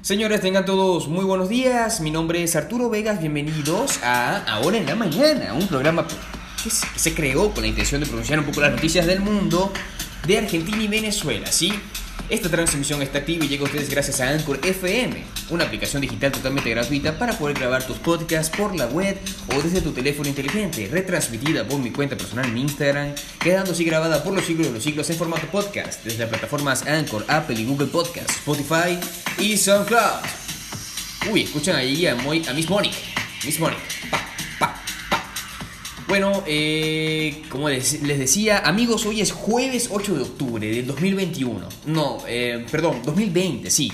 Señores, 0.00 0.40
tengan 0.40 0.64
todos 0.64 1.08
muy 1.08 1.24
buenos 1.24 1.48
días. 1.48 2.00
Mi 2.00 2.12
nombre 2.12 2.44
es 2.44 2.54
Arturo 2.54 2.88
Vegas. 2.88 3.18
Bienvenidos 3.18 4.00
a 4.04 4.44
Ahora 4.44 4.78
en 4.78 4.86
la 4.86 4.94
Mañana, 4.94 5.54
un 5.54 5.66
programa 5.66 6.06
que 6.06 6.70
se 6.70 7.14
creó 7.14 7.52
con 7.52 7.62
la 7.62 7.68
intención 7.68 8.00
de 8.00 8.06
pronunciar 8.06 8.38
un 8.38 8.44
poco 8.44 8.60
las 8.60 8.70
noticias 8.70 9.06
del 9.06 9.20
mundo 9.20 9.72
de 10.28 10.36
Argentina 10.36 10.82
y 10.82 10.88
Venezuela, 10.88 11.50
¿sí? 11.50 11.72
Esta 12.28 12.50
transmisión 12.50 13.00
está 13.00 13.20
activa 13.20 13.46
y 13.46 13.48
llega 13.48 13.62
a 13.62 13.64
ustedes 13.64 13.88
gracias 13.88 14.20
a 14.20 14.28
Anchor 14.28 14.60
FM, 14.62 15.24
una 15.48 15.64
aplicación 15.64 16.02
digital 16.02 16.30
totalmente 16.30 16.68
gratuita 16.68 17.18
para 17.18 17.32
poder 17.32 17.58
grabar 17.58 17.86
tus 17.86 17.96
podcasts 17.96 18.54
por 18.54 18.76
la 18.76 18.86
web 18.88 19.16
o 19.56 19.62
desde 19.62 19.80
tu 19.80 19.92
teléfono 19.92 20.28
inteligente, 20.28 20.86
retransmitida 20.92 21.66
por 21.66 21.78
mi 21.78 21.90
cuenta 21.90 22.18
personal 22.18 22.44
en 22.44 22.58
Instagram, 22.58 23.14
quedando 23.40 23.72
así 23.72 23.84
grabada 23.84 24.22
por 24.22 24.34
los 24.34 24.44
siglos 24.44 24.66
de 24.66 24.74
los 24.74 24.84
siglos 24.84 25.08
en 25.08 25.16
formato 25.16 25.46
podcast, 25.46 26.04
desde 26.04 26.18
las 26.18 26.28
plataformas 26.28 26.86
Anchor, 26.86 27.24
Apple 27.26 27.58
y 27.58 27.64
Google 27.64 27.86
Podcasts, 27.86 28.34
Spotify 28.34 28.98
y 29.38 29.56
SoundCloud. 29.56 30.26
Uy, 31.32 31.44
escuchan 31.44 31.76
ahí 31.76 32.06
a, 32.06 32.14
Miss 32.14 32.68
Monique. 32.68 32.98
Miss 33.46 33.58
Monique. 33.58 33.80
Bueno, 36.08 36.42
eh, 36.46 37.42
como 37.50 37.68
les, 37.68 38.02
les 38.02 38.18
decía, 38.18 38.60
amigos, 38.60 39.04
hoy 39.04 39.20
es 39.20 39.30
jueves 39.30 39.90
8 39.92 40.14
de 40.14 40.22
octubre 40.22 40.66
del 40.66 40.86
2021. 40.86 41.68
No, 41.84 42.18
eh, 42.26 42.64
perdón, 42.70 43.02
2020, 43.04 43.70
sí. 43.70 43.92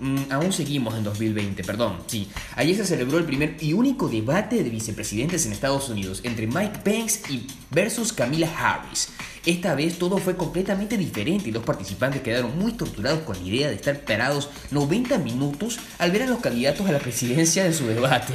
Mm, 0.00 0.22
aún 0.30 0.52
seguimos 0.52 0.96
en 0.96 1.04
2020, 1.04 1.62
perdón, 1.62 1.98
sí. 2.08 2.26
Ayer 2.56 2.76
se 2.76 2.84
celebró 2.84 3.16
el 3.16 3.24
primer 3.24 3.58
y 3.60 3.74
único 3.74 4.08
debate 4.08 4.64
de 4.64 4.70
vicepresidentes 4.70 5.46
en 5.46 5.52
Estados 5.52 5.88
Unidos 5.88 6.22
entre 6.24 6.48
Mike 6.48 6.80
Pence 6.82 7.32
y 7.32 7.46
versus 7.70 8.12
Camila 8.12 8.50
Harris. 8.58 9.10
Esta 9.44 9.74
vez 9.74 9.98
todo 9.98 10.18
fue 10.18 10.36
completamente 10.36 10.96
diferente 10.96 11.48
y 11.48 11.52
los 11.52 11.64
participantes 11.64 12.22
quedaron 12.22 12.56
muy 12.56 12.72
torturados 12.74 13.22
con 13.22 13.36
la 13.36 13.42
idea 13.42 13.68
de 13.68 13.74
estar 13.74 13.98
parados 14.02 14.50
90 14.70 15.18
minutos 15.18 15.80
al 15.98 16.12
ver 16.12 16.22
a 16.22 16.26
los 16.26 16.38
candidatos 16.38 16.88
a 16.88 16.92
la 16.92 17.00
presidencia 17.00 17.64
de 17.64 17.72
su 17.72 17.88
debate. 17.88 18.34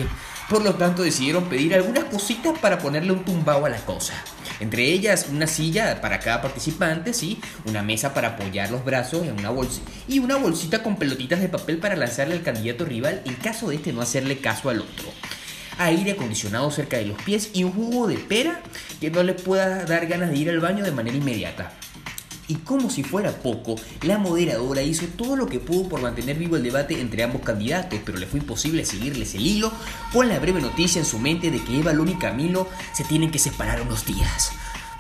Por 0.50 0.64
lo 0.64 0.76
tanto 0.76 1.04
decidieron 1.04 1.46
pedir 1.46 1.76
algunas 1.76 2.04
cositas 2.06 2.60
para 2.60 2.80
ponerle 2.80 3.14
un 3.14 3.24
tumbao 3.24 3.66
a 3.66 3.70
la 3.70 3.80
cosa. 3.86 4.22
Entre 4.60 4.84
ellas 4.84 5.28
una 5.32 5.48
silla 5.48 6.02
para 6.02 6.20
cada 6.20 6.42
participante, 6.42 7.14
sí, 7.14 7.40
una 7.66 7.84
mesa 7.84 8.14
para 8.14 8.30
apoyar 8.30 8.70
los 8.70 8.84
brazos 8.84 9.26
en 9.26 9.40
una 9.40 9.50
bolsa 9.50 9.80
y 10.10 10.20
una 10.20 10.36
bolsita 10.36 10.84
con 10.84 10.98
pelotitas 10.98 11.40
de 11.40 11.48
papel 11.48 11.78
para 11.78 11.96
lanzarle 11.96 12.36
al 12.36 12.44
candidato 12.44 12.84
rival 12.84 13.22
en 13.24 13.36
caso 13.36 13.70
de 13.70 13.76
este 13.76 13.94
no 13.94 14.02
hacerle 14.02 14.40
caso 14.40 14.70
al 14.70 14.82
otro 14.82 15.08
aire 15.78 16.12
acondicionado 16.12 16.70
cerca 16.72 16.98
de 16.98 17.06
los 17.06 17.22
pies 17.22 17.52
y 17.54 17.64
un 17.64 17.72
jugo 17.72 18.08
de 18.08 18.18
pera 18.18 18.62
que 19.00 19.12
no 19.12 19.24
le 19.24 19.34
pueda 19.34 19.86
dar 19.86 20.08
ganas 20.08 20.30
de 20.30 20.38
ir 20.38 20.50
al 20.50 20.60
baño 20.60 20.84
de 20.84 20.92
manera 20.92 21.18
inmediata. 21.18 21.74
Y 22.50 22.56
como 22.56 22.90
si 22.90 23.04
fuera 23.04 23.32
poco, 23.32 23.76
la 24.04 24.18
moderadora 24.18 24.82
hizo 24.82 25.06
todo 25.18 25.36
lo 25.36 25.48
que 25.48 25.60
pudo 25.60 25.90
por 25.90 26.02
mantener 26.02 26.38
vivo 26.38 26.56
el 26.56 26.64
debate 26.64 27.00
entre 27.00 27.24
ambos 27.24 27.42
candidatos, 27.42 28.00
pero 28.06 28.18
le 28.18 28.26
fue 28.26 28.40
imposible 28.40 28.86
seguirles 28.86 29.36
el 29.36 29.46
hilo 29.46 29.72
con 30.14 30.30
la 30.30 30.40
breve 30.40 30.62
noticia 30.62 31.00
en 31.00 31.06
su 31.06 31.20
mente 31.20 31.52
de 31.52 31.62
que 31.62 31.78
Eva 31.78 31.92
Luna 31.92 32.12
y 32.12 32.16
Camilo 32.16 32.70
se 32.94 33.04
tienen 33.04 33.32
que 33.32 33.40
separar 33.40 33.82
unos 33.82 34.06
días. 34.06 34.52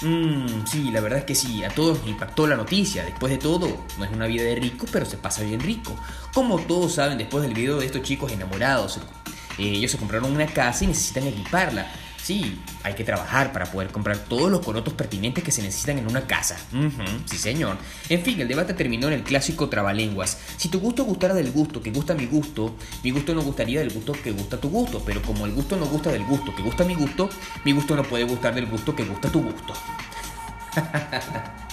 Mmm, 0.01 0.65
sí, 0.69 0.91
la 0.91 0.99
verdad 0.99 1.19
es 1.19 1.25
que 1.25 1.35
sí, 1.35 1.63
a 1.63 1.69
todos 1.69 1.99
impactó 2.05 2.47
la 2.47 2.57
noticia. 2.57 3.05
Después 3.05 3.31
de 3.31 3.37
todo, 3.37 3.85
no 3.97 4.03
es 4.03 4.11
una 4.11 4.27
vida 4.27 4.43
de 4.43 4.55
rico, 4.55 4.85
pero 4.91 5.05
se 5.05 5.17
pasa 5.17 5.41
bien 5.43 5.61
rico. 5.61 5.95
Como 6.33 6.59
todos 6.59 6.95
saben, 6.95 7.17
después 7.17 7.43
del 7.43 7.53
video 7.53 7.79
de 7.79 7.85
estos 7.85 8.03
chicos 8.03 8.31
enamorados, 8.31 8.99
eh, 9.57 9.69
ellos 9.69 9.91
se 9.91 9.97
compraron 9.97 10.31
una 10.31 10.47
casa 10.47 10.83
y 10.83 10.87
necesitan 10.87 11.27
equiparla. 11.27 11.87
Sí, 12.27 12.59
hay 12.83 12.93
que 12.93 13.05
trabajar 13.05 13.53
para 13.53 13.67
poder 13.67 13.87
comprar 13.89 14.17
todos 14.17 14.51
los 14.51 14.59
corotos 14.59 14.93
pertinentes 14.93 15.43
que 15.45 15.51
se 15.53 15.61
necesitan 15.61 15.97
en 15.97 16.09
una 16.09 16.27
casa. 16.27 16.57
Sí, 17.23 17.37
señor. 17.37 17.77
En 18.09 18.21
fin, 18.21 18.41
el 18.41 18.49
debate 18.49 18.73
terminó 18.73 19.07
en 19.07 19.13
el 19.13 19.23
clásico 19.23 19.69
trabalenguas. 19.69 20.37
Si 20.57 20.67
tu 20.67 20.81
gusto 20.81 21.05
gustara 21.05 21.33
del 21.33 21.51
gusto 21.53 21.81
que 21.81 21.89
gusta 21.89 22.15
mi 22.15 22.25
gusto, 22.25 22.75
mi 23.01 23.11
gusto 23.11 23.33
no 23.33 23.43
gustaría 23.43 23.79
del 23.79 23.93
gusto 23.93 24.11
que 24.11 24.31
gusta 24.31 24.59
tu 24.59 24.69
gusto. 24.69 25.01
Pero 25.05 25.21
como 25.21 25.45
el 25.45 25.53
gusto 25.53 25.77
no 25.77 25.85
gusta 25.85 26.11
del 26.11 26.25
gusto 26.25 26.53
que 26.53 26.63
gusta 26.63 26.83
mi 26.83 26.95
gusto, 26.95 27.29
mi 27.63 27.71
gusto 27.71 27.95
no 27.95 28.03
puede 28.03 28.25
gustar 28.25 28.53
del 28.53 28.65
gusto 28.65 28.93
que 28.93 29.05
gusta 29.05 29.31
tu 29.31 29.41
gusto. 29.43 29.73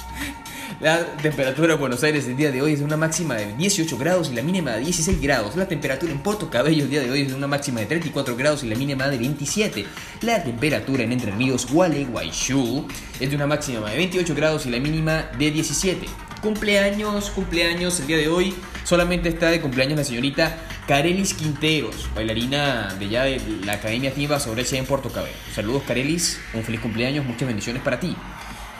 La 0.80 1.04
temperatura 1.16 1.74
en 1.74 1.80
Buenos 1.80 2.02
Aires 2.02 2.26
el 2.26 2.36
día 2.36 2.50
de 2.50 2.60
hoy 2.60 2.72
es 2.72 2.80
de 2.80 2.84
una 2.84 2.96
máxima 2.96 3.34
de 3.34 3.54
18 3.54 3.96
grados 3.96 4.30
y 4.30 4.34
la 4.34 4.42
mínima 4.42 4.72
de 4.72 4.80
16 4.80 5.20
grados. 5.20 5.56
La 5.56 5.68
temperatura 5.68 6.12
en 6.12 6.18
Puerto 6.18 6.50
Cabello 6.50 6.84
el 6.84 6.90
día 6.90 7.00
de 7.00 7.10
hoy 7.10 7.22
es 7.22 7.28
de 7.28 7.34
una 7.34 7.46
máxima 7.46 7.80
de 7.80 7.86
34 7.86 8.36
grados 8.36 8.64
y 8.64 8.68
la 8.68 8.76
mínima 8.76 9.08
de 9.08 9.18
27. 9.18 9.86
La 10.22 10.42
temperatura 10.42 11.04
en 11.04 11.12
Entre 11.12 11.30
Ríos, 11.30 11.70
Gualeguaychú 11.70 12.86
es 13.20 13.30
de 13.30 13.36
una 13.36 13.46
máxima 13.46 13.90
de 13.90 13.96
28 13.96 14.34
grados 14.34 14.66
y 14.66 14.70
la 14.70 14.78
mínima 14.80 15.30
de 15.38 15.50
17. 15.50 16.06
Cumpleaños, 16.42 17.30
cumpleaños 17.30 18.00
el 18.00 18.06
día 18.06 18.18
de 18.18 18.28
hoy. 18.28 18.54
Solamente 18.84 19.28
está 19.28 19.50
de 19.50 19.60
cumpleaños 19.60 19.96
la 19.96 20.04
señorita 20.04 20.58
Carelis 20.86 21.32
Quinteros, 21.32 22.10
bailarina 22.14 22.94
de 22.98 23.08
ya 23.08 23.24
de 23.24 23.40
la 23.64 23.74
Academia 23.74 24.12
Timba 24.12 24.38
sobre 24.38 24.64
en 24.70 24.84
Puerto 24.84 25.08
Cabello. 25.08 25.36
Saludos 25.54 25.84
Carelis, 25.86 26.38
un 26.52 26.62
feliz 26.62 26.80
cumpleaños, 26.80 27.24
muchas 27.24 27.48
bendiciones 27.48 27.82
para 27.82 27.98
ti 27.98 28.14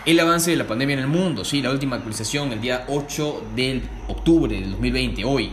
el 0.07 0.21
avance 0.21 0.51
de 0.51 0.57
la 0.57 0.67
pandemia 0.67 0.95
en 0.95 1.01
el 1.01 1.07
mundo, 1.07 1.45
sí, 1.45 1.61
la 1.63 1.71
última 1.71 1.97
actualización 1.97 2.53
el 2.53 2.61
día 2.61 2.85
8 2.89 3.43
de 3.57 3.83
octubre 4.09 4.55
del 4.55 4.73
2020, 4.73 5.25
hoy. 5.25 5.51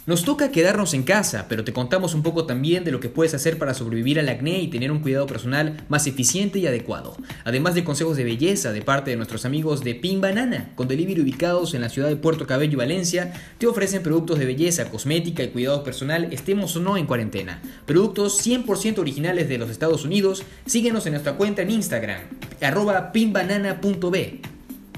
Nos 0.09 0.25
toca 0.25 0.51
quedarnos 0.51 0.95
en 0.95 1.03
casa, 1.03 1.45
pero 1.51 1.65
te 1.65 1.75
contamos 1.75 2.15
un 2.15 2.23
poco 2.23 2.47
también 2.47 2.83
de 2.83 2.93
lo 2.93 2.99
que 2.99 3.11
puedes 3.11 3.35
hacer 3.35 3.59
para 3.59 3.75
sobrevivir 3.75 4.19
al 4.19 4.31
acné 4.31 4.63
y 4.63 4.69
tener 4.69 4.91
un 4.91 5.01
cuidado 5.01 5.27
personal 5.27 5.85
más 5.91 6.07
eficiente 6.07 6.59
y 6.59 6.67
adecuado. 6.67 7.15
Además 7.45 7.75
de 7.75 7.85
consejos 7.85 8.17
de 8.17 8.25
belleza 8.25 8.73
de 8.73 8.81
parte 8.81 9.11
de 9.11 9.19
nuestros 9.19 9.45
amigos 9.45 9.85
de 9.85 9.95
Pin 9.95 10.23
Banana, 10.23 10.71
con 10.77 10.89
delivery 10.89 11.21
ubicados 11.21 11.75
en 11.75 11.83
la 11.83 11.91
ciudad 11.91 12.09
de 12.09 12.17
Puerto 12.17 12.47
Cabello 12.47 12.73
y 12.73 12.77
Valencia, 12.77 13.35
te 13.59 13.67
ofrecen 13.67 14.03
productos 14.03 14.39
de 14.39 14.47
belleza, 14.47 14.89
cosmética 14.89 15.43
y 15.43 15.49
cuidado 15.49 15.85
personal, 15.85 16.33
estemos 16.33 16.75
o 16.77 16.81
no 16.81 16.97
en 16.97 17.05
cuarentena. 17.05 17.61
Productos 17.85 18.41
100% 18.47 19.01
originales 19.01 19.47
de 19.51 19.59
los 19.59 19.69
Estados 19.69 20.07
Unidos. 20.07 20.43
Síguenos 20.65 21.05
en 21.05 21.13
nuestra 21.13 21.35
cuenta 21.35 21.61
en 21.61 21.71
Instagram, 21.71 22.21
arroba 22.63 23.13
pinbanana.b. 23.13 24.41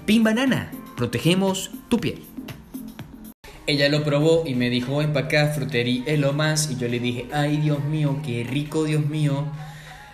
Pin 0.06 0.22
Banana, 0.22 0.70
protegemos 0.97 1.72
tu 1.88 1.99
piel. 1.99 2.30
Ella 3.66 3.88
lo 3.88 4.03
probó 4.03 4.44
y 4.47 4.54
me 4.54 4.71
dijo, 4.71 4.97
ven 4.97 5.12
para 5.12 5.26
acá, 5.26 5.47
frutería 5.48 6.03
es 6.06 6.19
lo 6.19 6.32
más. 6.32 6.71
Y 6.71 6.76
yo 6.76 6.88
le 6.88 6.98
dije, 6.98 7.26
ay 7.32 7.59
Dios 7.59 7.84
mío, 7.84 8.21
qué 8.25 8.44
rico, 8.44 8.84
Dios 8.84 9.06
mío. 9.06 9.47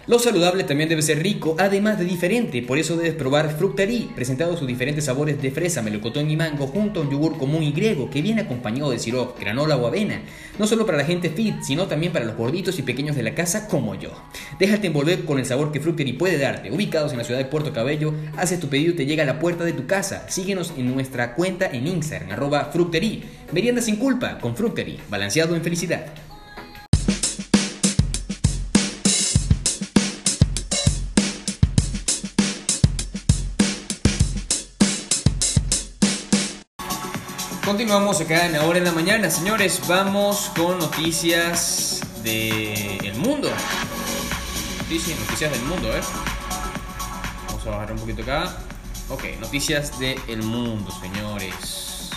Lo 0.08 0.20
saludable 0.20 0.62
también 0.62 0.88
debe 0.88 1.02
ser 1.02 1.20
rico, 1.20 1.56
además 1.58 1.98
de 1.98 2.04
diferente, 2.04 2.62
por 2.62 2.78
eso 2.78 2.96
debes 2.96 3.14
probar 3.14 3.56
Fructari, 3.58 4.08
presentado 4.14 4.56
sus 4.56 4.68
diferentes 4.68 5.06
sabores 5.06 5.42
de 5.42 5.50
fresa, 5.50 5.82
melocotón 5.82 6.30
y 6.30 6.36
mango, 6.36 6.68
junto 6.68 7.00
a 7.00 7.02
un 7.02 7.10
yogur 7.10 7.36
común 7.36 7.64
y 7.64 7.72
griego 7.72 8.08
que 8.08 8.22
viene 8.22 8.42
acompañado 8.42 8.92
de 8.92 9.00
sirope, 9.00 9.42
granola 9.42 9.76
o 9.76 9.84
avena, 9.84 10.22
no 10.60 10.68
solo 10.68 10.86
para 10.86 10.98
la 10.98 11.04
gente 11.04 11.28
fit, 11.30 11.56
sino 11.62 11.88
también 11.88 12.12
para 12.12 12.24
los 12.24 12.36
gorditos 12.36 12.78
y 12.78 12.82
pequeños 12.82 13.16
de 13.16 13.24
la 13.24 13.34
casa 13.34 13.66
como 13.66 13.96
yo. 13.96 14.10
Déjate 14.60 14.86
envolver 14.86 15.24
con 15.24 15.40
el 15.40 15.44
sabor 15.44 15.72
que 15.72 15.80
Fructari 15.80 16.12
puede 16.12 16.38
darte, 16.38 16.70
ubicados 16.70 17.10
en 17.10 17.18
la 17.18 17.24
ciudad 17.24 17.40
de 17.40 17.46
Puerto 17.46 17.72
Cabello, 17.72 18.14
haces 18.36 18.60
tu 18.60 18.68
pedido 18.68 18.92
y 18.92 18.96
te 18.96 19.06
llega 19.06 19.24
a 19.24 19.26
la 19.26 19.40
puerta 19.40 19.64
de 19.64 19.72
tu 19.72 19.88
casa. 19.88 20.28
Síguenos 20.28 20.72
en 20.76 20.86
nuestra 20.94 21.34
cuenta 21.34 21.66
en 21.66 21.88
Instagram, 21.88 22.30
arroba. 22.30 22.70
Merienda 23.50 23.82
sin 23.82 23.96
culpa, 23.96 24.38
con 24.38 24.54
Fructari, 24.54 25.00
balanceado 25.10 25.56
en 25.56 25.62
felicidad. 25.62 26.06
Continuamos 37.66 38.20
acá 38.20 38.46
en 38.46 38.54
Ahora 38.54 38.78
en 38.78 38.84
la 38.84 38.92
Mañana, 38.92 39.28
señores. 39.28 39.82
Vamos 39.88 40.52
con 40.56 40.78
noticias 40.78 42.00
del 42.22 43.12
mundo. 43.16 43.50
Noticias, 44.78 45.18
noticias 45.18 45.50
del 45.50 45.62
mundo, 45.62 45.88
¿eh? 45.88 46.00
Vamos 47.48 47.66
a 47.66 47.70
bajar 47.70 47.90
un 47.90 47.98
poquito 47.98 48.22
acá. 48.22 48.56
Ok, 49.08 49.24
noticias 49.40 49.98
del 49.98 50.44
mundo, 50.44 50.92
señores. 51.00 52.10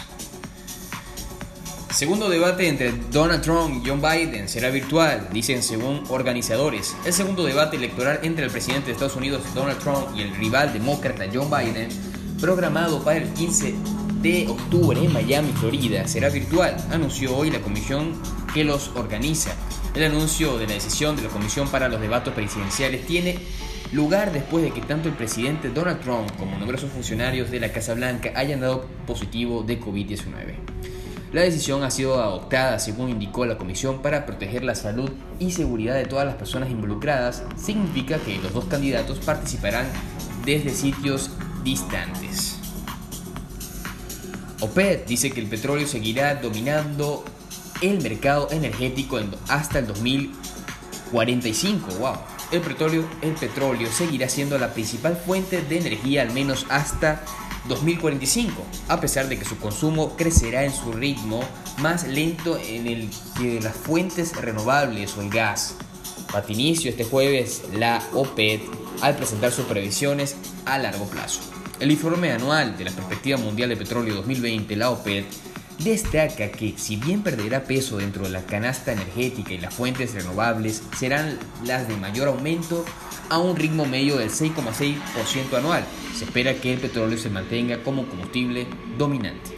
Segundo 1.89 2.29
debate 2.29 2.67
entre 2.67 2.91
Donald 2.91 3.41
Trump 3.41 3.83
y 3.83 3.89
John 3.89 4.03
Biden 4.03 4.47
será 4.47 4.69
virtual, 4.69 5.29
dicen 5.31 5.63
según 5.63 6.03
organizadores. 6.09 6.95
El 7.05 7.13
segundo 7.13 7.43
debate 7.43 7.75
electoral 7.75 8.19
entre 8.21 8.45
el 8.45 8.51
presidente 8.51 8.85
de 8.85 8.91
Estados 8.91 9.15
Unidos 9.15 9.41
Donald 9.55 9.79
Trump 9.79 10.15
y 10.15 10.21
el 10.21 10.35
rival 10.35 10.71
demócrata 10.73 11.25
John 11.33 11.49
Biden, 11.49 11.89
programado 12.39 13.03
para 13.03 13.17
el 13.17 13.33
15 13.33 13.98
de 14.21 14.47
octubre 14.49 14.99
en 15.01 15.13
Miami, 15.13 15.51
Florida, 15.53 16.05
será 16.07 16.29
virtual, 16.29 16.75
anunció 16.91 17.35
hoy 17.35 17.51
la 17.51 17.61
comisión 17.61 18.21
que 18.53 18.65
los 18.65 18.89
organiza. 18.95 19.55
El 19.95 20.03
anuncio 20.03 20.57
de 20.57 20.67
la 20.67 20.73
decisión 20.73 21.15
de 21.15 21.23
la 21.23 21.29
Comisión 21.29 21.69
para 21.69 21.87
los 21.87 22.01
Debates 22.01 22.33
Presidenciales 22.33 23.05
tiene 23.05 23.39
lugar 23.91 24.31
después 24.33 24.63
de 24.63 24.71
que 24.71 24.81
tanto 24.81 25.07
el 25.07 25.15
presidente 25.15 25.69
Donald 25.69 26.01
Trump 26.01 26.29
como 26.37 26.57
numerosos 26.57 26.91
funcionarios 26.91 27.49
de 27.49 27.59
la 27.59 27.71
Casa 27.71 27.93
Blanca 27.93 28.31
hayan 28.35 28.59
dado 28.59 28.85
positivo 29.07 29.63
de 29.63 29.79
COVID-19. 29.79 30.55
La 31.31 31.41
decisión 31.41 31.83
ha 31.83 31.91
sido 31.91 32.21
adoptada, 32.21 32.77
según 32.79 33.09
indicó 33.09 33.45
la 33.45 33.57
Comisión, 33.57 34.01
para 34.01 34.25
proteger 34.25 34.63
la 34.63 34.75
salud 34.75 35.11
y 35.39 35.51
seguridad 35.51 35.95
de 35.95 36.05
todas 36.05 36.25
las 36.25 36.35
personas 36.35 36.69
involucradas. 36.71 37.43
Significa 37.55 38.17
que 38.17 38.37
los 38.39 38.53
dos 38.53 38.65
candidatos 38.65 39.19
participarán 39.19 39.85
desde 40.43 40.71
sitios 40.71 41.31
distantes. 41.63 42.58
OPED 44.61 45.05
dice 45.05 45.31
que 45.31 45.39
el 45.39 45.47
petróleo 45.47 45.87
seguirá 45.87 46.35
dominando 46.35 47.23
el 47.81 48.01
mercado 48.01 48.49
energético 48.51 49.19
hasta 49.47 49.79
el 49.79 49.87
2045. 49.87 51.95
Wow. 51.95 52.15
El 52.51 52.61
petróleo, 52.61 53.07
el 53.21 53.33
petróleo 53.33 53.91
seguirá 53.91 54.27
siendo 54.27 54.57
la 54.57 54.73
principal 54.73 55.15
fuente 55.15 55.61
de 55.61 55.77
energía 55.77 56.23
al 56.23 56.31
menos 56.31 56.65
hasta 56.69 57.23
2045, 57.67 58.65
a 58.87 58.99
pesar 58.99 59.29
de 59.29 59.37
que 59.37 59.45
su 59.45 59.59
consumo 59.59 60.17
crecerá 60.17 60.63
en 60.63 60.73
su 60.73 60.91
ritmo 60.91 61.41
más 61.77 62.07
lento 62.07 62.57
en 62.57 62.87
el 62.87 63.09
que 63.37 63.61
las 63.61 63.75
fuentes 63.75 64.35
renovables 64.35 65.15
o 65.17 65.21
el 65.21 65.29
gas. 65.29 65.75
Para 66.31 66.51
inicio 66.51 66.89
este 66.89 67.05
jueves 67.05 67.63
la 67.73 68.01
OPED 68.13 68.61
al 69.01 69.15
presentar 69.15 69.51
sus 69.51 69.65
previsiones 69.65 70.35
a 70.65 70.77
largo 70.77 71.05
plazo. 71.05 71.58
El 71.79 71.91
informe 71.91 72.33
anual 72.33 72.77
de 72.77 72.83
la 72.83 72.91
perspectiva 72.91 73.37
mundial 73.37 73.69
de 73.69 73.77
petróleo 73.77 74.15
2020, 74.15 74.75
la 74.75 74.89
OPED, 74.89 75.23
destaca 75.81 76.51
que 76.51 76.73
si 76.77 76.97
bien 76.97 77.23
perderá 77.23 77.63
peso 77.63 77.99
dentro 77.99 78.23
de 78.23 78.31
la 78.31 78.41
canasta 78.41 78.91
energética 78.91 79.53
y 79.53 79.59
las 79.59 79.73
fuentes 79.73 80.13
renovables 80.13 80.83
serán 80.97 81.39
las 81.63 81.87
de 81.87 81.95
mayor 81.95 82.27
aumento 82.27 82.83
a 83.29 83.37
un 83.37 83.55
ritmo 83.55 83.85
medio 83.85 84.17
del 84.17 84.29
6,6% 84.29 85.57
anual. 85.57 85.85
Se 86.13 86.25
espera 86.25 86.53
que 86.55 86.73
el 86.73 86.79
petróleo 86.79 87.17
se 87.17 87.29
mantenga 87.29 87.81
como 87.81 88.09
combustible 88.09 88.67
dominante. 88.97 89.57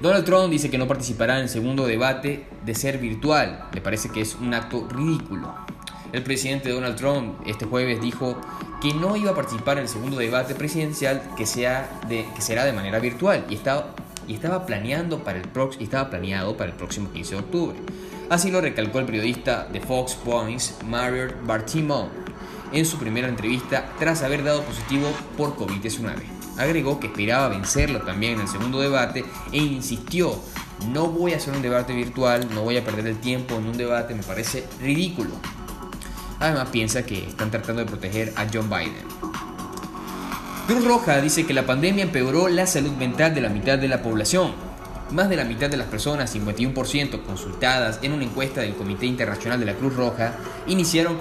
Donald 0.00 0.24
Trump 0.24 0.52
dice 0.52 0.70
que 0.70 0.78
no 0.78 0.86
participará 0.86 1.38
en 1.38 1.42
el 1.42 1.48
segundo 1.48 1.86
debate 1.86 2.46
de 2.64 2.74
ser 2.76 2.98
virtual. 2.98 3.68
Le 3.72 3.80
parece 3.80 4.10
que 4.10 4.20
es 4.20 4.36
un 4.36 4.54
acto 4.54 4.86
ridículo. 4.88 5.75
El 6.12 6.22
presidente 6.22 6.70
Donald 6.70 6.96
Trump 6.96 7.40
este 7.46 7.66
jueves 7.66 8.00
dijo 8.00 8.40
que 8.80 8.94
no 8.94 9.16
iba 9.16 9.32
a 9.32 9.34
participar 9.34 9.78
en 9.78 9.84
el 9.84 9.88
segundo 9.88 10.16
debate 10.16 10.54
presidencial 10.54 11.22
que, 11.36 11.46
sea 11.46 12.00
que 12.08 12.40
será 12.40 12.64
de 12.64 12.72
manera 12.72 12.98
virtual 12.98 13.44
y 13.48 13.54
estaba, 13.54 13.94
y 14.28 14.34
estaba, 14.34 14.66
planeando 14.66 15.24
para 15.24 15.38
el 15.38 15.44
y 15.78 15.84
estaba 15.84 16.10
planeado 16.10 16.56
para 16.56 16.70
el 16.70 16.76
próximo 16.76 17.10
15 17.12 17.34
de 17.34 17.40
octubre. 17.40 17.78
Así 18.28 18.50
lo 18.50 18.60
recalcó 18.60 18.98
el 18.98 19.06
periodista 19.06 19.68
de 19.72 19.80
Fox 19.80 20.14
Points, 20.14 20.76
Mario 20.84 21.34
Bartimon, 21.44 22.08
en 22.72 22.84
su 22.84 22.98
primera 22.98 23.28
entrevista 23.28 23.92
tras 23.98 24.22
haber 24.22 24.42
dado 24.44 24.62
positivo 24.62 25.08
por 25.36 25.56
COVID-19. 25.56 26.14
Agregó 26.58 26.98
que 26.98 27.08
esperaba 27.08 27.48
vencerlo 27.48 28.00
también 28.00 28.34
en 28.34 28.40
el 28.40 28.48
segundo 28.48 28.80
debate 28.80 29.24
e 29.52 29.58
insistió, 29.58 30.34
no 30.92 31.06
voy 31.08 31.32
a 31.32 31.36
hacer 31.36 31.54
un 31.54 31.62
debate 31.62 31.94
virtual, 31.94 32.48
no 32.54 32.62
voy 32.62 32.76
a 32.76 32.84
perder 32.84 33.06
el 33.06 33.18
tiempo 33.18 33.56
en 33.56 33.66
un 33.66 33.76
debate, 33.76 34.14
me 34.14 34.22
parece 34.22 34.64
ridículo. 34.80 35.30
Además 36.38 36.68
piensa 36.70 37.04
que 37.04 37.26
están 37.26 37.50
tratando 37.50 37.82
de 37.82 37.88
proteger 37.88 38.32
a 38.36 38.46
John 38.52 38.68
Biden. 38.68 39.04
Cruz 40.66 40.84
Roja 40.84 41.20
dice 41.20 41.46
que 41.46 41.54
la 41.54 41.64
pandemia 41.64 42.02
empeoró 42.02 42.48
la 42.48 42.66
salud 42.66 42.92
mental 42.92 43.34
de 43.34 43.40
la 43.40 43.48
mitad 43.48 43.78
de 43.78 43.88
la 43.88 44.02
población. 44.02 44.52
Más 45.12 45.28
de 45.28 45.36
la 45.36 45.44
mitad 45.44 45.70
de 45.70 45.76
las 45.76 45.86
personas, 45.86 46.34
51% 46.34 47.22
consultadas 47.22 48.00
en 48.02 48.12
una 48.12 48.24
encuesta 48.24 48.62
del 48.62 48.74
Comité 48.74 49.06
Internacional 49.06 49.60
de 49.60 49.66
la 49.66 49.74
Cruz 49.74 49.94
Roja, 49.94 50.34
iniciaron 50.66 51.18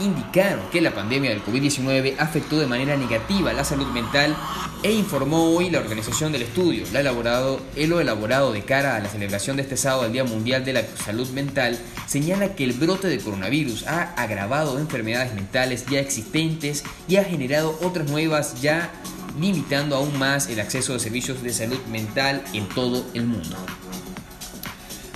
indicaron 0.00 0.60
que 0.70 0.80
la 0.80 0.94
pandemia 0.94 1.30
del 1.30 1.44
COVID-19 1.44 2.16
afectó 2.18 2.58
de 2.58 2.66
manera 2.66 2.96
negativa 2.96 3.52
la 3.52 3.64
salud 3.64 3.86
mental 3.88 4.36
e 4.82 4.92
informó 4.92 5.50
hoy 5.50 5.70
la 5.70 5.80
organización 5.80 6.32
del 6.32 6.42
estudio. 6.42 6.84
La 6.92 7.00
elaborado, 7.00 7.60
el 7.76 7.92
elaborado 7.92 8.52
de 8.52 8.62
cara 8.62 8.96
a 8.96 9.00
la 9.00 9.08
celebración 9.08 9.56
de 9.56 9.62
este 9.62 9.76
sábado 9.76 10.04
del 10.04 10.12
Día 10.12 10.24
Mundial 10.24 10.64
de 10.64 10.72
la 10.72 10.82
Salud 11.04 11.28
Mental 11.30 11.78
señala 12.06 12.54
que 12.54 12.64
el 12.64 12.72
brote 12.72 13.08
de 13.08 13.18
coronavirus 13.18 13.86
ha 13.86 14.14
agravado 14.14 14.78
enfermedades 14.78 15.34
mentales 15.34 15.86
ya 15.86 16.00
existentes 16.00 16.84
y 17.08 17.16
ha 17.16 17.24
generado 17.24 17.78
otras 17.82 18.08
nuevas 18.08 18.60
ya 18.60 18.90
limitando 19.38 19.96
aún 19.96 20.18
más 20.18 20.48
el 20.48 20.60
acceso 20.60 20.92
de 20.92 21.00
servicios 21.00 21.42
de 21.42 21.52
salud 21.52 21.78
mental 21.90 22.42
en 22.52 22.68
todo 22.68 23.04
el 23.14 23.26
mundo. 23.26 23.56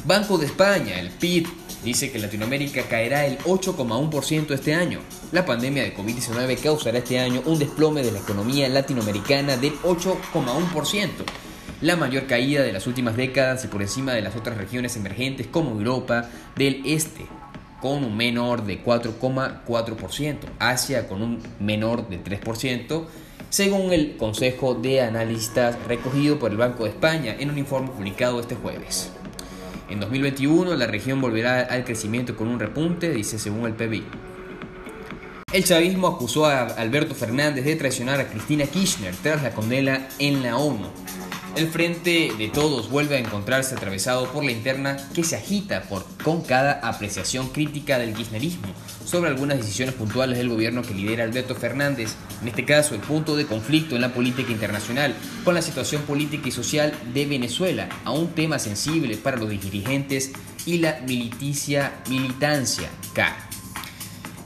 Banco 0.05 0.37
de 0.37 0.47
España, 0.47 1.01
el 1.01 1.09
PIB, 1.09 1.49
dice 1.85 2.11
que 2.11 2.19
Latinoamérica 2.19 2.83
caerá 2.89 3.27
el 3.27 3.39
8,1% 3.41 4.51
este 4.53 4.75
año. 4.75 5.01
La 5.33 5.45
pandemia 5.45 5.83
de 5.83 5.95
COVID-19 5.95 6.59
causará 6.61 6.99
este 6.99 7.21
año 7.21 7.43
un 7.45 7.59
desplome 7.59 8.03
de 8.03 8.11
la 8.11 8.21
economía 8.21 8.69
latinoamericana 8.69 9.57
del 9.57 9.75
8,1%, 9.83 11.09
la 11.83 11.97
mayor 11.97 12.27
caída 12.27 12.63
de 12.63 12.73
las 12.73 12.87
últimas 12.87 13.17
décadas 13.17 13.65
y 13.65 13.69
por 13.69 13.83
encima 13.83 14.13
de 14.13 14.23
las 14.23 14.35
otras 14.35 14.57
regiones 14.57 14.97
emergentes 14.97 15.47
como 15.47 15.73
Europa 15.73 16.31
del 16.57 16.83
Este, 16.87 17.27
con 17.83 18.03
un 18.03 18.17
menor 18.17 18.65
de 18.65 18.83
4,4%, 18.83 20.39
Asia 20.59 21.07
con 21.07 21.21
un 21.21 21.43
menor 21.61 22.09
de 22.09 22.23
3%, 22.25 23.05
según 23.51 23.93
el 23.93 24.17
Consejo 24.17 24.75
de 24.75 25.03
Analistas 25.03 25.77
recogido 25.87 26.39
por 26.39 26.51
el 26.51 26.57
Banco 26.57 26.85
de 26.85 26.91
España 26.91 27.37
en 27.39 27.51
un 27.51 27.59
informe 27.59 27.91
publicado 27.91 28.41
este 28.41 28.55
jueves. 28.55 29.13
En 29.89 30.01
2021 30.01 30.75
la 30.77 30.87
región 30.87 31.21
volverá 31.21 31.61
al 31.61 31.85
crecimiento 31.85 32.37
con 32.37 32.49
un 32.49 32.59
repunte, 32.59 33.11
dice 33.11 33.39
según 33.39 33.67
el 33.67 33.75
PBI. 33.75 34.05
El 35.53 35.65
chavismo 35.65 36.09
acusó 36.09 36.47
a 36.47 36.63
Alberto 36.63 37.15
Fernández 37.15 37.65
de 37.65 37.77
traicionar 37.77 38.19
a 38.19 38.27
Cristina 38.27 38.67
Kirchner 38.67 39.15
tras 39.23 39.43
la 39.43 39.53
condena 39.53 40.09
en 40.19 40.43
la 40.43 40.57
ONU. 40.57 40.89
El 41.55 41.69
frente 41.69 42.33
de 42.37 42.49
todos 42.49 42.91
vuelve 42.91 43.15
a 43.15 43.21
encontrarse 43.21 43.77
atravesado 43.77 44.27
por 44.33 44.43
la 44.43 44.51
interna 44.51 44.97
que 45.15 45.23
se 45.23 45.37
agita 45.37 45.83
por, 45.83 46.05
con 46.25 46.43
cada 46.43 46.73
apreciación 46.73 47.51
crítica 47.51 48.01
del 48.01 48.15
kirchnerismo 48.15 48.67
sobre 49.05 49.31
algunas 49.31 49.59
decisiones 49.59 49.95
puntuales 49.95 50.39
del 50.39 50.49
gobierno 50.49 50.83
que 50.83 50.95
lidera 50.95 51.25
Alberto 51.25 51.55
Fernández, 51.55 52.15
en 52.43 52.49
este 52.49 52.65
caso 52.65 52.95
el 52.95 53.01
punto 53.01 53.37
de 53.37 53.47
conflicto 53.47 53.95
en 53.95 54.03
la 54.03 54.13
política 54.13 54.53
internacional 54.53 55.15
con 55.45 55.55
la 55.55 55.63
situación 55.63 56.03
política 56.03 56.49
y 56.49 56.53
social 56.53 56.93
de 57.13 57.27
Venezuela, 57.27 57.89
a 58.05 58.13
un 58.13 58.29
tema 58.29 58.59
sensible 58.59 59.17
para 59.17 59.37
los 59.37 59.51
dirigentes 59.51 60.33
y 60.67 60.79
la 60.79 61.01
militicia, 61.07 61.93
militancia 62.09 62.89
K. 63.13 63.37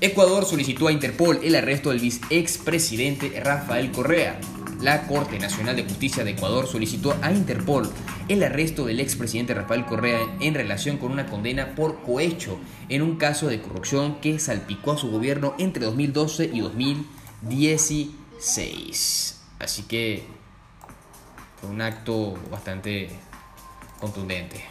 Ecuador 0.01 0.45
solicitó 0.45 0.89
a 0.89 0.93
Interpol 0.93 1.41
el 1.43 1.57
arresto 1.57 1.91
del 1.91 2.13
expresidente 2.31 3.41
Rafael 3.43 3.91
Correa, 3.91 4.39
la 4.81 5.09
Corte 5.09 5.39
Nacional 5.41 5.75
de 5.75 5.83
Justicia 5.83 6.23
de 6.23 6.31
Ecuador 6.31 6.69
solicitó 6.69 7.17
a 7.21 7.33
Interpol 7.33 7.91
el 8.29 8.43
arresto 8.43 8.87
del 8.87 9.01
expresidente 9.01 9.53
Rafael 9.55 9.87
Correa 9.87 10.21
en 10.41 10.55
relación 10.55 10.99
con 10.99 11.13
una 11.13 11.27
condena 11.27 11.75
por 11.75 12.03
cohecho 12.03 12.59
en 12.89 13.03
un 13.03 13.17
caso 13.17 13.49
de 13.49 13.61
corrupción 13.61 14.21
que 14.21 14.39
salpicó 14.39 14.93
a 14.93 14.99
su 14.99 15.11
gobierno 15.11 15.55
entre 15.59 15.85
2012 15.87 16.51
y 16.53 16.61
2016. 16.61 19.41
Así 19.59 19.83
que 19.85 20.23
fue 21.61 21.71
un 21.71 21.81
acto 21.81 22.35
bastante 22.51 23.09
contundente. 23.99 24.63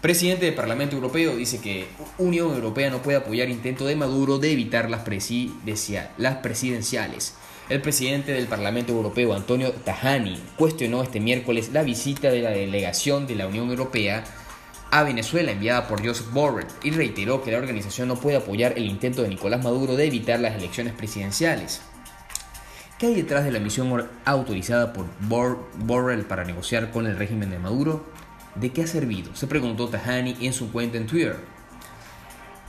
Presidente 0.00 0.46
del 0.46 0.54
Parlamento 0.54 0.94
Europeo 0.94 1.34
dice 1.36 1.60
que 1.60 1.88
Unión 2.18 2.54
Europea 2.54 2.90
no 2.90 3.02
puede 3.02 3.18
apoyar 3.18 3.48
intento 3.48 3.86
de 3.86 3.96
Maduro 3.96 4.38
de 4.38 4.52
evitar 4.52 4.88
las, 4.88 5.02
las 6.18 6.36
presidenciales. 6.36 7.34
El 7.68 7.80
presidente 7.80 8.30
del 8.30 8.46
Parlamento 8.46 8.92
Europeo, 8.92 9.34
Antonio 9.34 9.72
Tajani, 9.72 10.40
cuestionó 10.56 11.02
este 11.02 11.18
miércoles 11.18 11.70
la 11.72 11.82
visita 11.82 12.30
de 12.30 12.40
la 12.40 12.50
delegación 12.50 13.26
de 13.26 13.34
la 13.34 13.48
Unión 13.48 13.68
Europea 13.70 14.22
a 14.92 15.02
Venezuela 15.02 15.50
enviada 15.50 15.88
por 15.88 16.06
Joseph 16.06 16.30
Borrell 16.32 16.68
y 16.84 16.92
reiteró 16.92 17.42
que 17.42 17.50
la 17.50 17.58
organización 17.58 18.06
no 18.06 18.14
puede 18.14 18.36
apoyar 18.36 18.74
el 18.76 18.86
intento 18.86 19.22
de 19.22 19.30
Nicolás 19.30 19.64
Maduro 19.64 19.96
de 19.96 20.06
evitar 20.06 20.38
las 20.38 20.54
elecciones 20.54 20.92
presidenciales. 20.92 21.80
¿Qué 23.00 23.06
hay 23.06 23.14
detrás 23.16 23.44
de 23.44 23.50
la 23.50 23.58
misión 23.58 24.08
autorizada 24.24 24.92
por 24.92 25.06
Borrell 25.28 26.24
para 26.24 26.44
negociar 26.44 26.92
con 26.92 27.04
el 27.06 27.18
régimen 27.18 27.50
de 27.50 27.58
Maduro? 27.58 28.06
¿De 28.54 28.70
qué 28.70 28.82
ha 28.82 28.86
servido? 28.86 29.34
Se 29.34 29.48
preguntó 29.48 29.88
Tajani 29.88 30.36
en 30.40 30.52
su 30.52 30.70
cuenta 30.70 30.98
en 30.98 31.08
Twitter. 31.08 31.36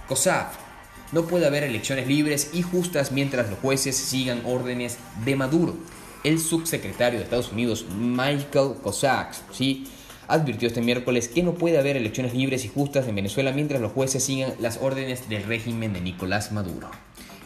COSAF, 0.08 0.67
no 1.12 1.26
puede 1.26 1.48
haber 1.48 1.64
elecciones 1.64 2.08
libres 2.08 2.52
y 2.54 2.62
justas 2.62 3.12
mientras 3.12 3.50
los 3.50 3.60
jueces 3.60 3.96
sigan 3.96 4.42
órdenes 4.46 4.98
de 5.26 5.36
Maduro. 5.36 5.76
El 6.24 6.40
subsecretario 6.40 7.20
de 7.20 7.24
Estados 7.24 7.52
Unidos, 7.52 7.86
Michael 7.98 8.76
Cossack, 8.82 9.34
¿sí? 9.52 9.88
advirtió 10.28 10.68
este 10.68 10.82
miércoles 10.82 11.28
que 11.28 11.44
no 11.44 11.54
puede 11.54 11.78
haber 11.78 11.96
elecciones 11.96 12.34
libres 12.34 12.66
y 12.66 12.70
justas 12.70 13.08
en 13.08 13.16
Venezuela 13.16 13.52
mientras 13.52 13.82
los 13.82 13.94
jueces 13.94 14.24
sigan 14.24 14.54
las 14.60 14.78
órdenes 14.82 15.30
del 15.30 15.44
régimen 15.44 15.94
de 15.94 16.02
Nicolás 16.02 16.52
Maduro. 16.52 16.90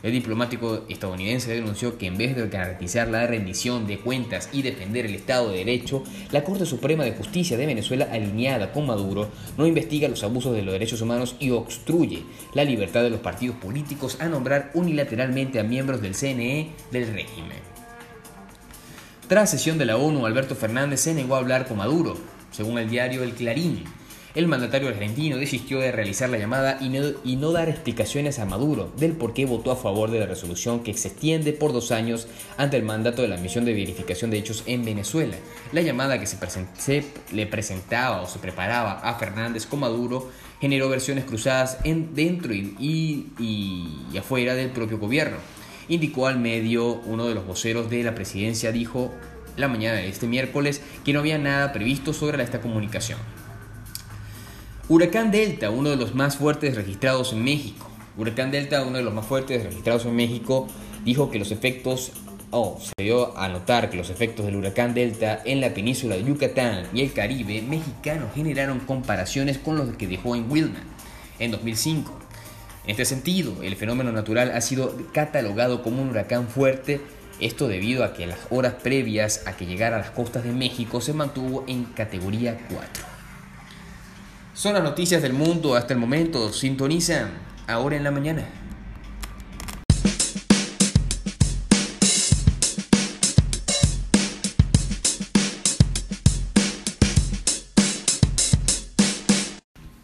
El 0.04 0.14
diplomático 0.14 0.84
estadounidense 0.90 1.54
denunció 1.54 1.98
que 1.98 2.08
en 2.08 2.18
vez 2.18 2.36
de 2.36 2.48
garantizar 2.48 3.08
la 3.08 3.28
rendición 3.28 3.86
de 3.86 4.00
cuentas 4.00 4.50
y 4.52 4.64
defender 4.64 5.06
el 5.06 5.14
Estado 5.14 5.52
de 5.52 5.58
Derecho, 5.58 6.04
la 6.32 6.44
Corte 6.44 6.66
Suprema 6.66 7.04
de 7.04 7.14
Justicia 7.14 7.56
de 7.56 7.68
Venezuela, 7.68 8.08
alineada 8.12 8.72
con 8.72 8.88
Maduro, 8.88 9.30
no 9.58 9.68
investiga 9.68 10.08
los 10.08 10.24
abusos 10.24 10.56
de 10.56 10.64
los 10.64 10.74
derechos 10.74 11.02
humanos 11.02 11.36
y 11.40 11.52
obstruye 11.52 12.24
la 12.54 12.64
libertad 12.64 13.04
de 13.04 13.12
los 13.12 13.20
partidos 13.20 13.58
políticos 13.58 14.18
a 14.20 14.28
nombrar 14.28 14.72
unilateralmente 14.74 15.60
a 15.60 15.64
miembros 15.64 16.02
del 16.02 16.16
CNE 16.16 16.72
del 16.92 17.14
régimen. 17.14 17.60
Tras 19.28 19.52
sesión 19.52 19.78
de 19.78 19.86
la 19.86 19.98
ONU, 19.98 20.26
Alberto 20.26 20.56
Fernández 20.56 21.02
se 21.02 21.14
negó 21.14 21.36
a 21.36 21.40
hablar 21.40 21.68
con 21.68 21.78
Maduro, 21.78 22.18
según 22.52 22.80
el 22.80 22.90
diario 22.90 23.24
El 23.24 23.34
Clarín. 23.34 23.84
El 24.34 24.48
mandatario 24.48 24.88
argentino 24.88 25.36
desistió 25.36 25.80
de 25.80 25.92
realizar 25.92 26.30
la 26.30 26.38
llamada 26.38 26.78
y 26.80 27.36
no, 27.36 27.52
dar 27.52 27.68
explicaciones 27.68 28.40
a 28.40 28.46
Maduro 28.46 28.90
del 28.96 29.12
por 29.12 29.34
qué 29.34 29.46
votó 29.46 29.72
a 29.72 29.76
favor 29.76 30.10
de 30.10 30.22
la 30.22 30.26
resolución 30.26 30.84
que 30.84 30.94
se 30.94 31.10
extiende 31.10 31.52
por 31.52 31.74
dos 31.74 31.92
años 31.92 32.28
ante 32.56 32.78
el 32.78 32.84
mandato 32.84 33.22
de 33.22 33.28
la 33.28 33.36
misión 33.36 33.66
de 33.66 33.74
verificación 33.74 34.32
de 34.32 34.38
hechos 34.38 34.64
en 34.68 34.86
Venezuela. 34.86 35.36
La 35.74 35.82
llamada 35.82 36.18
que 36.18 36.28
se, 36.28 37.04
le 37.34 37.46
presentaba 37.46 38.22
o 38.22 38.28
se 38.28 38.40
preparaba 38.40 39.00
a 39.00 39.16
Fernández 39.16 39.66
con 39.66 39.82
Maduro 39.82 40.32
generó 40.62 40.88
versiones 40.88 41.26
cruzadas 41.26 41.80
en, 41.84 42.16
dentro 42.16 42.54
y, 42.54 43.28
y 43.38 44.18
afuera 44.18 44.56
del 44.56 44.70
propio 44.70 44.98
gobierno. 44.98 45.38
Indicó 45.90 46.28
al 46.28 46.40
medio 46.40 47.02
uno 47.06 47.28
de 47.28 47.36
los 47.36 47.46
voceros 47.46 47.90
de 47.90 48.04
la 48.04 48.16
presidencia, 48.16 48.72
dijo 48.72 49.12
la 49.58 49.68
mañana 49.68 49.98
de 49.98 50.08
este 50.08 50.26
miércoles 50.26 50.82
que 51.04 51.12
no 51.12 51.20
había 51.20 51.38
nada 51.38 51.74
previsto 51.74 52.14
sobre 52.14 52.42
esta 52.42 52.62
comunicación. 52.62 53.20
Huracán 54.92 55.32
Delta, 55.32 55.70
uno 55.70 55.90
de 55.90 55.96
los 55.96 56.16
más 56.16 56.36
fuertes 56.36 56.76
registrados 56.76 57.32
en 57.32 57.46
México. 57.46 57.88
Huracán 58.18 58.52
Delta, 58.52 58.84
uno 58.84 58.98
de 58.98 59.04
los 59.06 59.14
más 59.14 59.26
fuertes 59.26 59.64
registrados 59.64 60.04
en 60.04 60.14
México, 60.18 60.68
dijo 61.06 61.32
que 61.32 61.40
los 61.40 61.52
efectos, 61.52 62.12
o 62.50 62.78
se 62.78 63.02
dio 63.02 63.38
a 63.38 63.48
notar 63.48 63.90
que 63.90 63.96
los 63.96 64.10
efectos 64.10 64.46
del 64.46 64.58
huracán 64.58 64.94
Delta 64.94 65.42
en 65.46 65.62
la 65.62 65.74
península 65.74 66.16
de 66.16 66.26
Yucatán 66.26 66.88
y 66.94 67.04
el 67.04 67.14
Caribe 67.14 67.62
mexicano 67.62 68.28
generaron 68.36 68.82
comparaciones 68.82 69.58
con 69.58 69.78
los 69.78 69.96
que 69.96 70.08
dejó 70.08 70.36
en 70.36 70.52
Wilma 70.52 70.84
en 71.40 71.52
2005. 71.52 72.12
En 72.84 72.92
este 72.92 73.06
sentido, 73.06 73.64
el 73.64 73.78
fenómeno 73.78 74.12
natural 74.12 74.52
ha 74.52 74.60
sido 74.60 74.94
catalogado 75.14 75.84
como 75.84 76.02
un 76.02 76.10
huracán 76.10 76.50
fuerte, 76.50 77.00
esto 77.40 77.70
debido 77.70 78.04
a 78.04 78.14
que 78.14 78.28
las 78.28 78.40
horas 78.50 78.74
previas 78.84 79.48
a 79.48 79.56
que 79.56 79.68
llegara 79.68 79.96
a 79.96 80.00
las 80.00 80.12
costas 80.12 80.44
de 80.44 80.52
México 80.52 81.00
se 81.00 81.14
mantuvo 81.14 81.64
en 81.66 81.86
categoría 81.86 82.60
4. 82.70 83.11
Son 84.54 84.74
las 84.74 84.84
noticias 84.84 85.22
del 85.22 85.34
mundo 85.34 85.76
hasta 85.76 85.94
el 85.94 86.00
momento. 86.00 86.52
Sintonizan 86.52 87.32
ahora 87.68 87.96
en 87.96 88.04
la 88.04 88.12
mañana. 88.12 88.46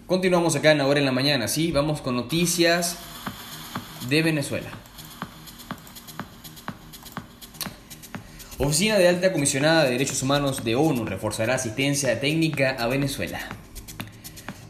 Continuamos 0.08 0.56
acá 0.56 0.72
en 0.72 0.80
Ahora 0.80 1.00
en 1.00 1.06
la 1.06 1.12
Mañana, 1.12 1.50
¿sí? 1.50 1.72
Vamos 1.74 2.00
con 2.02 2.16
noticias 2.16 2.96
de 4.10 4.24
Venezuela. 4.24 4.70
Oficina 8.58 8.98
de 8.98 9.10
Alta 9.10 9.34
Comisionada 9.34 9.84
de 9.84 9.92
Derechos 9.92 10.24
Humanos 10.24 10.64
de 10.64 10.76
ONU 10.76 11.04
reforzará 11.04 11.56
asistencia 11.56 12.20
técnica 12.22 12.78
a 12.80 12.88
Venezuela. 12.88 13.40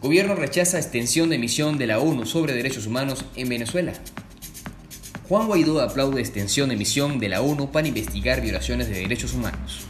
Gobierno 0.01 0.35
rechaza 0.35 0.77
extensión 0.77 1.29
de 1.29 1.39
misión 1.39 1.77
de 1.77 1.87
la 1.87 1.99
ONU 1.99 2.25
sobre 2.25 2.53
derechos 2.53 2.85
humanos 2.85 3.25
en 3.35 3.49
Venezuela. 3.49 3.93
Juan 5.27 5.47
Guaidó 5.47 5.81
aplaude 5.81 6.21
extensión 6.21 6.69
de 6.69 6.75
misión 6.75 7.19
de 7.19 7.29
la 7.29 7.41
ONU 7.41 7.71
para 7.71 7.87
investigar 7.87 8.41
violaciones 8.41 8.87
de 8.87 8.99
derechos 8.99 9.33
humanos. 9.33 9.81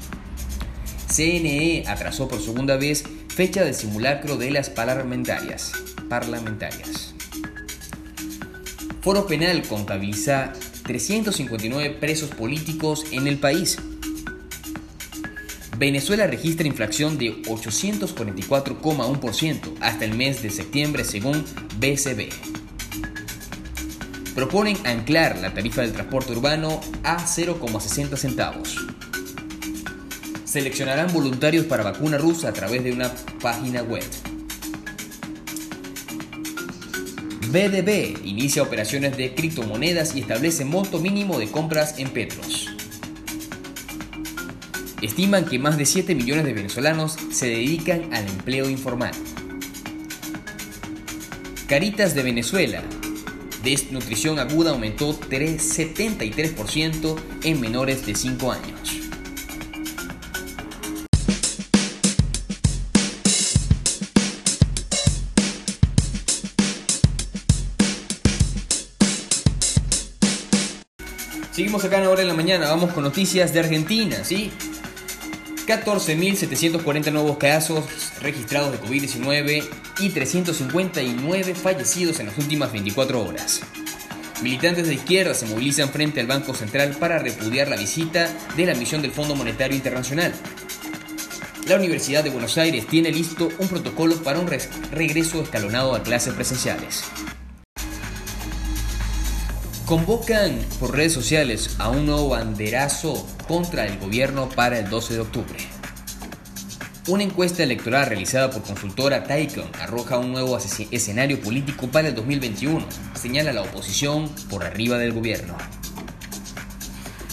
CNE 1.14 1.84
atrasó 1.88 2.28
por 2.28 2.42
segunda 2.42 2.78
vez 2.78 3.04
fecha 3.28 3.64
del 3.64 3.76
simulacro 3.76 4.38
de 4.38 4.52
las 4.52 4.70
parlamentarias. 4.70 5.74
parlamentarias. 6.10 7.14
Foro 9.02 9.28
Penal 9.28 9.62
contabiliza 9.64 10.54
359 10.84 11.92
presos 12.00 12.30
políticos 12.30 13.06
en 13.12 13.28
el 13.28 13.38
país. 13.38 13.78
Venezuela 15.78 16.26
registra 16.26 16.66
inflación 16.68 17.20
de 17.20 17.44
844,1% 17.44 19.76
hasta 19.80 20.06
el 20.06 20.16
mes 20.16 20.42
de 20.42 20.50
septiembre 20.50 21.04
según 21.04 21.46
BCB. 21.80 22.30
Proponen 24.34 24.76
anclar 24.88 25.38
la 25.38 25.54
tarifa 25.54 25.84
del 25.84 25.94
transporte 25.94 26.32
urbano 26.32 26.82
a 27.04 27.20
0,60 27.20 28.18
centavos. 28.18 28.76
Seleccionarán 30.46 31.14
voluntarios 31.14 31.68
para 31.68 31.84
vacuna 31.84 32.18
rusa 32.18 32.50
a 32.50 32.54
través 32.54 32.84
de 32.84 32.92
una 32.92 33.14
página 33.40 33.84
web. 33.84 34.04
BDB 37.52 38.26
inicia 38.26 38.64
operaciones 38.64 39.16
de 39.16 39.36
criptomonedas 39.36 40.16
y 40.16 40.22
establece 40.22 40.66
monto 40.66 40.98
mínimo 40.98 41.38
de 41.38 41.52
compras 41.52 42.00
en 42.00 42.10
Petros 42.10 42.57
estiman 45.08 45.46
que 45.46 45.58
más 45.58 45.78
de 45.78 45.86
7 45.86 46.14
millones 46.16 46.46
de 46.46 46.54
venezolanos 46.54 47.16
se 47.32 47.48
dedican 47.48 48.14
al 48.14 48.28
empleo 48.28 48.70
informal. 48.70 49.12
Caritas 51.68 52.14
de 52.14 52.24
Venezuela. 52.24 52.84
Desnutrición 53.64 54.40
aguda 54.40 54.72
aumentó 54.72 55.20
73% 55.20 57.16
en 57.44 57.60
menores 57.60 58.06
de 58.06 58.16
5 58.16 58.52
años. 58.52 58.98
Seguimos 71.52 71.84
acá 71.84 71.98
en 71.98 72.28
la 72.28 72.34
mañana, 72.36 72.70
vamos 72.70 72.94
con 72.94 73.04
noticias 73.04 73.52
de 73.52 73.60
Argentina, 73.62 74.24
¿sí? 74.24 74.52
14.740 75.68 77.12
nuevos 77.12 77.38
casos 77.38 77.84
registrados 78.22 78.72
de 78.72 78.80
COVID-19 78.80 79.68
y 80.00 80.10
359 80.10 81.56
fallecidos 81.56 82.22
en 82.22 82.28
las 82.28 82.38
últimas 82.38 82.72
24 82.72 83.22
horas. 83.22 83.60
Militantes 84.42 84.88
de 84.88 84.94
izquierda 84.94 85.34
se 85.34 85.46
movilizan 85.46 85.90
frente 85.90 86.22
al 86.22 86.28
Banco 86.28 86.54
Central 86.54 86.96
para 86.98 87.20
repudiar 87.20 87.68
la 87.68 87.76
visita 87.76 88.32
de 88.56 88.66
la 88.66 88.76
misión 88.76 89.02
del 89.02 89.12
Fondo 89.12 89.36
Monetario 89.36 89.76
Internacional. 89.76 90.34
La 91.68 91.76
Universidad 91.76 92.24
de 92.24 92.30
Buenos 92.30 92.58
Aires 92.58 92.88
tiene 92.88 93.12
listo 93.12 93.50
un 93.60 93.68
protocolo 93.68 94.16
para 94.24 94.40
un 94.40 94.48
regreso 94.48 95.42
escalonado 95.42 95.96
a 95.96 96.02
clases 96.02 96.34
presenciales. 96.34 97.04
Convocan 99.88 100.60
por 100.82 100.94
redes 100.94 101.14
sociales 101.14 101.78
a 101.80 101.88
un 101.88 102.08
nuevo 102.08 102.28
banderazo 102.28 103.26
contra 103.48 103.86
el 103.86 103.98
gobierno 104.00 104.50
para 104.50 104.80
el 104.80 104.90
12 104.90 105.14
de 105.14 105.20
octubre. 105.22 105.58
Una 107.08 107.24
encuesta 107.24 107.64
electoral 107.64 108.06
realizada 108.06 108.52
por 108.52 108.64
consultora 108.64 109.24
Taikon 109.24 109.72
arroja 109.80 110.18
un 110.18 110.34
nuevo 110.34 110.58
escenario 110.58 111.40
político 111.40 111.88
para 111.88 112.10
el 112.10 112.16
2021, 112.16 112.86
señala 113.14 113.54
la 113.54 113.62
oposición 113.62 114.28
por 114.50 114.66
arriba 114.66 114.98
del 114.98 115.14
gobierno. 115.14 115.56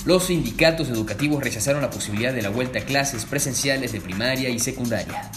Los 0.04 0.26
sindicatos 0.26 0.88
educativos 0.90 1.42
rechazaron 1.42 1.82
la 1.82 1.90
posibilidad 1.90 2.32
de 2.32 2.42
la 2.42 2.50
vuelta 2.50 2.78
a 2.78 2.84
clases 2.84 3.24
presenciales 3.24 3.90
de 3.90 4.00
primaria 4.00 4.48
y 4.48 4.60
secundaria. 4.60 5.28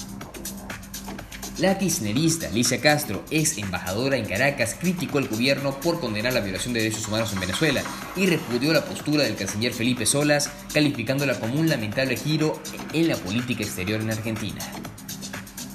La 1.59 1.75
kirchnerista 1.75 2.49
Alicia 2.49 2.79
Castro, 2.79 3.25
ex 3.31 3.57
embajadora 3.57 4.15
en 4.15 4.25
Caracas, 4.25 4.75
criticó 4.79 5.17
al 5.17 5.27
gobierno 5.27 5.79
por 5.79 5.99
condenar 5.99 6.33
la 6.33 6.41
violación 6.41 6.75
de 6.75 6.81
derechos 6.81 7.07
humanos 7.07 7.33
en 7.33 7.39
Venezuela 7.39 7.81
y 8.15 8.27
repudió 8.27 8.71
la 8.73 8.85
postura 8.85 9.23
del 9.23 9.35
canciller 9.35 9.73
Felipe 9.73 10.05
Solas, 10.05 10.51
calificándola 10.71 11.39
como 11.39 11.59
un 11.59 11.67
lamentable 11.67 12.15
giro 12.15 12.61
en 12.93 13.07
la 13.07 13.15
política 13.15 13.63
exterior 13.63 13.99
en 13.99 14.11
Argentina. 14.11 14.59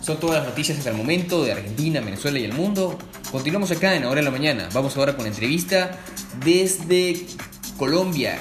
Son 0.02 0.20
todas 0.20 0.38
las 0.38 0.50
noticias 0.50 0.78
hasta 0.78 0.90
el 0.90 0.96
momento 0.96 1.44
de 1.44 1.50
Argentina, 1.50 2.00
Venezuela 2.00 2.38
y 2.38 2.44
el 2.44 2.52
mundo. 2.52 2.96
Continuamos 3.32 3.72
acá 3.72 3.96
en 3.96 4.04
Ahora 4.04 4.20
en 4.20 4.26
la 4.26 4.30
Mañana. 4.30 4.68
Vamos 4.72 4.96
ahora 4.96 5.16
con 5.16 5.24
la 5.24 5.30
entrevista 5.30 5.98
desde 6.44 7.26
Colombia, 7.76 8.38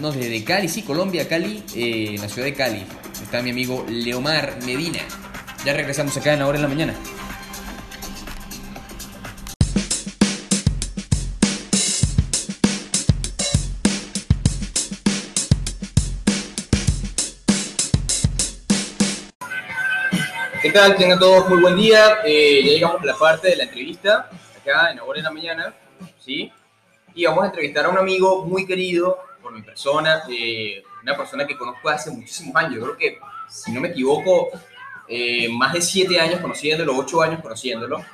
no, 0.00 0.12
desde 0.12 0.44
Cali, 0.44 0.68
sí, 0.68 0.82
Colombia, 0.82 1.26
Cali, 1.26 1.64
eh, 1.74 2.14
en 2.14 2.22
la 2.22 2.28
ciudad 2.28 2.46
de 2.46 2.54
Cali. 2.54 2.84
Está 3.20 3.42
mi 3.42 3.50
amigo 3.50 3.84
Leomar 3.88 4.60
Medina. 4.64 5.00
Ya 5.64 5.72
regresamos 5.72 6.16
acá 6.16 6.34
en 6.34 6.42
Ahora 6.42 6.56
en 6.56 6.62
la 6.62 6.68
Mañana. 6.68 6.94
tal? 20.74 20.96
Tengan 20.96 21.20
todos 21.20 21.48
muy 21.48 21.62
buen 21.62 21.76
día. 21.76 22.18
Eh, 22.24 22.60
ya 22.64 22.72
llegamos 22.72 23.00
a 23.00 23.06
la 23.06 23.14
parte 23.14 23.48
de 23.48 23.56
la 23.56 23.62
entrevista, 23.62 24.28
acá 24.60 24.90
en 24.90 24.98
Ahora 24.98 25.20
en 25.20 25.24
la 25.24 25.30
Mañana, 25.30 25.74
¿sí? 26.18 26.52
Y 27.14 27.24
vamos 27.26 27.44
a 27.44 27.46
entrevistar 27.46 27.84
a 27.84 27.90
un 27.90 27.96
amigo 27.96 28.44
muy 28.44 28.66
querido 28.66 29.20
por 29.40 29.52
mi 29.52 29.62
persona, 29.62 30.24
eh, 30.28 30.82
una 31.00 31.16
persona 31.16 31.46
que 31.46 31.56
conozco 31.56 31.88
hace 31.88 32.10
muchísimos 32.10 32.56
años. 32.56 32.74
Yo 32.74 32.82
creo 32.82 32.96
que, 32.96 33.18
si 33.48 33.70
no 33.70 33.80
me 33.80 33.90
equivoco, 33.90 34.50
eh, 35.08 35.48
más 35.50 35.72
de 35.72 35.82
siete 35.82 36.18
años 36.18 36.40
conociéndolo, 36.40 36.96
ocho 36.96 37.22
años 37.22 37.40
conociéndolo. 37.40 38.04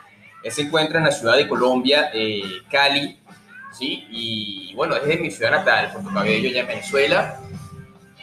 Él 0.42 0.52
se 0.52 0.62
encuentra 0.62 0.98
en 0.98 1.04
la 1.04 1.12
ciudad 1.12 1.36
de 1.36 1.46
Colombia, 1.46 2.10
eh, 2.14 2.62
Cali, 2.70 3.18
¿sí? 3.72 4.06
Y 4.10 4.74
bueno, 4.74 4.96
es 4.96 5.06
de 5.06 5.16
mi 5.16 5.30
ciudad 5.30 5.50
natal, 5.50 5.92
Puerto 5.92 6.10
Cabello, 6.12 6.50
ya 6.50 6.60
en 6.60 6.66
Venezuela. 6.66 7.40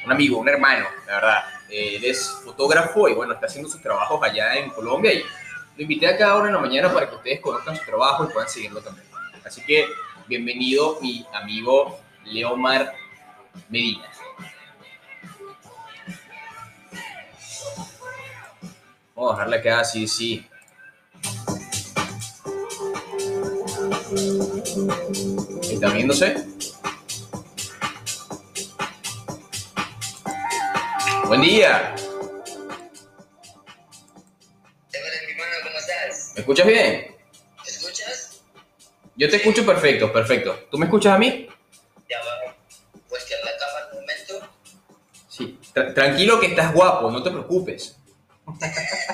Un 0.05 0.11
amigo, 0.11 0.39
un 0.39 0.49
hermano, 0.49 0.85
la 1.05 1.13
verdad. 1.13 1.43
Eh, 1.69 1.97
él 1.97 2.05
es 2.05 2.39
fotógrafo 2.43 3.09
y 3.09 3.13
bueno, 3.13 3.33
está 3.33 3.45
haciendo 3.45 3.69
sus 3.69 3.81
trabajos 3.81 4.21
allá 4.23 4.55
en 4.55 4.69
Colombia 4.69 5.13
y 5.13 5.19
lo 5.19 5.83
invité 5.83 6.07
acá 6.07 6.31
ahora 6.31 6.47
en 6.47 6.55
la 6.55 6.61
mañana 6.61 6.91
para 6.91 7.09
que 7.09 7.15
ustedes 7.15 7.39
conozcan 7.41 7.75
su 7.75 7.85
trabajo 7.85 8.23
y 8.23 8.33
puedan 8.33 8.49
seguirlo 8.49 8.81
también. 8.81 9.05
Así 9.45 9.61
que 9.65 9.85
bienvenido 10.27 10.97
mi 11.01 11.25
amigo 11.33 11.99
Leomar 12.25 12.93
Medina. 13.69 14.07
Vamos 19.17 19.31
a 19.31 19.33
dejarle 19.35 19.57
acá, 19.57 19.83
sí, 19.83 20.07
sí. 20.07 20.47
¿Está 25.71 25.89
viéndose? 25.89 26.35
Buen 31.27 31.41
día. 31.41 31.93
¿cómo 35.63 35.77
estás? 35.79 36.31
¿Me 36.35 36.39
escuchas 36.41 36.65
bien? 36.67 37.15
¿Me 37.65 37.69
escuchas? 37.71 38.41
Yo 39.15 39.29
te 39.29 39.35
escucho 39.37 39.65
perfecto, 39.65 40.11
perfecto. 40.11 40.67
¿Tú 40.71 40.77
me 40.77 40.85
escuchas 40.85 41.13
a 41.15 41.17
mí? 41.17 41.47
Ya 42.09 42.17
va. 42.19 42.55
Pues 43.09 43.25
que 43.25 43.33
la 43.43 43.51
cama 43.57 43.89
un 43.93 43.99
momento. 44.01 44.49
Sí. 45.29 45.59
Tra- 45.73 45.93
tranquilo 45.93 46.39
que 46.39 46.47
estás 46.47 46.73
guapo, 46.73 47.11
no 47.11 47.21
te 47.21 47.29
preocupes. 47.31 47.97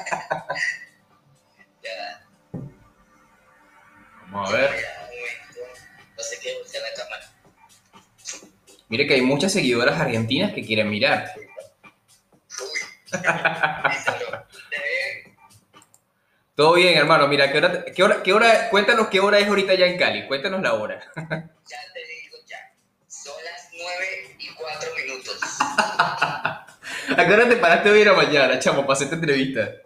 Mire 8.93 9.07
que 9.07 9.15
hay 9.15 9.23
muchas 9.23 9.51
seguidoras 9.51 9.99
argentinas 9.99 10.53
que 10.53 10.63
quieren 10.63 10.87
mirar. 10.87 11.33
Uy. 11.35 11.49
Todo 16.55 16.73
bien, 16.73 16.95
hermano. 16.95 17.27
Mira, 17.27 17.51
¿qué 17.51 17.57
hora, 17.57 17.85
qué 17.85 18.03
hora, 18.03 18.21
qué 18.21 18.33
hora, 18.33 18.69
cuéntanos 18.69 19.07
qué 19.07 19.19
hora 19.19 19.39
es 19.39 19.47
ahorita 19.47 19.73
ya 19.73 19.87
en 19.87 19.97
Cali. 19.97 20.27
Cuéntanos 20.27 20.61
la 20.61 20.75
hora. 20.75 20.99
Ya 21.15 21.77
te 21.91 22.05
digo 22.05 22.37
ya. 22.45 22.71
Son 23.07 23.33
las 23.43 23.67
9 23.71 24.35
y 24.37 24.49
4 24.49 24.89
minutos. 24.95 25.39
¿A 25.59 26.65
qué 27.27 27.33
hora 27.33 27.49
te 27.49 27.55
paraste 27.55 27.89
hoy 27.89 28.03
a 28.03 28.13
mañana, 28.13 28.59
chamo, 28.59 28.81
para 28.81 28.93
hacer 28.93 29.05
esta 29.05 29.15
entrevista? 29.15 29.61
Eh, 29.61 29.81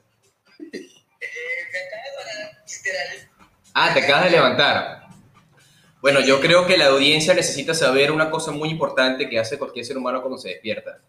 me 0.70 1.80
acabo 1.80 2.04
de 2.04 2.26
parar, 2.26 2.62
literal. 2.68 3.30
Ah, 3.74 3.94
te 3.94 4.04
acabas 4.04 4.26
de 4.26 4.32
levantar. 4.32 5.07
Bueno, 6.08 6.22
yo 6.22 6.40
creo 6.40 6.66
que 6.66 6.78
la 6.78 6.86
audiencia 6.86 7.34
necesita 7.34 7.74
saber 7.74 8.14
una 8.14 8.32
cosa 8.32 8.54
muy 8.54 8.70
importante 8.70 9.28
que 9.28 9.38
hace 9.38 9.58
cualquier 9.58 9.84
ser 9.84 9.98
humano 9.98 10.22
cuando 10.22 10.38
se 10.38 10.48
despierta. 10.48 11.02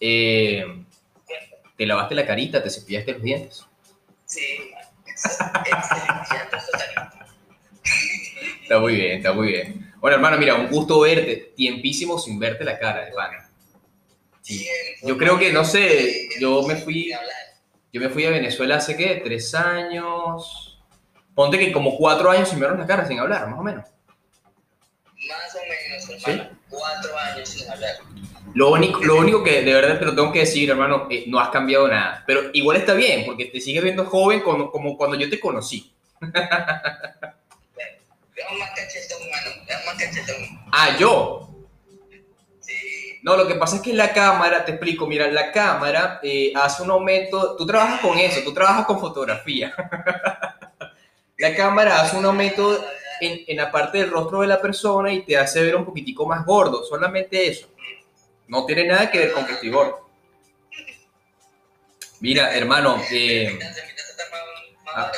Eh, 0.00 0.64
¿Te 1.76 1.84
lavaste 1.84 2.14
la 2.14 2.24
carita? 2.24 2.62
¿Te 2.62 2.70
cepillaste 2.70 3.12
los 3.12 3.22
dientes? 3.22 3.66
Sí. 4.24 4.70
Está 8.62 8.80
muy 8.80 8.94
bien, 8.94 9.18
está 9.18 9.34
muy 9.34 9.48
bien. 9.48 9.92
Bueno, 10.00 10.14
hermano, 10.14 10.38
mira, 10.38 10.54
un 10.54 10.68
gusto 10.68 11.00
verte. 11.00 11.52
Tiempísimo 11.54 12.18
sin 12.18 12.38
verte 12.38 12.64
la 12.64 12.78
cara, 12.78 13.06
hermano. 13.06 13.38
Sí. 14.40 14.66
Yo 15.02 15.18
creo 15.18 15.38
que, 15.38 15.52
no 15.52 15.66
sé, 15.66 16.30
yo 16.40 16.62
me 16.62 16.76
fui, 16.76 17.12
yo 17.92 18.00
me 18.00 18.08
fui 18.08 18.24
a 18.24 18.30
Venezuela 18.30 18.76
hace, 18.76 18.96
¿qué? 18.96 19.20
Tres 19.22 19.54
años. 19.54 20.82
Ponte 21.34 21.58
que 21.58 21.72
como 21.72 21.98
cuatro 21.98 22.30
años 22.30 22.48
sin 22.48 22.58
vernos 22.58 22.78
la 22.78 22.86
cara, 22.86 23.06
sin 23.06 23.18
hablar, 23.18 23.50
más 23.50 23.60
o 23.60 23.62
menos. 23.62 23.84
Más 25.28 25.54
o 25.54 25.58
menos, 25.68 26.24
hermano. 26.26 26.50
Cuatro 26.68 27.18
años 27.18 27.48
sin 27.48 27.70
hablar. 27.70 27.96
Lo 28.54 28.70
único, 28.70 29.02
lo 29.04 29.16
único 29.16 29.44
que 29.44 29.62
de 29.62 29.74
verdad 29.74 29.98
te 29.98 30.04
lo 30.04 30.14
tengo 30.14 30.32
que 30.32 30.40
decir, 30.40 30.70
hermano, 30.70 31.08
eh, 31.10 31.24
no 31.26 31.38
has 31.38 31.50
cambiado 31.50 31.88
nada. 31.88 32.24
Pero 32.26 32.50
igual 32.52 32.78
está 32.78 32.94
bien, 32.94 33.24
porque 33.26 33.46
te 33.46 33.60
sigues 33.60 33.82
viendo 33.82 34.06
joven 34.06 34.40
como, 34.40 34.70
como 34.70 34.96
cuando 34.96 35.16
yo 35.16 35.28
te 35.28 35.40
conocí. 35.40 35.92
Veamos 38.36 38.58
más 38.58 38.70
cachetón. 38.70 39.18
Veamos 39.66 39.86
más 39.86 39.94
cachetón. 39.96 40.36
Ah, 40.72 40.96
yo. 40.98 41.50
Sí. 42.60 43.18
No, 43.22 43.36
lo 43.36 43.46
que 43.46 43.56
pasa 43.56 43.76
es 43.76 43.82
que 43.82 43.92
la 43.92 44.12
cámara, 44.12 44.64
te 44.64 44.72
explico, 44.72 45.06
mira, 45.06 45.30
la 45.30 45.52
cámara 45.52 46.20
eh, 46.22 46.52
hace 46.54 46.82
un 46.82 46.90
aumento, 46.90 47.56
tú 47.56 47.66
trabajas 47.66 48.00
con 48.00 48.18
eso, 48.18 48.42
tú 48.42 48.54
trabajas 48.54 48.86
con 48.86 49.00
fotografía. 49.00 49.74
la 51.38 51.54
cámara 51.54 52.00
hace 52.00 52.16
un 52.16 52.24
aumento 52.24 52.82
en, 53.20 53.44
en 53.46 53.56
la 53.56 53.70
parte 53.70 53.98
del 53.98 54.10
rostro 54.10 54.40
de 54.40 54.46
la 54.46 54.60
persona 54.60 55.12
y 55.12 55.22
te 55.22 55.36
hace 55.36 55.62
ver 55.62 55.76
un 55.76 55.84
poquitico 55.84 56.26
más 56.26 56.44
gordo, 56.44 56.84
solamente 56.84 57.48
eso. 57.48 57.68
No 58.48 58.64
tiene 58.64 58.86
nada 58.86 59.10
que 59.10 59.18
ver 59.18 59.32
con 59.32 59.46
que 59.46 59.52
estoy 59.52 59.70
gordo. 59.70 60.06
Mira, 62.20 62.54
hermano, 62.54 63.02
eh, 63.10 63.58
ah. 64.94 65.12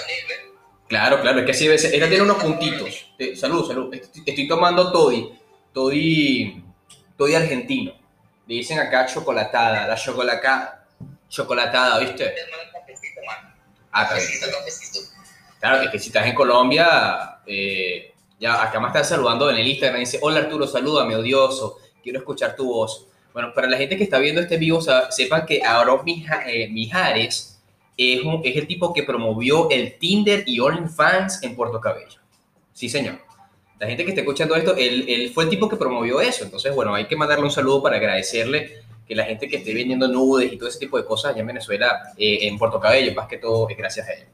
claro, 0.88 1.20
claro, 1.20 1.40
es 1.40 1.44
que 1.44 1.52
así 1.52 1.78
ser. 1.78 1.94
Ella 1.94 2.08
tiene 2.08 2.24
unos 2.24 2.42
puntitos. 2.42 3.12
Eh, 3.18 3.36
salud, 3.36 3.66
salud. 3.66 3.94
Estoy, 3.94 4.22
estoy 4.26 4.48
tomando 4.48 4.90
toddy, 4.90 5.32
toddy, 5.72 6.64
toddy 7.16 7.34
argentino. 7.34 7.92
Le 8.46 8.54
dicen 8.54 8.78
acá 8.78 9.06
chocolatada, 9.06 9.86
la 9.86 9.94
chocolaca, 9.94 10.86
chocolatada, 11.28 11.98
¿viste? 12.00 12.34
Ah, 13.92 14.08
cafecito. 14.08 14.46
Claro, 15.60 15.82
es 15.82 15.90
que 15.90 15.98
si 15.98 16.08
estás 16.08 16.26
en 16.26 16.34
Colombia, 16.34 17.37
eh, 17.48 18.12
ya 18.38 18.62
acá 18.62 18.78
me 18.78 18.86
están 18.88 19.04
saludando 19.04 19.50
en 19.50 19.56
el 19.56 19.66
Instagram, 19.66 20.00
dice, 20.00 20.18
hola 20.22 20.40
Arturo, 20.40 20.66
salúdame, 20.66 21.16
odioso, 21.16 21.78
quiero 22.02 22.18
escuchar 22.20 22.54
tu 22.54 22.66
voz. 22.72 23.06
Bueno, 23.32 23.52
para 23.54 23.68
la 23.68 23.76
gente 23.76 23.96
que 23.96 24.04
está 24.04 24.18
viendo 24.18 24.40
este 24.40 24.56
vivo, 24.56 24.80
sepan 25.10 25.44
que 25.46 25.62
Aaron 25.62 26.02
eh, 26.46 26.68
Mijares 26.70 27.60
es, 27.96 28.22
un- 28.22 28.40
es 28.44 28.56
el 28.56 28.66
tipo 28.66 28.92
que 28.92 29.02
promovió 29.02 29.68
el 29.70 29.98
Tinder 29.98 30.44
y 30.46 30.60
OnlyFans 30.60 31.42
en 31.42 31.54
Puerto 31.56 31.80
Cabello. 31.80 32.20
Sí, 32.72 32.88
señor. 32.88 33.18
La 33.78 33.86
gente 33.86 34.04
que 34.04 34.10
está 34.10 34.22
escuchando 34.22 34.56
esto, 34.56 34.74
él, 34.76 35.04
él 35.08 35.30
fue 35.32 35.44
el 35.44 35.50
tipo 35.50 35.68
que 35.68 35.76
promovió 35.76 36.20
eso. 36.20 36.44
Entonces, 36.44 36.74
bueno, 36.74 36.94
hay 36.94 37.06
que 37.06 37.14
mandarle 37.16 37.44
un 37.44 37.50
saludo 37.50 37.82
para 37.82 37.96
agradecerle 37.96 38.82
que 39.06 39.14
la 39.14 39.24
gente 39.24 39.48
que 39.48 39.56
esté 39.58 39.72
vendiendo 39.72 40.08
nudes 40.08 40.52
y 40.52 40.56
todo 40.56 40.68
ese 40.68 40.80
tipo 40.80 40.96
de 40.98 41.04
cosas 41.04 41.32
allá 41.32 41.40
en 41.40 41.46
Venezuela, 41.46 42.12
eh, 42.16 42.38
en 42.42 42.58
Puerto 42.58 42.80
Cabello, 42.80 43.14
más 43.14 43.28
que 43.28 43.38
todo 43.38 43.68
es 43.68 43.76
gracias 43.76 44.08
a 44.08 44.12
él. 44.12 44.24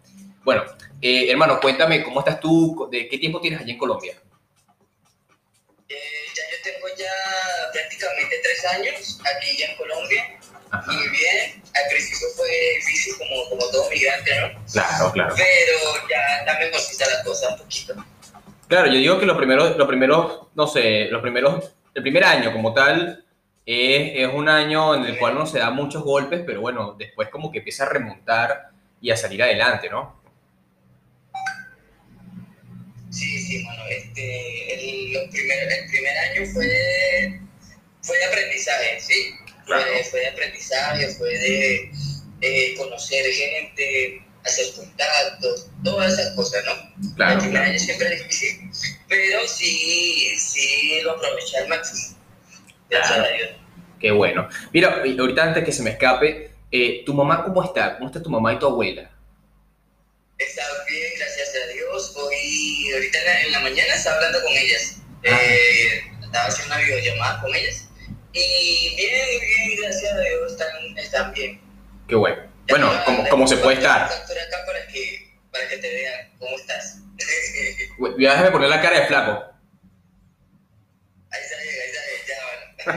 Bueno, 0.45 0.63
eh, 1.01 1.31
hermano, 1.31 1.59
cuéntame, 1.59 2.03
¿cómo 2.03 2.21
estás 2.21 2.39
tú? 2.39 2.87
¿De 2.91 3.09
qué 3.09 3.17
tiempo 3.17 3.41
tienes 3.41 3.61
allá 3.61 3.73
en 3.73 3.79
Colombia? 3.79 4.15
Eh, 5.89 5.95
ya 6.37 6.43
yo 6.51 6.63
tengo 6.63 6.87
ya 6.99 7.13
prácticamente 7.73 8.37
tres 8.43 8.65
años 8.67 9.21
aquí 9.25 9.57
ya 9.57 9.67
en 9.67 9.77
Colombia. 9.79 10.39
Ajá. 10.71 10.93
Y 10.93 11.09
bien, 11.09 11.63
al 11.75 11.89
principio 11.89 12.29
fue 12.37 12.49
difícil 12.77 13.15
como, 13.17 13.49
como 13.49 13.71
todo 13.71 13.89
migrante, 13.89 14.33
¿no? 14.39 14.65
Claro, 14.71 15.13
claro. 15.13 15.35
Pero 15.35 16.09
ya 16.11 16.39
está 16.41 16.59
mejorcita 16.59 17.07
la 17.09 17.25
cosa 17.25 17.49
un 17.49 17.59
poquito. 17.59 17.95
Claro, 18.69 18.87
yo 18.89 18.99
digo 18.99 19.19
que 19.19 19.27
lo 19.27 19.37
primero, 19.37 19.79
lo 19.79 19.87
primero, 19.87 20.51
no 20.55 20.67
sé, 20.67 21.07
los 21.07 21.23
primeros, 21.23 21.73
el 21.95 22.03
primer 22.03 22.25
año 22.25 22.53
como 22.53 22.75
tal 22.75 23.25
es, 23.65 24.13
es 24.15 24.35
un 24.35 24.49
año 24.51 24.95
en 24.95 25.07
el 25.07 25.19
cual 25.19 25.37
uno 25.37 25.47
se 25.47 25.59
da 25.59 25.71
muchos 25.71 26.03
golpes, 26.03 26.43
pero 26.45 26.61
bueno, 26.61 26.97
después 26.99 27.31
como 27.31 27.51
que 27.51 27.59
empieza 27.59 27.85
a 27.85 27.89
remontar 27.89 28.69
y 29.01 29.11
a 29.11 29.17
salir 29.17 29.43
adelante, 29.43 29.89
¿no? 29.89 30.24
Sí, 33.14 33.40
sí, 33.40 33.64
mano. 33.64 33.83
Este, 33.90 34.74
el, 34.74 35.12
los 35.12 35.24
primer- 35.31 35.72
el 35.72 35.87
primer 35.88 36.16
año 36.18 36.46
fue, 36.53 37.40
fue 38.03 38.18
de 38.18 38.24
aprendizaje, 38.24 39.00
sí. 39.00 39.35
Claro. 39.66 39.85
Fue, 39.92 40.05
fue 40.05 40.20
de 40.20 40.29
aprendizaje, 40.29 41.09
fue 41.14 41.29
de 41.38 41.90
eh, 42.42 42.74
conocer 42.77 43.24
gente, 43.33 44.22
hacer 44.44 44.66
contactos, 44.74 45.70
todas 45.83 46.12
esas 46.12 46.35
cosas, 46.35 46.62
¿no? 46.66 47.14
Claro, 47.16 47.33
el 47.35 47.38
primer 47.38 47.53
claro. 47.62 47.70
año 47.70 47.79
siempre 47.79 48.14
es 48.14 48.18
difícil, 48.22 48.70
pero 49.09 49.48
sí, 49.48 50.35
sí 50.38 51.00
lo 51.03 51.12
aproveché 51.12 51.59
al 51.59 51.68
máximo. 51.68 52.18
Gracias 52.90 53.14
Claro. 53.16 53.33
a 53.33 53.37
Dios. 53.37 53.50
Qué 54.00 54.11
bueno. 54.11 54.48
Mira, 54.72 55.03
ahorita 55.18 55.42
antes 55.44 55.64
que 55.64 55.72
se 55.72 55.83
me 55.83 55.90
escape, 55.90 56.50
eh, 56.70 57.03
¿tu 57.07 57.14
mamá 57.14 57.42
cómo 57.44 57.64
está? 57.64 57.94
¿Cómo 57.96 58.09
está 58.09 58.22
tu 58.22 58.29
mamá 58.29 58.53
y 58.53 58.59
tu 58.59 58.66
abuela? 58.66 59.11
Está 60.37 60.62
bien, 60.90 61.12
gracias. 61.16 61.34
Ahorita 62.95 63.19
en 63.19 63.25
la, 63.25 63.43
en 63.43 63.53
la 63.53 63.61
mañana 63.61 63.95
estaba 63.95 64.17
hablando 64.17 64.43
con 64.43 64.53
ellas. 64.53 64.97
Eh, 65.23 66.03
estaba 66.23 66.47
haciendo 66.47 66.75
una 66.75 66.85
videollamada 66.85 67.41
con 67.41 67.55
ellas. 67.55 67.89
Y 68.33 68.97
bien, 68.97 69.41
bien, 69.41 69.81
gracias 69.83 70.13
a 70.13 70.19
Dios, 70.19 70.53
están, 70.53 70.99
están 70.99 71.33
bien. 71.33 71.61
Qué 72.09 72.15
bueno. 72.15 72.43
Bueno, 72.69 72.91
como, 73.05 73.29
como 73.29 73.47
se 73.47 73.57
puede 73.59 73.77
estar. 73.77 74.09
Tanto 74.09 74.35
que 75.69 75.77
te 75.77 75.89
vean. 75.89 76.31
¿Cómo 76.39 76.57
estás? 76.57 76.99
Déjame 78.19 78.51
poner 78.51 78.69
la 78.69 78.81
cara 78.81 79.01
de 79.01 79.07
flaco. 79.07 79.45
ahí 81.31 81.41
está 81.43 81.57
ahí 81.57 81.69
está 82.87 82.97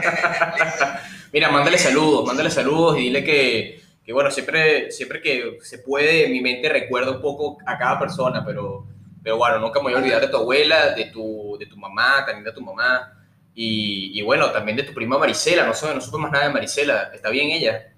bueno. 0.80 1.00
Mira, 1.32 1.50
mándale 1.50 1.78
saludos, 1.78 2.26
mándale 2.26 2.50
saludos 2.50 2.98
y 2.98 3.02
dile 3.02 3.24
que, 3.24 3.82
que, 4.04 4.12
bueno, 4.12 4.30
siempre, 4.30 4.90
siempre 4.90 5.20
que 5.20 5.58
se 5.62 5.78
puede, 5.78 6.28
mi 6.28 6.40
mente 6.40 6.68
recuerda 6.68 7.12
un 7.12 7.20
poco 7.20 7.58
a 7.66 7.78
cada 7.78 7.98
persona, 7.98 8.44
pero, 8.44 8.86
pero 9.28 9.36
bueno, 9.36 9.58
nunca 9.58 9.80
me 9.80 9.90
voy 9.90 9.92
a 9.92 9.96
olvidar 9.98 10.22
de 10.22 10.28
tu 10.28 10.38
abuela, 10.38 10.94
de 10.94 11.04
tu, 11.10 11.58
de 11.60 11.66
tu 11.66 11.76
mamá, 11.76 12.24
también 12.24 12.44
de 12.44 12.52
tu 12.52 12.62
mamá. 12.62 13.12
Y, 13.54 14.18
y 14.18 14.22
bueno, 14.22 14.50
también 14.52 14.74
de 14.78 14.84
tu 14.84 14.94
prima 14.94 15.18
Marisela, 15.18 15.66
no 15.66 15.74
sé, 15.74 15.94
no 15.94 16.00
supe 16.00 16.16
más 16.16 16.32
nada 16.32 16.46
de 16.46 16.54
Marisela. 16.54 17.10
¿Está 17.12 17.28
bien 17.28 17.50
ella? 17.50 17.92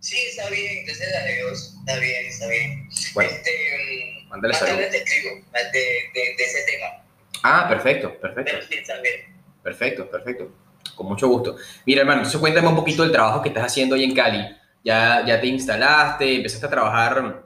Sí, 0.00 0.18
está 0.28 0.50
bien, 0.50 0.84
gracias 0.84 1.16
a 1.16 1.24
Dios. 1.24 1.76
Está 1.78 1.98
bien, 1.98 2.26
está 2.26 2.46
bien. 2.46 2.88
Bueno, 3.14 3.30
Este, 3.30 4.26
mándale 4.28 4.54
te 4.54 4.98
escribo 4.98 5.30
de, 5.50 5.72
de, 5.72 6.36
de 6.36 6.44
ese 6.44 6.58
tema. 6.70 7.02
Ah, 7.42 7.66
perfecto, 7.70 8.14
perfecto. 8.20 8.52
Pero 8.52 8.66
sí, 8.66 8.74
está 8.74 9.00
bien. 9.00 9.34
Perfecto, 9.62 10.10
perfecto. 10.10 10.52
Con 10.94 11.06
mucho 11.06 11.26
gusto. 11.26 11.56
Mira, 11.86 12.02
hermano, 12.02 12.18
entonces 12.18 12.38
cuéntame 12.38 12.68
un 12.68 12.76
poquito 12.76 13.02
del 13.02 13.12
trabajo 13.12 13.40
que 13.40 13.48
estás 13.48 13.64
haciendo 13.64 13.94
ahí 13.94 14.04
en 14.04 14.14
Cali. 14.14 14.46
Ya, 14.84 15.24
ya 15.26 15.40
te 15.40 15.46
instalaste, 15.46 16.34
empezaste 16.34 16.66
a 16.66 16.70
trabajar, 16.70 17.41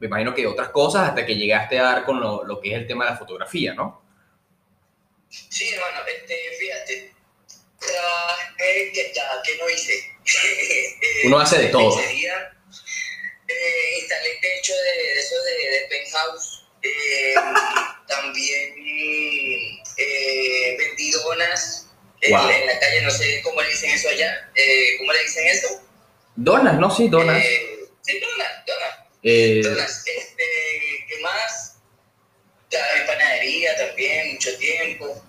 me 0.00 0.06
imagino 0.06 0.34
que 0.34 0.46
otras 0.46 0.68
cosas, 0.70 1.08
hasta 1.08 1.26
que 1.26 1.34
llegaste 1.36 1.78
a 1.78 1.82
dar 1.82 2.04
con 2.04 2.20
lo, 2.20 2.44
lo 2.44 2.60
que 2.60 2.70
es 2.72 2.76
el 2.78 2.86
tema 2.86 3.04
de 3.04 3.10
la 3.12 3.16
fotografía, 3.16 3.74
¿no? 3.74 4.02
Sí, 5.28 5.68
hermano, 5.74 6.00
este, 6.06 6.36
fíjate. 6.58 7.12
Trabajé 7.78 8.92
que 8.92 9.12
ya, 9.14 9.22
que 9.44 9.56
no 9.58 9.68
hice. 9.70 9.94
Uno 11.26 11.38
hace 11.40 11.58
de 11.58 11.68
todo. 11.74 11.98
eh, 12.00 13.98
instalé 14.00 14.30
techo 14.40 14.72
de, 14.74 15.14
eso 15.20 15.34
de, 15.42 15.70
de 15.70 15.86
penthouse. 15.88 16.64
Eh, 16.82 17.34
también 18.06 18.74
eh, 19.96 20.76
vendí 20.78 21.10
donas 21.10 21.86
en, 22.20 22.32
Wow. 22.32 22.50
en 22.50 22.66
la 22.66 22.78
calle, 22.80 23.02
no 23.02 23.10
sé 23.10 23.40
cómo 23.42 23.60
le 23.62 23.68
dicen 23.70 23.90
eso 23.90 24.08
allá. 24.08 24.50
Eh, 24.54 24.96
¿Cómo 24.98 25.12
le 25.12 25.22
dicen 25.22 25.46
eso? 25.48 25.68
Donas, 26.36 26.78
¿no? 26.78 26.90
Sí, 26.90 27.08
donas. 27.08 27.42
Sí, 28.02 28.18
donas, 28.20 28.64
donas. 28.66 28.97
Eh, 29.22 29.60
Donas, 29.62 30.04
este, 30.06 30.44
¿qué 31.08 31.20
más? 31.22 31.76
Trabajé 32.70 33.00
panadería 33.06 33.76
también, 33.76 34.34
mucho 34.34 34.56
tiempo. 34.58 35.24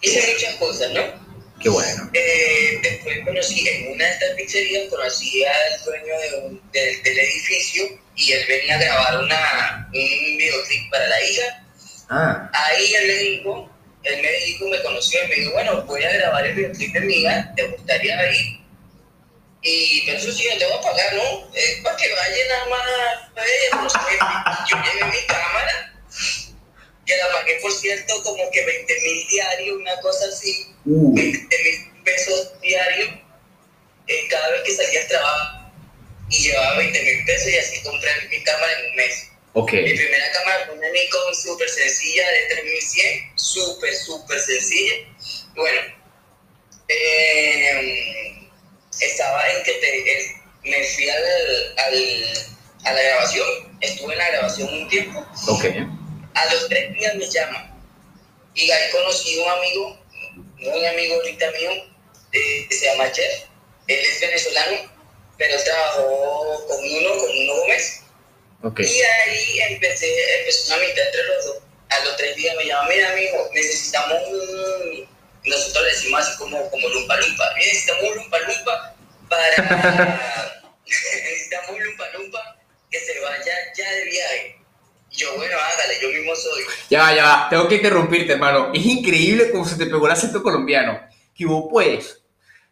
Hice 0.00 0.32
muchas 0.32 0.54
cosas, 0.56 0.90
¿no? 0.92 1.28
qué 1.60 1.68
bueno. 1.68 2.08
Eh, 2.14 2.78
después 2.84 3.18
conocí 3.24 3.68
en 3.68 3.92
una 3.92 4.04
de 4.04 4.12
estas 4.12 4.30
pizzerías, 4.36 4.88
conocí 4.88 5.44
al 5.44 5.84
dueño 5.84 6.20
de 6.20 6.38
un- 6.46 6.70
del- 6.70 7.02
del 7.02 7.18
edificio 7.18 7.98
y 8.14 8.30
él 8.32 8.44
venía 8.48 8.76
a 8.76 8.78
grabar 8.80 9.18
una, 9.24 9.88
un 9.92 10.36
videoclip 10.38 10.88
para 10.90 11.08
la 11.08 11.24
hija. 11.24 11.66
Ah, 12.10 12.50
Ahí 12.54 12.94
él 12.94 13.06
me 13.08 13.14
dijo, 13.14 13.70
él 14.04 14.22
me 14.22 14.32
dijo, 14.46 14.68
me 14.68 14.80
conoció 14.82 15.24
y 15.24 15.28
me 15.28 15.34
dijo, 15.34 15.50
bueno, 15.52 15.82
voy 15.82 16.04
a 16.04 16.12
grabar 16.12 16.46
el 16.46 16.54
videoclip 16.54 16.92
de 16.92 17.00
mi 17.00 17.14
hija, 17.22 17.52
¿te 17.56 17.64
gustaría 17.64 18.30
ir? 18.32 18.60
Y 19.62 20.06
pero 20.06 20.18
eso 20.18 20.32
sí, 20.32 20.46
no 20.52 20.58
te 20.58 20.66
voy 20.66 20.78
a 20.78 20.80
pagar, 20.80 21.14
¿no? 21.14 21.54
Es 21.54 21.80
para 21.82 21.96
que 21.96 22.12
vaya 22.14 22.46
nada 22.48 22.66
más 22.66 22.80
a 22.80 23.28
pero 23.34 23.90
sí, 23.90 23.98
yo 24.70 24.76
llevé 24.76 25.10
mi 25.10 25.26
cámara, 25.26 25.94
que 27.06 27.16
la 27.16 27.28
pagué, 27.32 27.58
por 27.60 27.72
cierto, 27.72 28.22
como 28.22 28.50
que 28.50 28.64
20 28.64 29.00
mil 29.00 29.28
diarios, 29.28 29.76
una 29.78 30.00
cosa 30.00 30.26
así. 30.26 30.74
uh, 30.84 31.14
20 31.14 31.58
mil 31.62 32.02
pesos 32.04 32.60
diarios 32.60 33.10
eh, 34.06 34.26
cada 34.30 34.50
vez 34.50 34.62
que 34.62 34.74
salía 34.76 35.00
al 35.02 35.08
trabajo 35.08 35.72
y 36.30 36.42
llevaba 36.42 36.78
20 36.78 37.02
mil 37.02 37.24
pesos 37.24 37.50
y 37.50 37.58
así 37.58 37.82
compré 37.82 38.10
mi 38.30 38.42
cámara 38.42 38.72
en 38.78 38.90
un 38.90 38.96
mes. 38.96 39.28
ok. 39.54 39.72
Mi 39.72 39.94
primera 39.94 40.32
cámara 40.32 40.66
fue 40.66 40.74
una 40.76 40.88
Nikon 40.90 41.34
súper 41.34 41.68
sencilla 41.68 42.30
de 42.30 42.54
3100, 42.54 43.32
súper, 43.36 43.94
súper 43.94 44.40
sencilla. 44.40 44.94
Bueno, 45.54 45.80
eh, 46.88 48.37
estaba 49.00 49.50
en 49.52 49.62
que 49.64 49.72
te, 49.74 50.68
me 50.70 50.84
fui 50.84 51.08
al, 51.10 51.22
al- 51.78 52.48
a 52.84 52.92
la 52.92 53.02
grabación, 53.02 53.78
estuve 53.80 54.12
en 54.12 54.18
la 54.18 54.30
grabación 54.30 54.72
un 54.72 54.88
tiempo 54.88 55.26
Ok. 55.48 55.64
a 56.34 56.52
los 56.54 56.68
tres 56.68 56.92
días 56.94 57.14
me 57.16 57.28
llama. 57.28 57.74
Y 58.54 58.70
ahí 58.70 58.90
conocí 58.92 59.38
un 59.38 59.48
amigo, 59.48 59.98
un 60.74 60.86
amigo 60.86 61.14
ahorita 61.16 61.50
mío, 61.52 61.70
eh, 62.32 62.66
que 62.68 62.74
se 62.74 62.84
llama 62.86 63.04
Jeff. 63.14 63.44
Él 63.86 63.98
es 64.00 64.20
venezolano, 64.20 64.90
pero 65.36 65.62
trabajó 65.62 66.66
con 66.68 66.78
uno, 66.84 67.16
con 67.18 67.30
uno 67.38 67.54
Gómez. 67.56 68.00
Ok. 68.64 68.80
Y 68.80 69.00
ahí 69.02 69.60
empecé, 69.70 70.06
empezó 70.40 70.66
una 70.74 70.82
amistad 70.82 71.06
entre 71.06 71.22
los 71.24 71.44
dos. 71.46 71.56
A 71.90 72.04
los 72.04 72.16
tres 72.16 72.36
días 72.36 72.54
me 72.56 72.64
llama, 72.66 72.88
mira 72.88 73.10
amigo, 73.12 73.48
necesitamos 73.54 74.18
un, 74.28 75.07
nosotros 75.48 75.84
le 75.84 75.90
decimos 75.90 76.20
así 76.20 76.38
como, 76.38 76.70
como 76.70 76.88
lumpa 76.88 77.16
lumpa. 77.16 77.44
Necesitamos 77.56 78.04
un 78.10 78.16
lumpa 78.16 78.38
lumpa 78.40 78.94
para. 79.28 80.20
necesitamos 80.84 81.70
un 81.70 81.84
lumpa 81.84 82.04
lumpa 82.16 82.56
que 82.90 82.98
se 82.98 83.20
vaya 83.20 83.52
ya 83.76 83.90
de 83.90 84.04
viaje. 84.04 84.56
Y 85.10 85.16
yo, 85.16 85.36
bueno, 85.36 85.56
hágale, 85.56 86.00
yo 86.00 86.08
mismo 86.08 86.34
soy. 86.34 86.64
Ya 86.90 87.00
va, 87.00 87.14
ya 87.14 87.24
va, 87.24 87.48
tengo 87.48 87.68
que 87.68 87.76
interrumpirte, 87.76 88.32
hermano. 88.32 88.70
Es 88.74 88.84
increíble 88.84 89.50
cómo 89.50 89.64
se 89.64 89.76
te 89.76 89.86
pegó 89.86 90.06
el 90.06 90.12
acento 90.12 90.42
colombiano. 90.42 91.00
Que 91.34 91.46
vos 91.46 91.66
puedes. 91.70 92.22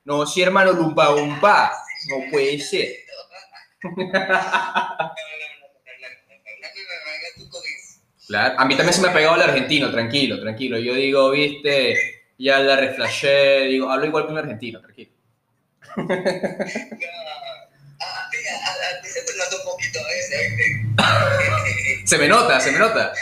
No, 0.05 0.27
sí, 0.27 0.43
hermano, 0.43 0.73
lumpa 0.73 1.11
lumpa. 1.11 1.73
No 2.09 2.31
puede 2.31 2.59
ser. 2.61 2.97
Claro. 8.27 8.57
A 8.59 8.65
mí 8.65 8.75
también 8.75 8.93
se 8.93 9.01
me 9.01 9.09
ha 9.09 9.13
pegado 9.13 9.37
el 9.37 9.43
argentino, 9.43 9.89
tranquilo, 9.91 10.41
tranquilo. 10.41 10.79
Yo 10.79 10.95
digo, 10.95 11.31
viste, 11.31 12.16
ya 12.39 12.59
la 12.61 12.77
reflashé, 12.77 13.65
digo, 13.65 13.91
hablo 13.91 14.07
igual 14.07 14.27
que 14.27 14.33
un 14.33 14.39
argentino, 14.39 14.81
tranquilo. 14.81 15.11
No. 15.97 16.05
Mira, 16.07 16.21
a, 18.61 18.99
a 18.99 19.03
ti 19.03 19.09
se 19.09 19.23
te 19.23 19.37
nota 19.37 19.57
un 19.57 19.63
poquito 19.65 19.99
a 20.01 20.09
veces, 20.09 20.57
¿viste? 21.87 22.07
Se 22.07 22.19
me 22.19 22.29
nota, 22.29 22.61
se 22.61 22.71
me 22.73 22.79
nota. 22.79 23.13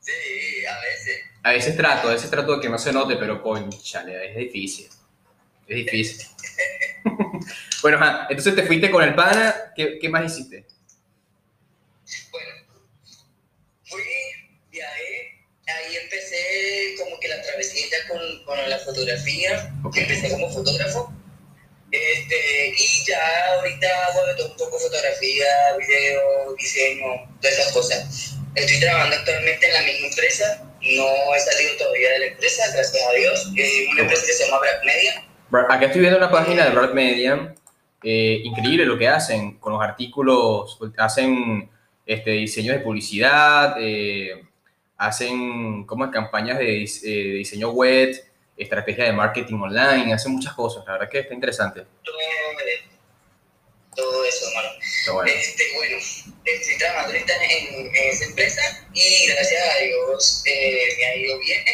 Sí, 0.00 0.66
a 0.66 0.78
veces. 0.80 1.20
A 1.42 1.52
veces 1.52 1.76
trato, 1.76 2.08
a 2.08 2.12
veces 2.12 2.30
trato 2.30 2.56
de 2.56 2.60
que 2.60 2.68
no 2.68 2.78
se 2.78 2.92
note, 2.92 3.16
pero 3.16 3.42
conchale, 3.42 4.30
es 4.30 4.36
difícil. 4.36 4.88
Es 5.66 5.76
difícil. 5.76 6.26
bueno, 7.82 7.98
ajá, 7.98 8.26
entonces 8.28 8.54
te 8.54 8.64
fuiste 8.64 8.90
con 8.90 9.02
el 9.02 9.14
pana, 9.14 9.54
¿qué, 9.74 9.98
qué 10.00 10.08
más 10.08 10.24
hiciste? 10.24 10.66
Bueno, 12.30 12.50
fui, 13.84 14.02
viajé, 14.70 15.44
ahí 15.66 15.96
empecé 16.56 17.02
como 17.02 17.20
que 17.20 17.28
la 17.28 17.42
travesía 17.42 17.84
con, 18.08 18.44
con 18.44 18.70
la 18.70 18.78
fotografía, 18.78 19.72
Ok. 19.84 19.96
empecé 19.96 20.30
como 20.30 20.50
fotógrafo, 20.50 21.12
este, 21.90 22.74
y 22.76 23.04
ya 23.06 23.54
ahorita 23.54 23.86
hago 24.06 24.20
todo 24.36 24.50
un 24.50 24.56
poco 24.56 24.78
fotografía, 24.78 25.46
video, 25.78 26.54
diseño, 26.58 27.06
todas 27.40 27.58
esas 27.58 27.72
cosas. 27.72 28.32
Estoy 28.54 28.80
trabajando 28.80 29.16
actualmente 29.16 29.66
en 29.66 29.72
la 29.74 29.82
misma 29.82 30.06
empresa, 30.08 30.62
no 30.80 31.34
he 31.34 31.40
salido 31.40 31.76
todavía 31.78 32.10
de 32.12 32.18
la 32.20 32.26
empresa, 32.26 32.62
gracias 32.72 33.02
a 33.08 33.12
Dios, 33.12 33.52
es 33.56 33.88
una 33.92 34.00
empresa 34.02 34.26
que 34.26 34.32
se 34.32 34.44
llama 34.46 34.60
Black 34.60 34.84
Media. 34.84 35.24
Acá 35.68 35.86
estoy 35.86 36.00
viendo 36.00 36.18
una 36.18 36.30
página 36.30 36.64
de 36.64 36.70
Broad 36.70 36.92
Media. 36.92 37.54
eh, 38.02 38.40
increíble 38.44 38.84
lo 38.84 38.98
que 38.98 39.08
hacen 39.08 39.58
con 39.58 39.72
los 39.72 39.82
artículos. 39.82 40.78
Hacen 40.98 41.68
este, 42.04 42.30
diseños 42.32 42.76
de 42.76 42.82
publicidad, 42.82 43.76
eh, 43.80 44.44
hacen 44.96 45.84
como 45.84 46.10
campañas 46.10 46.58
de, 46.58 46.84
eh, 46.84 46.88
de 47.02 47.34
diseño 47.38 47.70
web, 47.70 48.16
estrategia 48.56 49.04
de 49.04 49.12
marketing 49.12 49.60
online, 49.60 50.12
hacen 50.12 50.32
muchas 50.32 50.54
cosas. 50.54 50.84
La 50.86 50.92
verdad 50.92 51.08
que 51.10 51.20
está 51.20 51.34
interesante. 51.34 51.84
Todo, 53.94 54.24
eso, 54.26 54.48
hermano. 54.48 54.68
Bueno, 55.14 55.32
Este, 55.32 55.64
bueno, 55.74 55.96
estoy 55.96 56.78
trabajando 56.78 57.14
ahorita 57.14 57.32
en, 57.44 57.86
en 57.86 58.10
esa 58.10 58.24
empresa 58.26 58.86
y 58.92 59.26
gracias 59.28 59.62
a 59.74 59.78
Dios 59.78 60.42
eh, 60.44 60.88
me 60.98 61.04
ha 61.06 61.16
ido 61.16 61.38
bien. 61.38 61.64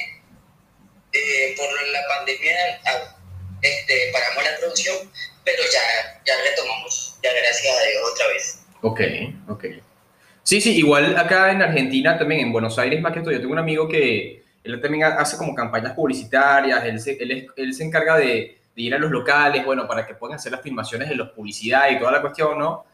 Eh, 1.14 1.54
por 1.58 1.66
la 1.88 2.00
pandemia 2.08 2.80
ah, 2.86 3.16
este, 3.60 4.10
paramos 4.12 4.44
la 4.44 4.56
producción, 4.58 5.12
pero 5.44 5.62
ya, 5.70 6.22
ya 6.24 6.34
retomamos, 6.42 7.16
ya 7.22 7.32
gracias 7.34 7.76
a 7.76 7.82
Dios 7.82 8.02
otra 8.12 8.26
vez. 8.28 8.58
ok, 8.80 9.00
ok. 9.48 9.91
Sí, 10.44 10.60
sí, 10.60 10.76
igual 10.76 11.16
acá 11.16 11.52
en 11.52 11.62
Argentina, 11.62 12.18
también 12.18 12.40
en 12.42 12.52
Buenos 12.52 12.78
Aires 12.78 13.00
más 13.00 13.12
que 13.12 13.20
todo, 13.20 13.30
yo 13.32 13.40
tengo 13.40 13.52
un 13.52 13.58
amigo 13.60 13.88
que 13.88 14.42
él 14.64 14.80
también 14.80 15.04
ha- 15.04 15.14
hace 15.20 15.36
como 15.36 15.54
campañas 15.54 15.94
publicitarias, 15.94 16.84
él 16.84 17.00
se, 17.00 17.16
él 17.56 17.74
se 17.74 17.84
encarga 17.84 18.16
de, 18.16 18.58
de 18.74 18.82
ir 18.82 18.94
a 18.94 18.98
los 18.98 19.10
locales, 19.10 19.64
bueno, 19.64 19.86
para 19.86 20.06
que 20.06 20.14
puedan 20.14 20.36
hacer 20.36 20.52
las 20.52 20.60
filmaciones 20.62 21.08
de 21.08 21.14
los 21.14 21.30
publicidad 21.30 21.90
y 21.90 21.98
toda 21.98 22.12
la 22.12 22.20
cuestión, 22.20 22.58
¿no? 22.58 22.84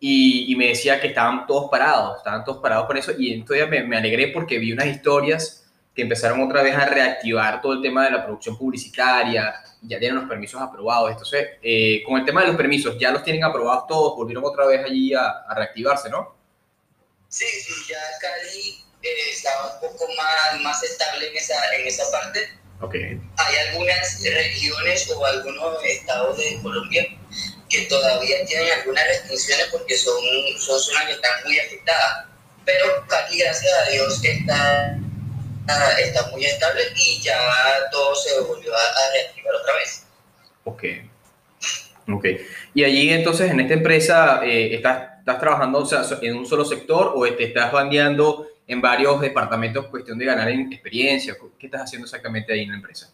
Y, 0.00 0.54
me 0.56 0.68
decía 0.68 1.00
que 1.00 1.08
estaban 1.08 1.46
todos 1.46 1.70
parados, 1.70 2.18
estaban 2.18 2.44
todos 2.44 2.58
parados 2.62 2.86
con 2.86 2.96
eso, 2.96 3.12
y 3.18 3.32
entonces 3.32 3.68
me, 3.68 3.82
me 3.84 3.96
alegré 3.96 4.28
porque 4.28 4.58
vi 4.58 4.72
unas 4.72 4.86
historias 4.86 5.64
que 5.94 6.02
empezaron 6.02 6.42
otra 6.42 6.62
vez 6.62 6.74
a 6.76 6.84
reactivar 6.86 7.60
todo 7.62 7.72
el 7.74 7.82
tema 7.82 8.04
de 8.04 8.10
la 8.12 8.24
producción 8.24 8.58
publicitaria, 8.58 9.54
ya 9.82 9.98
tienen 9.98 10.16
los 10.18 10.28
permisos 10.28 10.60
aprobados, 10.60 11.10
entonces, 11.12 11.48
eh, 11.62 12.02
con 12.04 12.18
el 12.18 12.24
tema 12.26 12.42
de 12.42 12.48
los 12.48 12.56
permisos, 12.56 12.98
ya 12.98 13.10
los 13.10 13.22
tienen 13.22 13.44
aprobados 13.44 13.86
todos, 13.86 14.16
volvieron 14.16 14.44
otra 14.44 14.66
vez 14.66 14.84
allí 14.84 15.14
a, 15.14 15.26
a 15.48 15.54
reactivarse, 15.54 16.10
¿no? 16.10 16.35
Sí, 17.28 17.44
sí, 17.44 17.72
ya 17.88 18.00
Cali 18.20 18.84
eh, 19.02 19.30
estaba 19.32 19.74
un 19.74 19.80
poco 19.80 20.06
más, 20.14 20.60
más 20.60 20.82
estable 20.82 21.28
en 21.28 21.36
esa, 21.36 21.74
en 21.74 21.86
esa 21.86 22.10
parte. 22.10 22.48
Okay. 22.80 23.20
Hay 23.38 23.56
algunas 23.68 24.22
regiones 24.22 25.10
o 25.10 25.24
algunos 25.24 25.84
estados 25.84 26.36
de 26.36 26.60
Colombia 26.62 27.06
que 27.68 27.82
todavía 27.86 28.44
tienen 28.44 28.70
algunas 28.72 29.06
restricciones 29.06 29.66
porque 29.72 29.96
son, 29.96 30.22
son 30.58 30.78
zonas 30.78 31.06
que 31.06 31.12
están 31.12 31.44
muy 31.44 31.58
afectadas. 31.58 32.26
Pero 32.64 33.06
Cali, 33.06 33.38
gracias 33.38 33.72
a 33.72 33.90
Dios, 33.90 34.20
está, 34.22 34.98
está 35.98 36.26
muy 36.28 36.44
estable 36.44 36.82
y 36.96 37.20
ya 37.22 37.38
todo 37.90 38.14
se 38.14 38.40
volvió 38.40 38.74
a, 38.74 39.12
reactivar 39.12 39.54
otra 39.54 39.74
vez. 39.74 40.02
Ok. 40.64 40.82
Ok. 42.08 42.24
Y 42.74 42.84
allí 42.84 43.10
entonces 43.10 43.50
en 43.50 43.60
esta 43.60 43.74
empresa 43.74 44.40
eh, 44.44 44.74
estás, 44.74 45.18
estás 45.18 45.40
trabajando 45.40 45.78
o 45.78 45.86
sea, 45.86 46.04
en 46.22 46.36
un 46.36 46.46
solo 46.46 46.64
sector 46.64 47.12
o 47.14 47.24
te 47.34 47.44
estás 47.44 47.72
bandeando 47.72 48.48
en 48.66 48.80
varios 48.80 49.20
departamentos 49.20 49.86
cuestión 49.86 50.18
de 50.18 50.24
ganar 50.24 50.48
experiencia? 50.48 51.36
¿Qué 51.58 51.66
estás 51.66 51.82
haciendo 51.82 52.06
exactamente 52.06 52.52
ahí 52.52 52.62
en 52.62 52.70
la 52.70 52.76
empresa? 52.76 53.10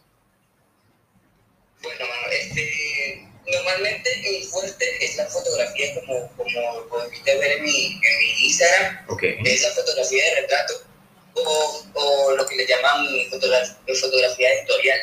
Bueno, 1.83 2.05
este, 2.31 3.29
normalmente 3.47 4.11
mi 4.23 4.43
fuerte 4.47 4.85
es 5.01 5.17
la 5.17 5.27
fotografía, 5.27 5.95
como, 6.01 6.29
como 6.37 6.89
pudiste 6.89 7.39
ver 7.39 7.59
en 7.59 7.65
mi, 7.65 7.87
en 7.87 8.19
mi 8.19 8.47
Instagram. 8.47 9.05
Okay. 9.09 9.39
Es 9.45 9.63
la 9.63 9.71
fotografía 9.71 10.25
de 10.25 10.41
retrato 10.43 10.75
o, 11.35 11.85
o 11.95 12.37
lo 12.37 12.47
que 12.47 12.57
le 12.57 12.67
llaman 12.67 13.07
fotografía, 13.31 13.77
fotografía 14.01 14.53
editorial. 14.55 14.99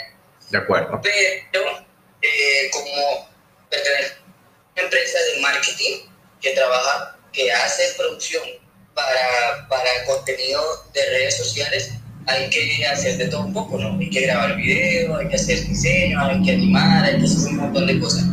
De 0.49 0.58
acuerdo. 0.58 1.02
Pero 1.04 1.86
eh, 2.21 2.69
como 2.71 3.29
pertenece 3.69 4.13
a 4.13 4.23
una 4.73 4.84
empresa 4.84 5.17
de 5.34 5.41
marketing 5.41 6.10
que 6.41 6.51
trabaja, 6.51 7.17
que 7.32 7.51
hace 7.51 7.93
producción 7.97 8.43
para, 8.93 9.67
para 9.67 10.05
contenido 10.05 10.62
de 10.93 11.05
redes 11.10 11.38
sociales, 11.38 11.91
hay 12.27 12.49
que 12.49 12.86
hacer 12.86 13.17
de 13.17 13.27
todo 13.27 13.41
un 13.41 13.53
poco, 13.53 13.77
¿no? 13.77 13.97
Hay 13.99 14.10
que 14.10 14.21
grabar 14.21 14.55
video, 14.55 15.17
hay 15.17 15.27
que 15.27 15.36
hacer 15.36 15.67
diseño, 15.67 16.19
hay 16.23 16.43
que 16.43 16.51
animar, 16.51 17.03
hay 17.03 17.19
que 17.19 17.25
hacer 17.25 17.49
un 17.49 17.58
montón 17.58 17.88
de 17.88 17.99
cosas. 17.99 18.25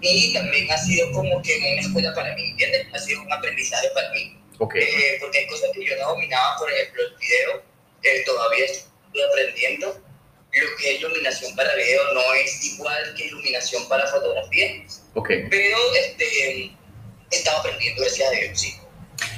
Y 0.00 0.32
también 0.32 0.70
ha 0.70 0.78
sido 0.78 1.10
como 1.12 1.40
que 1.42 1.56
una 1.58 1.80
escuela 1.80 2.14
para 2.14 2.34
mí, 2.34 2.50
¿entiendes? 2.50 2.86
Ha 2.92 2.98
sido 2.98 3.22
un 3.22 3.32
aprendizaje 3.32 3.88
para 3.94 4.10
mí. 4.10 4.36
Okay. 4.58 4.82
Eh, 4.82 5.18
porque 5.20 5.38
hay 5.38 5.46
cosas 5.46 5.70
que 5.72 5.84
yo 5.84 5.96
no 5.98 6.08
dominaba, 6.08 6.56
por 6.58 6.70
ejemplo, 6.72 7.02
el 7.02 7.16
video, 7.16 7.62
eh, 8.02 8.24
todavía 8.26 8.64
estoy 8.64 9.22
aprendiendo. 9.30 10.02
Lo 10.60 10.76
que 10.76 10.94
es 10.94 11.00
iluminación 11.00 11.54
para 11.56 11.74
video 11.74 12.14
no 12.14 12.34
es 12.34 12.64
igual 12.64 13.14
que 13.16 13.26
iluminación 13.26 13.88
para 13.88 14.06
fotografía. 14.06 14.84
Okay. 15.14 15.46
Pero 15.48 15.76
este, 16.06 16.72
estaba 17.30 17.60
aprendiendo, 17.60 18.02
gracias 18.02 18.28
a 18.28 18.32
Dios, 18.32 18.60
sí. 18.60 18.74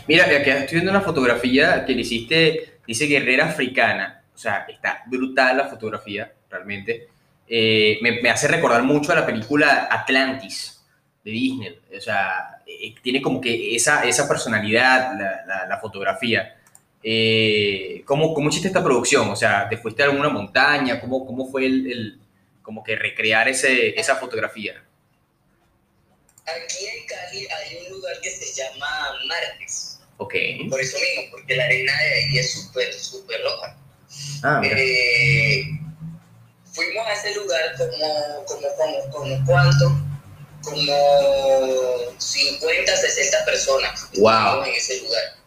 Mira, 0.07 0.25
aquí 0.25 0.51
estoy 0.51 0.77
viendo 0.77 0.91
una 0.91 1.01
fotografía 1.01 1.85
que 1.85 1.93
le 1.93 2.03
hiciste, 2.03 2.79
dice 2.87 3.07
guerrera 3.07 3.47
africana. 3.47 4.25
O 4.35 4.39
sea, 4.39 4.67
está 4.69 5.03
brutal 5.07 5.57
la 5.57 5.69
fotografía, 5.69 6.33
realmente. 6.49 7.09
Eh, 7.47 7.99
me, 8.01 8.23
me, 8.23 8.31
hace 8.31 8.49
recordar 8.49 8.83
mucho 8.83 9.13
a 9.13 9.17
la 9.17 9.27
película 9.27 9.89
Atlantis 9.91 10.81
de 11.25 11.31
Disney. 11.31 11.81
O 11.97 12.01
sea, 12.01 12.63
eh, 12.67 12.95
tiene 13.03 13.21
como 13.21 13.41
que 13.41 13.75
esa, 13.75 14.05
esa 14.05 14.29
personalidad, 14.29 15.13
la, 15.19 15.67
la, 15.69 15.79
fotografía. 15.79 16.60
Eh, 17.03 18.03
¿cómo, 18.05 18.35
¿Cómo 18.35 18.51
hiciste 18.51 18.69
esta 18.69 18.85
producción? 18.85 19.29
O 19.31 19.37
sea, 19.37 19.69
¿te 19.69 19.77
fuiste 19.77 20.03
a 20.03 20.07
alguna 20.07 20.29
montaña? 20.29 21.01
¿Cómo, 21.01 21.27
cómo 21.27 21.51
fue 21.51 21.67
el, 21.67 21.91
el 21.91 22.21
como 22.63 22.85
que 22.85 22.97
recrear 22.97 23.49
ese, 23.49 23.99
esa 23.99 24.17
fotografía? 24.17 24.85
Aquí 26.45 26.87
en 26.87 27.07
Cali 27.07 27.47
hay 27.49 27.87
un 27.87 27.93
lugar 27.97 28.21
que 28.21 28.31
se 28.31 28.53
llama 28.55 28.87
Martes. 29.27 29.99
Ok. 30.19 30.35
Por 30.69 30.81
eso 30.81 30.99
mismo, 30.99 31.31
porque 31.31 31.57
la 31.57 31.65
arena 31.65 31.93
de 31.93 32.15
ahí 32.15 32.39
es 32.39 32.53
súper, 32.53 32.93
súper 32.93 33.41
roja. 33.43 33.77
Ah, 34.43 34.61
eh, 34.65 35.65
fuimos 36.73 37.07
a 37.07 37.13
ese 37.13 37.35
lugar 37.35 37.61
como, 37.79 38.45
como, 38.47 38.69
como, 38.77 39.11
como 39.11 39.47
cuánto, 39.47 39.87
como 40.63 42.19
50, 42.19 42.97
60 42.97 43.45
personas. 43.45 44.09
Wow. 44.19 44.65
En 44.65 44.75
ese 44.75 45.01
lugar. 45.03 45.40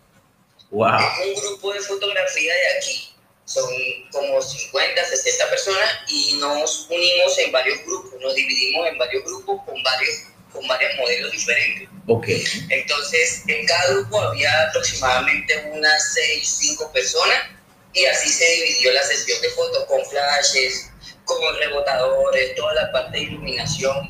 Wow. 0.74 0.98
Es 1.22 1.38
un 1.38 1.50
grupo 1.50 1.72
de 1.72 1.82
fotografía 1.82 2.52
de 2.52 2.78
aquí. 2.78 3.14
Son 3.46 3.70
como 4.12 4.42
50, 4.42 5.06
60 5.06 5.50
personas 5.52 5.90
y 6.08 6.34
nos 6.40 6.88
unimos 6.90 7.38
en 7.38 7.52
varios 7.52 7.86
grupos, 7.86 8.20
nos 8.20 8.34
dividimos 8.34 8.88
en 8.88 8.98
varios 8.98 9.24
grupos 9.24 9.62
con 9.66 9.84
varios 9.84 10.10
con 10.52 10.68
varios 10.68 10.96
modelos 10.98 11.32
diferentes. 11.32 11.90
Ok. 12.08 12.26
Entonces, 12.70 13.44
en 13.48 13.66
cada 13.66 13.94
grupo 13.94 14.20
había 14.20 14.70
aproximadamente 14.70 15.72
unas 15.72 16.14
6, 16.14 16.58
5 16.60 16.92
personas 16.92 17.50
y 17.94 18.06
así 18.06 18.30
se 18.30 18.46
dividió 18.46 18.94
la 18.94 19.04
sesión 19.04 19.42
de 19.42 19.50
fotos 19.50 19.86
con 19.86 20.04
flashes, 20.06 20.90
con 21.26 21.56
rebotadores, 21.58 22.56
toda 22.56 22.74
la 22.74 22.92
parte 22.92 23.18
de 23.18 23.24
iluminación, 23.26 24.10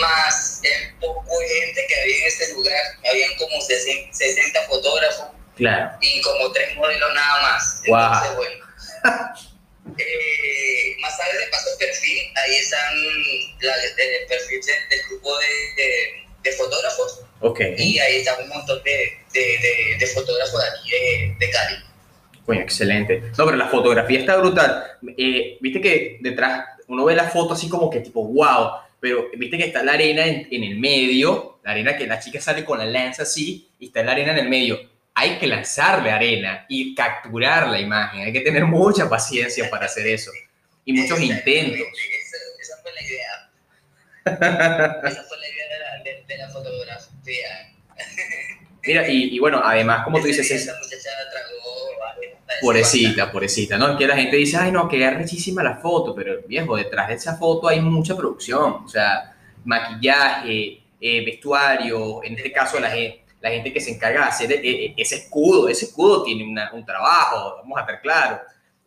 más 0.00 0.60
el 0.62 0.94
poco 1.00 1.38
de 1.38 1.48
gente 1.48 1.86
que 1.88 2.00
había 2.00 2.16
en 2.16 2.24
ese 2.24 2.54
lugar. 2.54 2.82
Habían 3.08 3.34
como 3.36 3.60
60 3.60 4.62
fotógrafos 4.68 5.39
claro. 5.60 5.96
y 6.00 6.20
como 6.22 6.52
tres 6.52 6.74
modelos 6.76 7.14
nada 7.14 7.42
más. 7.42 7.82
Wow. 7.86 7.98
Entonces, 7.98 8.36
bueno. 8.36 8.64
eh, 9.98 10.96
más 11.00 11.16
tarde 11.16 11.38
de 11.38 11.46
paso 11.50 11.70
perfil, 11.78 12.18
ahí 12.36 12.56
están 12.56 12.96
la, 13.60 13.74
el 13.76 14.26
perfil 14.28 14.60
del 14.90 15.00
grupo 15.08 15.38
de, 15.38 15.82
de, 15.82 15.90
de, 16.42 16.52
fotógrafos. 16.52 17.20
Ok. 17.40 17.60
Y 17.78 17.98
ahí 17.98 18.16
está 18.16 18.38
un 18.38 18.48
montón 18.48 18.82
de, 18.82 19.18
de, 19.32 19.96
de 19.98 20.06
fotógrafos 20.06 20.60
de 20.60 20.68
aquí 20.68 21.36
de, 21.38 21.50
Cali. 21.50 21.76
Coño, 22.44 22.60
excelente. 22.60 23.22
No, 23.38 23.44
pero 23.44 23.56
la 23.56 23.68
fotografía 23.68 24.20
está 24.20 24.36
brutal. 24.36 24.84
Eh, 25.16 25.58
viste 25.60 25.80
que 25.80 26.18
detrás 26.20 26.64
uno 26.88 27.04
ve 27.04 27.14
la 27.14 27.28
foto 27.28 27.54
así 27.54 27.68
como 27.68 27.88
que 27.88 28.00
tipo, 28.00 28.24
wow, 28.24 28.72
pero 28.98 29.28
viste 29.36 29.56
que 29.56 29.64
está 29.64 29.82
la 29.82 29.92
arena 29.92 30.26
en, 30.26 30.48
en 30.50 30.64
el 30.64 30.78
medio, 30.78 31.60
la 31.62 31.72
arena 31.72 31.96
que 31.96 32.06
la 32.06 32.18
chica 32.18 32.40
sale 32.40 32.64
con 32.64 32.78
la 32.78 32.86
lanza 32.86 33.22
así, 33.22 33.68
y 33.78 33.86
está 33.86 34.02
la 34.02 34.12
arena 34.12 34.32
en 34.32 34.38
el 34.38 34.48
medio 34.48 34.89
hay 35.20 35.38
que 35.38 35.46
lanzarle 35.46 36.10
arena 36.10 36.64
y 36.68 36.94
capturar 36.94 37.68
la 37.68 37.78
imagen. 37.78 38.22
Hay 38.22 38.32
que 38.32 38.40
tener 38.40 38.64
mucha 38.64 39.08
paciencia 39.08 39.68
para 39.68 39.84
hacer 39.84 40.06
eso. 40.06 40.30
Y 40.84 40.94
muchos 40.94 41.20
intentos. 41.20 41.78
Esa, 41.78 42.36
esa, 42.60 42.76
fue 42.82 42.92
la 42.94 43.02
idea. 43.02 43.50
esa 45.08 45.22
fue 45.24 45.38
la 45.38 45.48
idea 45.48 45.66
de 45.68 45.78
la, 45.78 46.04
de, 46.04 46.24
de 46.26 46.38
la 46.38 46.48
fotografía. 46.48 47.72
Mira, 48.82 49.08
y, 49.08 49.36
y, 49.36 49.38
bueno, 49.38 49.60
además, 49.62 50.04
como 50.04 50.20
tú 50.20 50.26
dices, 50.26 50.50
esa 50.50 50.72
muchacha 50.78 51.10
tragó 51.30 51.60
Pobrecita, 52.60 53.30
pobrecita, 53.30 53.78
¿no? 53.78 53.96
Que 53.96 54.06
la 54.06 54.16
gente 54.16 54.36
dice, 54.36 54.56
ay, 54.56 54.72
no, 54.72 54.88
que 54.88 55.04
arrechísima 55.04 55.62
la 55.62 55.76
foto, 55.76 56.14
pero 56.14 56.42
viejo, 56.46 56.76
detrás 56.76 57.08
de 57.08 57.14
esa 57.14 57.36
foto 57.36 57.68
hay 57.68 57.80
mucha 57.80 58.16
producción, 58.16 58.84
o 58.84 58.88
sea, 58.88 59.34
maquillaje, 59.64 60.82
eh, 61.00 61.24
vestuario, 61.24 62.22
en 62.22 62.36
este 62.36 62.52
caso 62.52 62.78
la 62.78 62.90
gente, 62.90 63.22
la 63.40 63.50
gente 63.50 63.72
que 63.72 63.80
se 63.80 63.92
encarga 63.92 64.20
de 64.20 64.26
hacer 64.26 64.52
eh, 64.52 64.94
ese 64.96 65.16
escudo, 65.16 65.68
ese 65.68 65.86
escudo 65.86 66.22
tiene 66.22 66.44
un 66.44 66.84
trabajo, 66.84 67.56
vamos 67.62 67.78
a 67.78 67.80
estar 67.82 68.00
claros. 68.00 68.40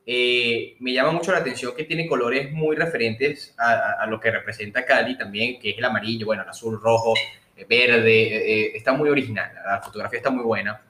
Eh, 0.05 0.75
me 0.79 0.91
llama 0.91 1.11
mucho 1.11 1.31
la 1.31 1.37
atención 1.37 1.73
que 1.75 1.85
tiene 1.85 2.07
colores 2.07 2.51
muy 2.51 2.75
referentes 2.75 3.55
a, 3.57 4.05
lo 4.07 4.19
que 4.19 4.31
representa 4.31 4.85
Cali 4.85 5.17
también, 5.17 5.59
que 5.59 5.71
es 5.71 5.77
el 5.77 5.85
amarillo, 5.85 6.25
bueno, 6.25 6.43
el 6.43 6.49
azul, 6.49 6.79
rojo, 6.81 7.13
eh, 7.55 7.65
verde, 7.67 8.65
eh, 8.65 8.71
está 8.75 8.91
muy 8.93 9.09
original, 9.09 9.51
la 9.65 9.81
fotografía 9.81 10.17
está 10.17 10.29
muy 10.29 10.43
buena. 10.43 10.81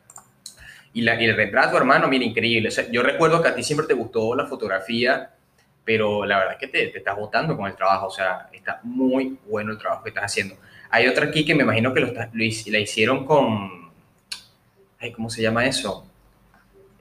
Y, 0.94 1.02
la, 1.02 1.20
y 1.20 1.26
el 1.26 1.36
retrato, 1.36 1.78
hermano, 1.78 2.08
mira, 2.08 2.24
increíble. 2.24 2.70
Yo 2.92 3.02
recuerdo 3.02 3.42
que 3.42 3.50
a 3.50 3.56
ti 3.56 3.64
siempre 3.64 3.88
te 3.88 3.94
gustó 3.94 4.36
la 4.36 4.46
fotografía, 4.46 5.32
pero 5.84 6.24
la 6.26 6.38
verdad 6.38 6.54
es 6.54 6.60
que 6.60 6.68
te, 6.68 6.88
te 6.88 7.00
estás 7.00 7.16
botando 7.16 7.58
con 7.58 7.68
el 7.68 7.76
trabajo, 7.76 8.08
o 8.08 8.12
sea, 8.12 8.48
está 8.52 8.80
muy 8.84 9.38
bueno 9.48 9.72
el 9.72 9.78
trabajo 9.78 10.04
que 10.04 10.10
estás 10.10 10.26
haciendo. 10.26 10.56
Hay 10.94 11.08
otra 11.08 11.26
aquí 11.26 11.44
que 11.44 11.56
me 11.56 11.64
imagino 11.64 11.92
que 11.92 12.02
lo, 12.02 12.14
lo, 12.14 12.32
la 12.34 12.80
hicieron 12.80 13.26
con. 13.26 13.92
Ay, 15.00 15.12
¿Cómo 15.12 15.28
se 15.28 15.42
llama 15.42 15.66
eso? 15.66 16.06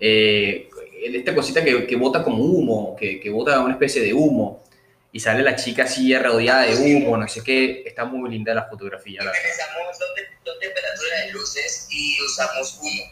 Eh, 0.01 0.71
esta 1.05 1.35
cosita 1.35 1.63
que, 1.63 1.87
que 1.87 1.97
bota 1.97 2.25
como 2.25 2.43
humo, 2.43 2.97
que, 2.99 3.21
que 3.21 3.29
bota 3.29 3.61
una 3.61 3.75
especie 3.75 4.01
de 4.01 4.15
humo. 4.15 4.65
Y 5.13 5.21
sale 5.21 5.43
la 5.43 5.57
chica 5.57 5.83
así 5.83 6.17
rodeada 6.17 6.63
de 6.63 6.75
humo, 6.75 7.19
no 7.19 7.29
sé 7.29 7.45
qué. 7.45 7.83
Está 7.85 8.07
muy 8.07 8.31
linda 8.31 8.55
la 8.55 8.65
fotografía. 8.65 9.23
La 9.23 9.31
Utilizamos 9.31 9.99
dos, 9.99 10.09
dos 10.43 10.59
temperaturas 10.59 11.27
de 11.27 11.33
luces 11.33 11.89
y 11.91 12.17
usamos 12.23 12.81
humo. 12.81 13.03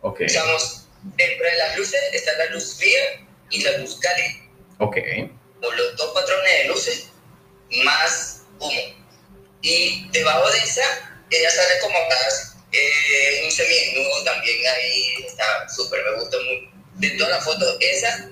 Okay. 0.00 0.26
Usamos 0.26 0.86
dentro 1.16 1.44
de 1.44 1.58
las 1.58 1.76
luces 1.76 2.00
está 2.12 2.38
la 2.38 2.54
luz 2.54 2.76
fría 2.78 3.26
y 3.50 3.64
la 3.64 3.78
luz 3.78 3.98
cálida. 3.98 4.48
Ok. 4.78 4.96
Con 5.60 5.76
los 5.76 5.96
dos 5.96 6.12
patrones 6.14 6.52
de 6.62 6.68
luces 6.68 7.10
más 7.84 8.46
humo 8.60 9.03
y 9.64 10.06
debajo 10.12 10.48
de 10.50 10.58
esa 10.58 10.82
ella 11.30 11.50
sale 11.50 11.80
como 11.80 11.96
eh, 12.70 13.42
un 13.44 13.50
seminudo 13.50 14.24
también 14.24 14.58
ahí 14.76 15.24
está 15.26 15.68
súper 15.68 16.00
me 16.04 16.20
gusta 16.20 16.36
mucho 16.36 16.70
de 16.96 17.10
toda 17.18 17.30
la 17.30 17.40
foto 17.40 17.64
esa 17.80 18.28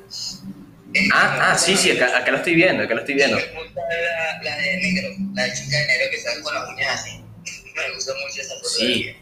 eh, 0.95 1.09
ah, 1.15 1.53
ah 1.53 1.59
sí, 1.59 1.75
sí, 1.75 1.91
acá, 1.93 2.19
acá, 2.19 2.31
lo 2.31 2.37
estoy 2.37 2.55
viendo, 2.55 2.83
acá 2.83 2.93
lo 2.93 3.01
estoy 3.01 3.15
viendo. 3.15 3.39
Me 3.39 3.43
gusta 3.45 3.81
la, 3.81 4.43
la, 4.43 4.59
de 4.59 4.77
negro, 4.77 5.09
la 5.33 5.45
de 5.45 5.53
chica 5.55 5.79
de 5.79 5.87
negro 5.87 6.07
que 6.11 6.19
sale 6.21 6.43
con 6.43 6.55
las 6.55 6.69
uñas 6.69 7.01
así. 7.01 7.11
Me 7.75 7.95
gusta 7.95 8.13
mucho 8.13 8.43
esa 8.43 8.55
foto. 8.57 8.69
Sí, 8.69 9.17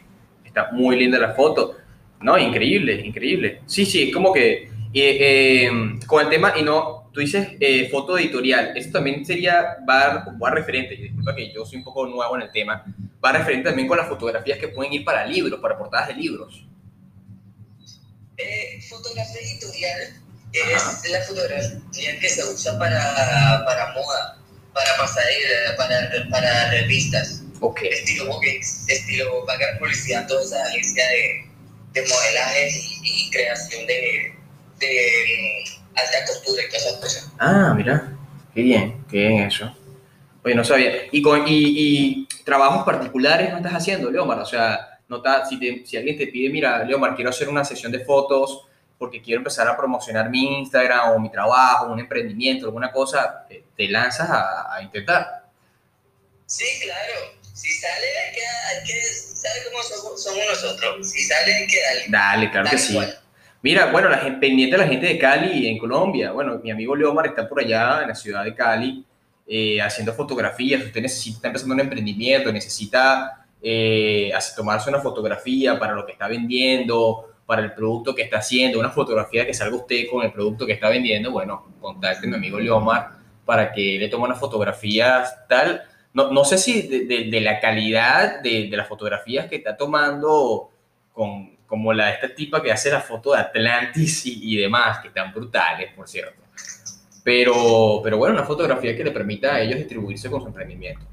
está 0.44 0.72
muy 0.72 0.96
linda 0.96 1.16
la 1.16 1.32
foto. 1.32 1.76
No, 2.22 2.36
increíble, 2.36 2.94
increíble. 2.94 3.60
Sí, 3.66 3.86
sí, 3.86 4.08
es 4.08 4.12
como 4.12 4.32
que 4.32 4.64
eh, 4.64 4.68
eh, 4.92 5.70
con 6.06 6.24
el 6.24 6.28
tema, 6.28 6.54
y 6.58 6.62
no, 6.62 6.99
tú 7.12 7.20
dices 7.20 7.48
eh, 7.60 7.88
foto 7.90 8.18
editorial, 8.18 8.76
eso 8.76 8.90
también 8.90 9.24
sería, 9.24 9.76
va, 9.88 10.24
va 10.42 10.50
referente, 10.50 10.94
y 10.94 11.02
disculpa 11.02 11.34
que 11.34 11.52
yo 11.52 11.64
soy 11.64 11.78
un 11.78 11.84
poco 11.84 12.06
nuevo 12.06 12.36
en 12.36 12.42
el 12.42 12.52
tema, 12.52 12.84
va 13.24 13.32
referente 13.32 13.68
también 13.68 13.88
con 13.88 13.98
las 13.98 14.08
fotografías 14.08 14.58
que 14.58 14.68
pueden 14.68 14.92
ir 14.92 15.04
para 15.04 15.26
libros, 15.26 15.60
para 15.60 15.76
portadas 15.76 16.08
de 16.08 16.14
libros. 16.14 16.64
Eh, 18.36 18.80
fotografía 18.88 19.40
editorial 19.42 20.00
es 20.52 21.10
la 21.10 21.20
fotografía 21.22 22.18
que 22.20 22.28
se 22.28 22.42
usa 22.44 22.78
para, 22.78 23.62
para 23.66 23.92
moda, 23.92 24.38
para 24.72 24.96
pasarela, 24.96 25.76
para, 25.76 26.28
para 26.30 26.70
revistas. 26.70 27.42
Ok. 27.60 27.82
Estilo 27.82 28.26
Voguex, 28.26 28.88
estilo 28.88 29.44
pagar 29.44 29.78
publicidad, 29.78 30.26
toda 30.26 30.42
esa 30.42 30.64
agencia 30.64 31.04
de, 31.06 31.44
de 31.92 32.08
modelaje 32.08 32.70
y, 32.70 33.26
y 33.26 33.30
creación 33.30 33.86
de, 33.86 34.34
de 34.78 35.64
alta 35.94 36.26
costura 36.26 36.62
y 36.62 36.66
todas 36.68 36.86
esas 36.86 37.00
cosas. 37.00 37.32
Ah, 37.38 37.72
mira, 37.76 38.12
qué 38.54 38.62
bien, 38.62 39.04
qué 39.10 39.28
bien 39.28 39.42
eso. 39.44 39.74
Oye, 40.44 40.54
no 40.54 40.64
sabía. 40.64 40.92
¿Y, 41.12 41.20
con, 41.22 41.46
y, 41.46 41.52
y 41.76 42.28
trabajos 42.44 42.84
particulares 42.84 43.50
no 43.50 43.58
estás 43.58 43.74
haciendo, 43.74 44.10
Leomar? 44.10 44.38
O 44.38 44.46
sea, 44.46 44.98
no 45.08 45.18
está, 45.18 45.44
si, 45.46 45.58
te- 45.58 45.84
si 45.84 45.96
alguien 45.96 46.16
te 46.16 46.26
pide, 46.28 46.48
mira, 46.50 46.82
Leomar, 46.84 47.14
quiero 47.14 47.30
hacer 47.30 47.48
una 47.48 47.64
sesión 47.64 47.92
de 47.92 48.00
fotos 48.04 48.66
porque 48.98 49.20
quiero 49.22 49.40
empezar 49.40 49.66
a 49.68 49.76
promocionar 49.76 50.28
mi 50.30 50.58
Instagram 50.60 51.12
o 51.12 51.18
mi 51.18 51.30
trabajo, 51.30 51.86
un 51.86 52.00
emprendimiento, 52.00 52.66
alguna 52.66 52.92
cosa, 52.92 53.44
te, 53.48 53.64
te 53.76 53.88
lanzas 53.88 54.28
a, 54.28 54.74
a 54.74 54.82
intentar. 54.82 55.44
Sí, 56.46 56.64
claro. 56.82 57.38
Si 57.52 57.68
sale, 57.72 58.06
hay 58.06 58.34
que, 58.34 58.40
hay 58.40 58.86
que 58.86 59.02
saber 59.02 59.62
cómo 59.70 59.82
somos, 59.82 60.22
somos 60.22 60.42
nosotros. 60.48 61.10
Si 61.10 61.22
sale, 61.24 61.54
hay 61.54 61.66
que 61.66 61.82
darle. 61.82 62.04
Dale, 62.08 62.50
claro 62.50 62.70
que 62.70 62.78
sí. 62.78 62.94
cual. 62.94 63.18
Mira, 63.62 63.90
bueno, 63.92 64.08
la 64.08 64.18
gente, 64.18 64.38
pendiente 64.40 64.76
de 64.76 64.82
la 64.82 64.88
gente 64.88 65.06
de 65.06 65.18
Cali 65.18 65.66
en 65.68 65.78
Colombia. 65.78 66.32
Bueno, 66.32 66.58
mi 66.62 66.70
amigo 66.70 66.96
Leomar 66.96 67.26
está 67.26 67.46
por 67.48 67.60
allá 67.60 68.00
en 68.02 68.08
la 68.08 68.14
ciudad 68.14 68.42
de 68.44 68.54
Cali 68.54 69.04
eh, 69.46 69.80
haciendo 69.82 70.14
fotografías. 70.14 70.82
Usted 70.82 71.02
necesita, 71.02 71.36
está 71.36 71.48
empezando 71.48 71.74
un 71.74 71.80
emprendimiento, 71.80 72.50
necesita 72.52 73.46
eh, 73.62 74.32
tomarse 74.56 74.88
una 74.88 75.00
fotografía 75.00 75.78
para 75.78 75.92
lo 75.92 76.06
que 76.06 76.12
está 76.12 76.26
vendiendo, 76.26 77.26
para 77.44 77.60
el 77.62 77.72
producto 77.74 78.14
que 78.14 78.22
está 78.22 78.38
haciendo, 78.38 78.78
una 78.78 78.90
fotografía 78.90 79.44
que 79.44 79.52
salga 79.52 79.76
usted 79.76 80.06
con 80.10 80.24
el 80.24 80.32
producto 80.32 80.64
que 80.64 80.72
está 80.72 80.88
vendiendo. 80.88 81.30
Bueno, 81.30 81.66
contacte 81.80 82.26
a 82.26 82.30
mi 82.30 82.36
amigo 82.36 82.58
Leomar 82.58 83.10
para 83.44 83.72
que 83.72 83.98
le 83.98 84.08
tome 84.08 84.24
unas 84.24 84.40
fotografías 84.40 85.46
tal. 85.48 85.82
No, 86.14 86.32
no 86.32 86.44
sé 86.44 86.56
si 86.56 86.82
de, 86.88 87.04
de- 87.04 87.24
de 87.30 87.40
la 87.42 87.60
calidad 87.60 88.40
de, 88.40 88.68
de 88.68 88.76
las 88.76 88.88
fotografías 88.88 89.46
que 89.48 89.56
está 89.56 89.76
tomando 89.76 90.69
con, 91.12 91.56
como 91.66 91.92
la 91.92 92.06
de 92.06 92.12
esta 92.14 92.34
tipa 92.34 92.62
que 92.62 92.72
hace 92.72 92.90
la 92.90 93.00
foto 93.00 93.32
de 93.32 93.40
Atlantis 93.40 94.26
y, 94.26 94.54
y 94.54 94.56
demás, 94.56 94.98
que 95.00 95.08
están 95.08 95.32
brutales, 95.32 95.92
por 95.94 96.08
cierto. 96.08 96.40
Pero, 97.22 98.00
pero 98.02 98.16
bueno, 98.16 98.34
una 98.34 98.44
fotografía 98.44 98.96
que 98.96 99.04
le 99.04 99.10
permita 99.10 99.54
a 99.54 99.60
ellos 99.60 99.76
distribuirse 99.78 100.30
con 100.30 100.40
su 100.40 100.46
emprendimiento. 100.48 101.04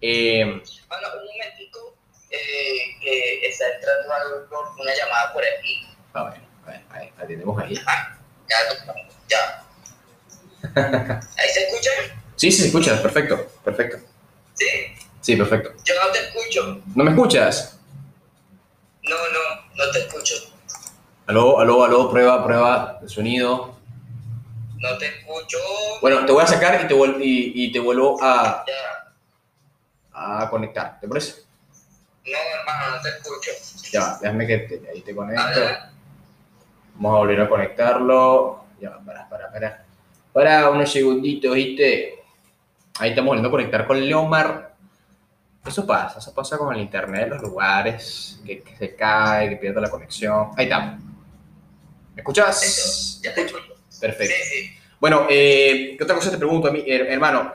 Eh, 0.00 0.44
Bueno, 0.44 1.08
un 1.20 1.26
momentico, 1.26 1.96
eh, 2.30 2.96
que 3.00 3.46
está 3.46 3.64
entrando 3.74 4.48
una 4.80 4.94
llamada 4.94 5.32
por 5.32 5.42
aquí. 5.44 5.86
a 6.12 6.24
ver, 6.24 6.40
a 6.66 6.70
ver, 6.70 6.80
a 6.90 6.98
ver, 6.98 7.12
atendemos 7.18 7.62
ahí. 7.62 7.74
Ya, 7.74 8.56
no, 8.86 8.94
ya. 9.28 9.64
¿Ahí 11.38 11.48
se 11.50 11.64
escucha? 11.66 11.90
Sí, 12.36 12.50
sí, 12.50 12.62
se 12.62 12.66
escucha, 12.66 13.00
perfecto, 13.00 13.46
perfecto. 13.64 13.98
Sí. 14.54 14.66
Sí, 15.20 15.36
perfecto. 15.36 15.72
Yo 15.84 15.94
no 16.04 16.10
te 16.10 16.18
escucho. 16.18 16.82
¿No 16.94 17.04
me 17.04 17.10
escuchas? 17.12 17.78
No, 19.04 19.16
no, 19.16 19.84
no 19.84 19.90
te 19.92 19.98
escucho. 20.00 20.34
Aló, 21.26 21.58
aló, 21.60 21.84
aló, 21.84 22.10
prueba, 22.10 22.44
prueba 22.44 22.98
el 23.02 23.08
sonido. 23.08 23.74
No 24.78 24.98
te 24.98 25.06
escucho. 25.06 25.58
Bueno, 26.00 26.24
te 26.26 26.32
voy 26.32 26.42
a 26.42 26.46
sacar 26.46 26.82
y 26.84 26.86
te, 26.86 26.94
vuel- 26.94 27.18
y, 27.22 27.52
y 27.64 27.72
te 27.72 27.80
vuelvo 27.80 28.18
a, 28.22 28.64
Ya. 28.66 29.12
a 30.42 30.50
conectar, 30.50 30.98
¿te 31.00 31.08
parece? 31.08 31.42
No, 32.26 32.38
hermano, 32.60 32.96
no 32.96 33.02
te 33.02 33.08
escucho. 33.10 33.50
Ya, 33.92 34.18
déjame 34.20 34.46
que 34.46 34.58
te- 34.58 34.90
ahí 34.90 35.00
te 35.00 35.14
conecto. 35.14 35.42
Vamos 36.96 37.14
a 37.16 37.18
volver 37.18 37.40
a 37.40 37.48
conectarlo. 37.48 38.64
Ya, 38.80 38.98
para, 39.04 39.28
para, 39.28 39.50
para. 39.50 39.84
Para 40.32 40.68
unos 40.70 40.90
segunditos, 40.90 41.54
¿viste? 41.54 42.18
Ahí 42.98 43.10
estamos 43.10 43.28
volviendo 43.28 43.48
a 43.48 43.52
conectar 43.52 43.86
con 43.86 44.00
Leomar. 44.04 44.73
Eso 45.66 45.86
pasa, 45.86 46.18
eso 46.18 46.34
pasa 46.34 46.58
con 46.58 46.74
el 46.74 46.80
internet, 46.82 47.28
los 47.30 47.42
lugares, 47.42 48.38
que, 48.44 48.60
que 48.60 48.76
se 48.76 48.94
cae, 48.94 49.48
que 49.48 49.56
pierde 49.56 49.80
la 49.80 49.90
conexión. 49.90 50.48
Ahí 50.56 50.64
estamos. 50.64 51.02
¿Me 52.14 52.20
escuchas? 52.20 52.62
Eso, 52.62 53.20
ya 53.22 53.34
te 53.34 53.42
escucho. 53.42 53.74
Perfecto. 54.00 54.34
Sí, 54.42 54.62
sí. 54.64 54.70
Bueno, 55.00 55.26
eh, 55.30 55.94
¿qué 55.96 56.04
otra 56.04 56.16
cosa 56.16 56.30
te 56.30 56.36
pregunto 56.38 56.68
a 56.68 56.70
mí, 56.70 56.84
her- 56.86 57.06
hermano? 57.08 57.52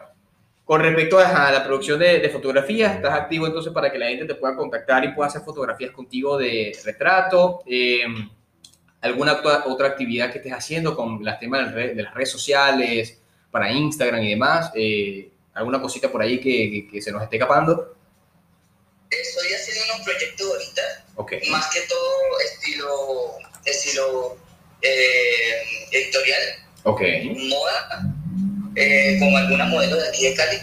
Con 0.65 0.81
respecto 0.81 1.17
a 1.19 1.51
la 1.51 1.63
producción 1.63 1.99
de, 1.99 2.19
de 2.19 2.29
fotografías, 2.29 2.95
¿estás 2.95 3.13
activo 3.13 3.47
entonces 3.47 3.71
para 3.73 3.91
que 3.91 3.97
la 3.97 4.07
gente 4.07 4.25
te 4.25 4.35
pueda 4.35 4.55
contactar 4.55 5.03
y 5.03 5.13
pueda 5.13 5.27
hacer 5.29 5.41
fotografías 5.41 5.91
contigo 5.91 6.37
de 6.37 6.77
retrato? 6.85 7.61
Eh, 7.65 8.03
¿Alguna 9.01 9.39
otra 9.65 9.87
actividad 9.87 10.31
que 10.31 10.39
estés 10.39 10.51
haciendo 10.53 10.95
con 10.95 11.23
las 11.23 11.39
temas 11.39 11.73
de, 11.73 11.95
las 11.95 12.13
redes 12.13 12.31
sociales, 12.31 13.21
para 13.49 13.71
Instagram 13.71 14.21
y 14.23 14.29
demás? 14.31 14.71
Eh, 14.75 15.31
¿Alguna 15.53 15.81
cosita 15.81 16.11
por 16.11 16.21
ahí 16.21 16.39
que, 16.39 16.69
que- 16.69 16.87
que 16.91 17.01
se 17.01 17.11
nos 17.11 17.23
esté 17.23 17.37
escapando? 17.37 17.95
Estoy 19.09 19.51
haciendo 19.53 19.85
unos 19.85 20.05
proyectos 20.05 20.47
ahorita, 20.47 20.81
más 21.49 21.67
que 21.73 21.81
todo 21.81 22.39
estilo, 22.41 23.37
estilo 23.65 24.37
eh, 24.83 25.87
editorial, 25.91 26.41
ok, 26.83 27.01
moda, 27.49 28.03
eh, 28.75 29.17
con 29.19 29.35
algunas 29.35 29.67
modelos 29.69 29.99
de 29.99 30.09
aquí 30.09 30.25
de 30.25 30.35
Cali. 30.35 30.57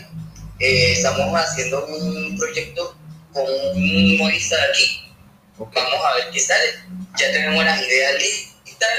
Eh, 0.61 0.93
estamos 0.93 1.35
haciendo 1.35 1.87
un 1.87 2.39
proyecto 2.39 2.97
con 3.33 3.45
un 3.49 4.17
modista 4.17 4.57
de 4.57 4.63
aquí. 4.71 5.13
Vamos 5.59 6.05
a 6.05 6.15
ver 6.15 6.31
qué 6.33 6.39
sale. 6.39 6.71
Ya 7.19 7.33
tenemos 7.33 7.65
las 7.65 7.83
ideas 7.83 8.15
listas. 8.15 8.91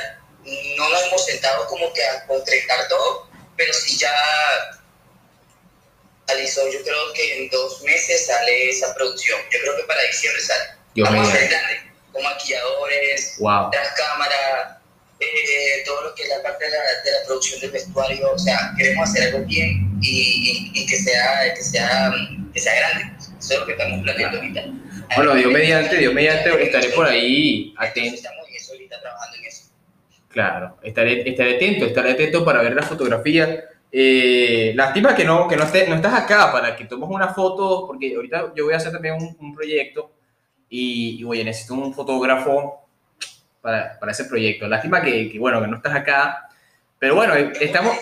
No 0.78 0.90
nos 0.90 1.04
hemos 1.04 1.26
sentado 1.26 1.68
como 1.68 1.94
que 1.94 2.04
a 2.04 2.26
concretar 2.26 2.86
todo, 2.90 3.30
pero 3.56 3.74
sí 3.74 3.98
ya 3.98 4.12
realizó. 6.28 6.62
Yo 6.72 6.82
creo 6.84 7.14
que 7.14 7.44
en 7.44 7.50
dos 7.50 7.82
meses 7.84 8.26
sale 8.28 8.70
esa 8.70 8.94
producción. 8.96 9.40
Yo 9.52 9.60
creo 9.62 9.76
que 9.78 9.84
para 9.84 10.02
diciembre 10.04 10.42
sale. 10.42 10.64
Dios 10.96 11.10
Vamos 11.10 11.28
a 11.28 11.32
mío. 11.32 11.36
hacer 11.38 11.50
grande, 11.50 11.92
con 12.12 12.24
maquilladores, 12.24 13.36
Wow. 13.40 13.70
tras 13.72 13.90
cámara, 13.94 14.82
eh, 15.20 15.84
todo 15.86 16.02
lo 16.04 16.16
que 16.16 16.24
es 16.24 16.30
la 16.30 16.42
parte 16.42 16.66
de 16.66 16.72
la, 16.72 16.78
de 16.78 17.12
la 17.12 17.26
producción 17.26 17.60
del 17.62 17.72
vestuario. 17.72 18.32
O 18.32 18.40
sea, 18.40 18.74
queremos 18.78 19.10
hacer 19.10 19.34
algo 19.34 19.46
bien 19.46 19.98
y, 20.02 20.72
y- 20.74 20.82
y 20.82 20.86
que, 20.88 20.98
sea, 20.98 21.54
que, 21.54 21.62
sea, 21.64 22.12
que 22.54 22.60
sea 22.60 22.76
grande. 22.76 23.06
Eso 23.40 23.54
es 23.54 23.60
lo 23.60 23.66
que 23.66 23.72
estamos 23.74 24.02
planeando 24.04 24.38
ahorita. 24.38 24.64
Bueno, 25.16 25.36
Dios 25.36 25.52
mediante, 25.52 25.96
Dios 25.98 26.14
mediante, 26.14 26.64
estaré 26.64 26.90
por 26.90 27.06
ahí 27.08 27.74
atento. 27.78 28.16
estamos 28.16 28.48
en 28.50 28.56
eso 28.56 28.72
ahorita 28.74 29.00
trabajando 29.00 29.38
en 29.38 29.46
eso. 29.46 29.64
Claro, 30.30 30.78
estaré, 30.84 31.28
estaré 31.30 31.56
atento, 31.56 31.86
estaré 31.86 32.12
atento 32.12 32.44
para 32.44 32.62
ver 32.62 32.74
la 32.74 32.84
fotografía. 32.84 33.64
Eh, 33.92 34.74
lástima 34.76 35.16
que 35.16 35.24
no, 35.24 35.48
que 35.48 35.56
no, 35.56 35.64
esté- 35.64 35.88
no 35.88 35.96
estás 35.96 36.14
acá 36.14 36.52
para 36.52 36.76
que 36.76 36.86
tomes 36.86 37.10
una 37.10 37.30
foto, 37.30 37.86
porque 37.88 38.14
ahorita 38.16 38.54
yo 38.56 38.66
voy 38.66 38.74
a 38.74 38.78
hacer 38.78 38.92
también 38.92 39.16
un, 39.16 39.36
un 39.40 39.56
proyecto 39.56 40.12
y, 40.70 41.18
y, 41.20 41.24
oye, 41.24 41.44
necesito 41.44 41.74
un 41.76 41.94
fotógrafo 41.94 42.86
para, 43.62 43.98
para 44.00 44.12
ese 44.12 44.26
proyecto. 44.26 44.68
Lástima 44.68 45.02
que, 45.02 45.30
que, 45.32 45.40
bueno, 45.40 45.62
que 45.62 45.68
no 45.68 45.78
estás 45.78 45.96
acá, 45.96 46.50
pero 47.00 47.16
bueno, 47.16 47.34
eh, 47.36 47.54
estamos, 47.62 47.96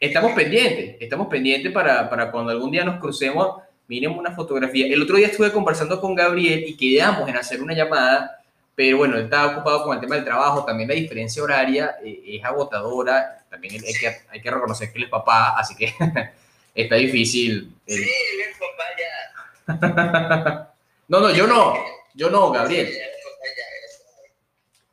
estamos 0.00 0.32
pendientes, 0.32 0.96
estamos 1.00 1.26
pendientes 1.28 1.72
para, 1.72 2.08
para 2.08 2.30
cuando 2.30 2.50
algún 2.52 2.70
día 2.70 2.84
nos 2.84 2.98
crucemos, 3.00 3.62
miremos 3.88 4.18
una 4.18 4.32
fotografía. 4.34 4.86
El 4.86 5.02
otro 5.02 5.16
día 5.16 5.26
estuve 5.28 5.52
conversando 5.52 6.00
con 6.00 6.14
Gabriel 6.14 6.64
y 6.66 6.76
quedamos 6.76 7.28
en 7.28 7.36
hacer 7.36 7.62
una 7.62 7.74
llamada, 7.74 8.38
pero 8.76 8.98
bueno, 8.98 9.16
él 9.16 9.24
estaba 9.24 9.52
ocupado 9.52 9.84
con 9.84 9.94
el 9.94 10.00
tema 10.02 10.16
del 10.16 10.24
trabajo, 10.24 10.62
también 10.66 10.90
la 10.90 10.94
diferencia 10.94 11.42
horaria 11.42 11.96
eh, 12.04 12.20
es 12.26 12.44
agotadora, 12.44 13.42
también 13.48 13.82
hay 13.82 13.94
que, 13.94 14.16
hay 14.28 14.42
que 14.42 14.50
reconocer 14.50 14.92
que 14.92 14.98
él 14.98 15.04
es 15.04 15.10
papá, 15.10 15.58
así 15.58 15.74
que 15.74 15.94
está 16.74 16.96
difícil. 16.96 17.74
Sí, 17.86 18.02
eh. 18.02 18.06
mi 18.36 18.52
papá 18.54 18.84
ya. 18.98 20.72
No, 21.08 21.20
no, 21.20 21.30
yo 21.30 21.46
no, 21.46 21.74
yo 22.14 22.28
no, 22.28 22.50
Gabriel. 22.50 22.92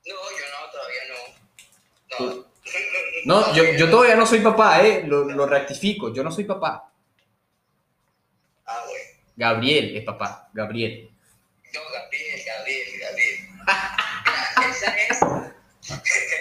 No, 0.05 0.13
yo 0.13 0.45
no, 0.51 0.71
todavía 0.71 1.01
no. 1.09 2.35
No. 2.35 2.45
No, 3.25 3.53
yo, 3.55 3.63
yo 3.77 3.89
todavía 3.89 4.15
no 4.15 4.25
soy 4.25 4.39
papá, 4.39 4.85
eh, 4.85 5.03
lo, 5.05 5.23
lo 5.23 5.45
rectifico, 5.45 6.13
yo 6.13 6.23
no 6.23 6.31
soy 6.31 6.43
papá. 6.43 6.91
Ah, 8.65 8.83
bueno. 8.85 9.03
Gabriel 9.35 9.95
es 9.95 10.03
papá, 10.03 10.49
Gabriel. 10.53 11.09
No, 11.73 11.79
Gabriel, 11.91 12.41
Gabriel, 12.45 12.92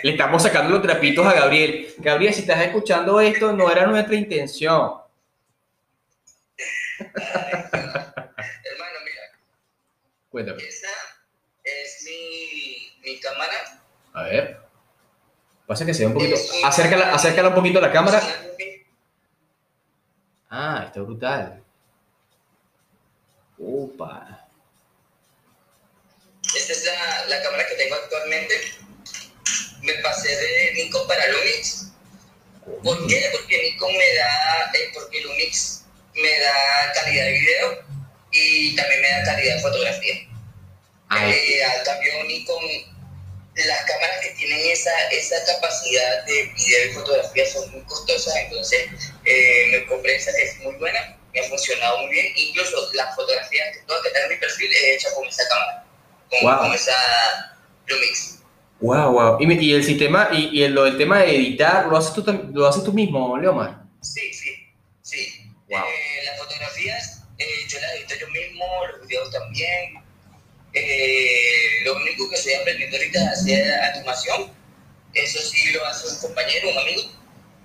Le 0.02 0.10
estamos 0.12 0.42
sacando 0.42 0.70
los 0.70 0.82
trapitos 0.82 1.26
a 1.26 1.32
Gabriel. 1.32 1.94
Gabriel, 1.98 2.34
si 2.34 2.40
estás 2.40 2.60
escuchando 2.62 3.20
esto, 3.20 3.52
no 3.52 3.70
era 3.70 3.86
nuestra 3.86 4.14
intención. 4.16 4.94
Hermano, 6.98 8.98
mira, 9.04 9.22
Cuéntame. 10.30 10.62
esa 10.62 10.88
es 11.64 12.04
mi, 12.06 12.92
mi 13.10 13.20
cámara. 13.20 13.80
A 14.12 14.22
ver. 14.24 14.60
Pasa 15.66 15.86
que 15.86 15.94
se 15.94 16.02
ve 16.02 16.08
un 16.08 16.14
poquito. 16.14 16.36
Acércala, 16.64 17.14
acércala 17.14 17.48
un 17.48 17.54
poquito 17.54 17.78
a 17.78 17.82
la 17.82 17.92
cámara. 17.92 18.20
Ah, 20.50 20.82
está 20.86 21.00
brutal. 21.00 21.62
Opa. 23.58 24.41
La, 27.32 27.42
cámara 27.42 27.66
que 27.66 27.74
tengo 27.74 27.94
actualmente. 27.94 28.54
Me 29.80 29.94
pasé 29.94 30.28
de 30.28 30.72
Nikon 30.74 31.06
para 31.08 31.26
Lumix. 31.28 31.86
¿Por 32.84 33.06
qué? 33.06 33.28
Porque 33.32 33.62
Nikon 33.62 33.96
me 33.96 34.14
da, 34.14 34.70
eh, 34.74 34.90
porque 34.94 35.20
Lumix 35.22 35.84
me 36.14 36.38
da 36.40 36.92
calidad 36.94 37.24
de 37.24 37.32
video 37.32 37.84
y 38.30 38.76
también 38.76 39.00
me 39.02 39.10
da 39.10 39.24
calidad 39.24 39.56
de 39.56 39.62
fotografía. 39.62 40.14
Eh, 41.14 41.64
al 41.64 41.82
cambio 41.84 42.24
Nikon, 42.24 42.64
las 43.54 43.84
cámaras 43.84 44.20
que 44.22 44.30
tienen 44.30 44.60
esa, 44.70 44.92
esa 45.10 45.44
capacidad 45.44 46.24
de 46.24 46.44
video 46.44 46.86
y 46.86 46.94
fotografía 46.94 47.46
son 47.50 47.70
muy 47.70 47.82
costosas, 47.82 48.34
entonces 48.36 48.88
eh, 49.24 49.68
me 49.72 49.86
compré 49.86 50.16
esa 50.16 50.32
que 50.32 50.42
es 50.42 50.58
muy 50.60 50.74
buena, 50.76 51.18
me 51.34 51.40
ha 51.40 51.44
funcionado 51.44 51.98
muy 51.98 52.10
bien, 52.12 52.32
incluso 52.34 52.90
las 52.94 53.14
fotografías 53.14 53.76
que 53.76 53.82
tengo 53.82 54.02
que 54.02 54.10
tener 54.10 54.24
en 54.24 54.36
mi 54.36 54.40
perfil 54.40 54.72
es 54.72 54.82
hecha 54.96 55.14
con 55.14 55.28
esa 55.28 55.46
cámara, 55.48 55.84
con 56.40 56.72
esa 56.72 56.92
Lumix. 57.86 58.40
Wow, 58.80 59.12
wow. 59.12 59.36
¿Y, 59.40 59.52
y 59.64 59.74
el 59.74 59.84
sistema, 59.84 60.28
y, 60.32 60.62
y 60.62 60.68
lo 60.68 60.84
del 60.84 60.96
tema 60.96 61.18
de 61.18 61.36
editar, 61.36 61.86
¿lo 61.86 61.96
haces 61.96 62.14
tú, 62.14 62.24
lo 62.52 62.66
haces 62.66 62.82
tú 62.82 62.92
mismo, 62.92 63.36
Leomar? 63.38 63.82
Sí, 64.00 64.32
sí, 64.32 64.50
sí. 65.02 65.52
Eh, 65.68 66.24
las 66.26 66.38
fotografías 66.38 67.22
eh, 67.38 67.66
yo 67.68 67.80
las 67.80 67.94
edito 67.94 68.14
yo 68.20 68.28
mismo, 68.28 68.64
los 68.90 69.06
videos 69.06 69.30
también. 69.30 69.94
Eh, 70.74 71.84
lo 71.84 71.96
único 71.96 72.28
que 72.28 72.36
estoy 72.36 72.54
aprendiendo 72.54 72.96
ahorita 72.96 73.18
es 73.20 73.28
hacer 73.38 73.74
animación. 73.74 74.52
Eso 75.14 75.38
sí 75.40 75.72
lo 75.72 75.84
hace 75.86 76.08
un 76.08 76.20
compañero, 76.20 76.70
un 76.70 76.78
amigo. 76.78 77.02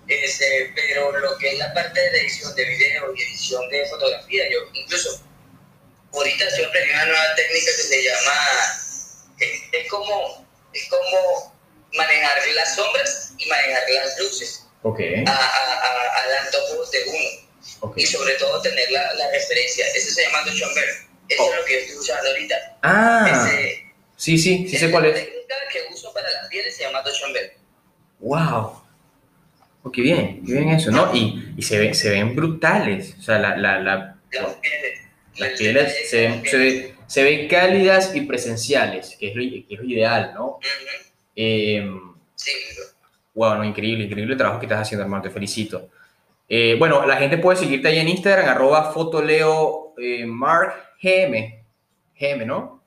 Este, 0.08 0.72
pero 0.76 1.18
lo 1.20 1.38
que 1.38 1.50
es 1.50 1.58
la 1.58 1.74
parte 1.74 2.00
de 2.00 2.22
edición 2.22 2.56
de 2.56 2.66
video 2.66 3.16
y 3.16 3.22
edición 3.22 3.70
de 3.70 3.86
fotografía, 3.88 4.44
yo 4.52 4.60
incluso 4.74 5.22
ahorita 6.14 6.46
estoy 6.46 6.66
aprendiendo 6.66 7.04
una 7.04 7.12
nueva 7.12 7.36
técnica 7.36 7.66
que 7.66 7.84
se 7.84 8.04
llama, 8.04 8.34
es, 9.40 9.62
es 9.72 9.90
como 9.90 10.48
es 10.74 10.90
como 10.90 11.56
manejar 11.94 12.38
las 12.56 12.76
sombras 12.76 13.34
y 13.38 13.48
manejar 13.48 13.84
las 13.90 14.20
luces 14.20 14.68
okay. 14.84 15.24
a, 15.26 15.32
a, 15.32 15.34
a, 15.34 16.46
antojos 16.46 16.92
de 16.92 17.00
uno. 17.08 17.48
Okay. 17.80 18.04
Y 18.04 18.08
sobre 18.08 18.34
todo 18.36 18.62
tener 18.62 18.92
la, 18.92 19.14
la 19.14 19.32
referencia. 19.32 19.86
Eso 19.96 20.14
se 20.14 20.24
llama 20.24 20.44
chamber. 20.46 20.86
Eso 21.30 21.44
oh. 21.44 21.52
es 21.52 21.60
lo 21.60 21.66
que 21.66 21.74
yo 21.74 21.80
estoy 21.80 21.98
usando 21.98 22.30
ahorita. 22.30 22.78
Ah. 22.84 23.26
Ese, 23.30 23.84
sí, 24.16 24.38
sí, 24.38 24.68
sí 24.70 24.78
sé 24.78 24.92
cuál 24.92 25.06
es. 25.06 25.14
La 25.16 25.20
técnica 25.20 25.56
que 25.72 25.94
uso 25.94 26.14
para 26.14 26.30
las 26.30 26.48
pieles 26.48 26.76
se 26.76 26.84
llama 26.84 27.04
chamber. 27.12 27.58
Wow. 28.20 28.84
Oh, 29.84 29.92
qué 29.92 30.02
bien, 30.02 30.44
qué 30.46 30.54
bien 30.54 30.70
eso, 30.70 30.92
¿no? 30.92 31.14
Y, 31.14 31.54
y 31.58 31.62
se, 31.62 31.78
ven, 31.78 31.96
se 31.96 32.10
ven 32.10 32.36
brutales. 32.36 33.16
O 33.20 33.22
sea, 33.22 33.38
la, 33.40 33.56
la, 33.58 33.80
la, 33.80 34.18
las 34.32 34.56
pieles. 34.56 35.00
Las 35.38 35.52
pieles 35.58 36.10
se 36.10 36.22
ven, 36.22 36.46
se 36.46 36.58
ven, 36.58 36.96
se 37.06 37.24
ven 37.24 37.48
cálidas 37.48 38.16
y 38.16 38.22
presenciales, 38.22 39.16
que 39.20 39.30
es 39.30 39.36
lo, 39.36 39.42
que 39.42 39.66
es 39.70 39.80
lo 39.80 39.86
ideal, 39.86 40.32
¿no? 40.34 40.46
Uh 40.46 40.60
-huh. 40.60 41.12
eh, 41.36 41.92
sí. 42.36 42.52
Wow, 43.34 43.56
no, 43.56 43.64
increíble, 43.64 44.06
increíble 44.06 44.34
el 44.34 44.38
trabajo 44.38 44.60
que 44.60 44.66
estás 44.66 44.82
haciendo, 44.82 45.04
hermano, 45.04 45.24
te 45.24 45.30
felicito. 45.30 45.90
Eh, 46.50 46.76
bueno, 46.80 47.06
la 47.06 47.18
gente 47.18 47.38
puede 47.38 47.60
seguirte 47.60 47.88
ahí 47.88 48.00
en 48.00 48.08
Instagram, 48.08 48.50
arroba 48.50 48.92
fotoleo 48.92 49.94
eh, 49.98 50.26
mark 50.26 50.74
gm, 51.02 51.64
gm, 52.20 52.48
¿no? 52.48 52.84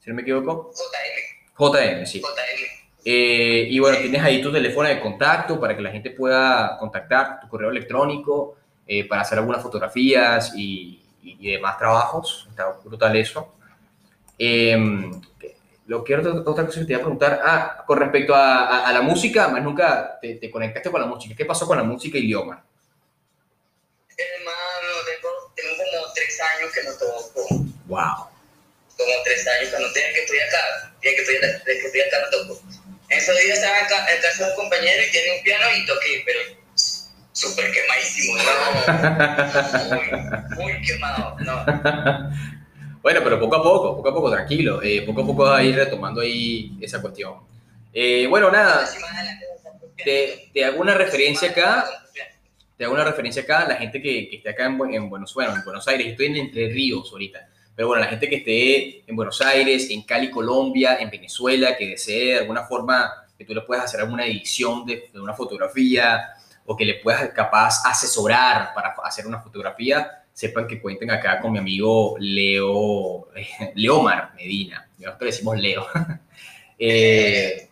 Si 0.00 0.10
no 0.10 0.16
me 0.16 0.22
equivoco. 0.22 0.72
JM. 0.72 1.72
JM, 1.72 2.06
sí. 2.06 2.20
JM. 2.20 2.76
Eh, 3.04 3.68
y 3.70 3.78
bueno, 3.78 3.98
tienes 3.98 4.20
ahí 4.20 4.42
tu 4.42 4.50
teléfono 4.50 4.88
de 4.88 4.98
contacto 4.98 5.60
para 5.60 5.76
que 5.76 5.82
la 5.82 5.92
gente 5.92 6.10
pueda 6.10 6.76
contactar, 6.76 7.38
tu 7.38 7.48
correo 7.48 7.70
electrónico, 7.70 8.56
eh, 8.84 9.06
para 9.06 9.22
hacer 9.22 9.38
algunas 9.38 9.62
fotografías 9.62 10.52
y, 10.56 11.05
y, 11.26 11.48
y, 11.48 11.52
demás 11.52 11.76
trabajos. 11.78 12.46
Está 12.48 12.70
brutal 12.84 13.16
eso. 13.16 13.52
Eh, 14.38 14.76
lo 15.86 16.02
que 16.02 16.16
otra, 16.16 16.32
otra 16.32 16.66
cosa 16.66 16.80
que 16.80 16.86
te 16.86 16.92
iba 16.92 17.00
a 17.00 17.04
preguntar, 17.04 17.40
ah, 17.44 17.84
con 17.86 17.98
respecto 17.98 18.34
a, 18.34 18.66
a, 18.66 18.88
a 18.88 18.92
la 18.92 19.02
música, 19.02 19.48
más 19.48 19.62
nunca 19.62 20.18
te, 20.20 20.34
te, 20.36 20.50
conectaste 20.50 20.90
con 20.90 21.00
la 21.00 21.06
música. 21.06 21.34
¿Qué 21.36 21.44
pasó 21.44 21.66
con 21.66 21.76
la 21.76 21.84
música 21.84 22.18
y 22.18 22.24
idioma? 22.24 22.64
Hermano, 24.16 24.88
tengo, 25.04 25.52
tengo 25.54 25.76
como 25.76 26.12
tres 26.14 26.40
años 26.40 26.72
que 26.72 26.82
no 26.82 26.92
toco. 26.92 27.64
Wow. 27.86 28.28
Como 28.96 29.12
tres 29.24 29.46
años 29.46 29.70
que 29.70 29.82
no 29.82 29.92
que 29.92 30.20
estoy 30.22 30.38
acá, 30.38 30.92
desde 31.02 31.16
que 31.16 31.22
estoy, 31.22 31.36
desde 31.36 31.80
que 31.80 31.86
estoy 31.86 32.00
acá 32.00 32.16
no 32.20 32.30
toco. 32.30 32.60
En 33.08 33.18
esos 33.18 33.36
días 33.38 33.58
estaba 33.58 33.78
acá, 33.78 34.12
en 34.12 34.20
casa 34.22 34.44
de 34.44 34.50
un 34.50 34.56
compañero 34.56 35.02
y 35.06 35.10
tiene 35.12 35.36
un 35.36 35.44
piano 35.44 35.64
y 35.76 35.86
toqué, 35.86 36.22
pero 36.26 36.40
súper 37.36 37.70
quemadísimo, 37.70 38.34
no, 38.38 39.94
muy, 40.56 40.72
muy 40.72 40.82
quemado, 40.82 41.36
no. 41.40 42.30
Bueno, 43.02 43.20
pero 43.22 43.38
poco 43.38 43.54
a 43.54 43.62
poco, 43.62 43.96
poco 43.98 44.08
a 44.08 44.14
poco, 44.14 44.30
tranquilo. 44.32 44.82
Eh, 44.82 45.02
poco 45.02 45.20
a 45.22 45.26
poco 45.26 45.44
vas 45.44 45.60
a 45.60 45.62
ir 45.62 45.76
retomando 45.76 46.22
ahí 46.22 46.76
esa 46.80 47.00
cuestión. 47.00 47.34
Eh, 47.92 48.26
bueno, 48.26 48.50
nada, 48.50 48.84
te, 50.04 50.50
te, 50.52 50.64
hago 50.64 50.80
una 50.80 50.94
referencia 50.94 51.50
acá. 51.50 51.84
Te 52.76 52.84
hago 52.84 52.94
una 52.94 53.04
referencia 53.04 53.42
acá 53.42 53.60
a 53.60 53.68
la 53.68 53.76
gente 53.76 54.02
que, 54.02 54.28
que 54.28 54.38
esté 54.38 54.50
acá 54.50 54.66
en, 54.66 54.92
en, 54.92 55.08
Buenos, 55.08 55.32
bueno, 55.34 55.54
en 55.54 55.62
Buenos 55.64 55.86
Aires. 55.86 56.08
Estoy 56.08 56.26
en 56.26 56.36
Entre 56.36 56.68
Ríos 56.68 57.08
ahorita. 57.12 57.48
Pero 57.76 57.86
bueno, 57.86 58.02
la 58.02 58.10
gente 58.10 58.28
que 58.28 58.36
esté 58.38 59.08
en 59.08 59.14
Buenos 59.14 59.40
Aires, 59.40 59.88
en 59.88 60.02
Cali, 60.02 60.28
Colombia, 60.28 60.96
en 60.98 61.08
Venezuela, 61.08 61.76
que 61.76 61.90
desee 61.90 62.32
de 62.32 62.38
alguna 62.38 62.64
forma 62.64 63.24
que 63.38 63.44
tú 63.44 63.54
le 63.54 63.60
puedas 63.60 63.84
hacer 63.84 64.00
alguna 64.00 64.26
edición 64.26 64.84
de, 64.84 65.10
de 65.12 65.20
una 65.20 65.34
fotografía 65.34 66.35
o 66.66 66.76
que 66.76 66.84
le 66.84 66.94
puedas 66.94 67.30
capaz 67.30 67.82
asesorar 67.86 68.74
para 68.74 68.94
hacer 69.04 69.26
una 69.26 69.40
fotografía, 69.40 70.24
sepan 70.32 70.66
que 70.66 70.80
cuenten 70.80 71.10
acá 71.10 71.40
con 71.40 71.52
mi 71.52 71.58
amigo 71.58 72.16
Leo, 72.18 73.28
eh, 73.34 73.72
Leomar 73.74 74.34
Medina. 74.34 74.88
Nosotros 74.98 75.30
decimos 75.30 75.58
Leo. 75.58 75.86
eh, 76.78 77.70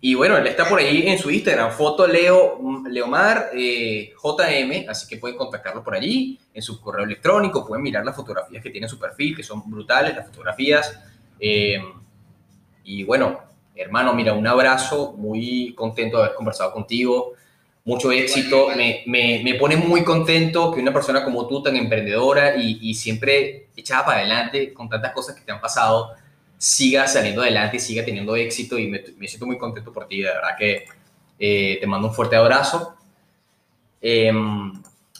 y 0.00 0.14
bueno, 0.14 0.36
él 0.36 0.46
está 0.46 0.68
por 0.68 0.78
ahí 0.78 1.08
en 1.08 1.18
su 1.18 1.28
Instagram, 1.28 1.72
foto 1.72 2.06
Leo, 2.06 2.60
Leomar 2.88 3.50
eh, 3.52 4.12
JM, 4.22 4.88
así 4.88 5.08
que 5.08 5.16
pueden 5.16 5.36
contactarlo 5.36 5.82
por 5.82 5.94
allí, 5.94 6.38
en 6.54 6.62
su 6.62 6.80
correo 6.80 7.04
electrónico, 7.04 7.66
pueden 7.66 7.82
mirar 7.82 8.04
las 8.04 8.14
fotografías 8.14 8.62
que 8.62 8.70
tiene 8.70 8.86
en 8.86 8.90
su 8.90 8.98
perfil, 8.98 9.34
que 9.34 9.42
son 9.42 9.68
brutales 9.68 10.14
las 10.14 10.26
fotografías. 10.26 11.00
Eh, 11.40 11.82
y 12.84 13.02
bueno, 13.02 13.40
hermano, 13.74 14.14
mira, 14.14 14.34
un 14.34 14.46
abrazo, 14.46 15.14
muy 15.16 15.74
contento 15.74 16.18
de 16.18 16.24
haber 16.24 16.36
conversado 16.36 16.72
contigo 16.72 17.32
mucho 17.88 18.12
éxito. 18.12 18.68
Me, 18.76 19.02
me, 19.06 19.40
me, 19.42 19.54
pone 19.54 19.76
muy 19.76 20.04
contento 20.04 20.70
que 20.72 20.80
una 20.80 20.92
persona 20.92 21.24
como 21.24 21.46
tú, 21.48 21.62
tan 21.62 21.74
emprendedora 21.74 22.54
y, 22.56 22.78
y, 22.82 22.94
siempre 22.94 23.68
echada 23.74 24.04
para 24.04 24.18
adelante 24.18 24.74
con 24.74 24.90
tantas 24.90 25.12
cosas 25.12 25.34
que 25.34 25.40
te 25.40 25.50
han 25.50 25.60
pasado, 25.60 26.12
siga 26.58 27.08
saliendo 27.08 27.40
adelante 27.40 27.78
y 27.78 27.80
siga 27.80 28.04
teniendo 28.04 28.36
éxito. 28.36 28.78
Y 28.78 28.88
me, 28.88 29.02
me 29.16 29.26
siento 29.26 29.46
muy 29.46 29.56
contento 29.56 29.90
por 29.90 30.06
ti. 30.06 30.18
De 30.20 30.28
verdad 30.28 30.50
que 30.58 30.84
eh, 31.38 31.78
te 31.80 31.86
mando 31.86 32.08
un 32.08 32.14
fuerte 32.14 32.36
abrazo. 32.36 32.94
Eh, 34.02 34.30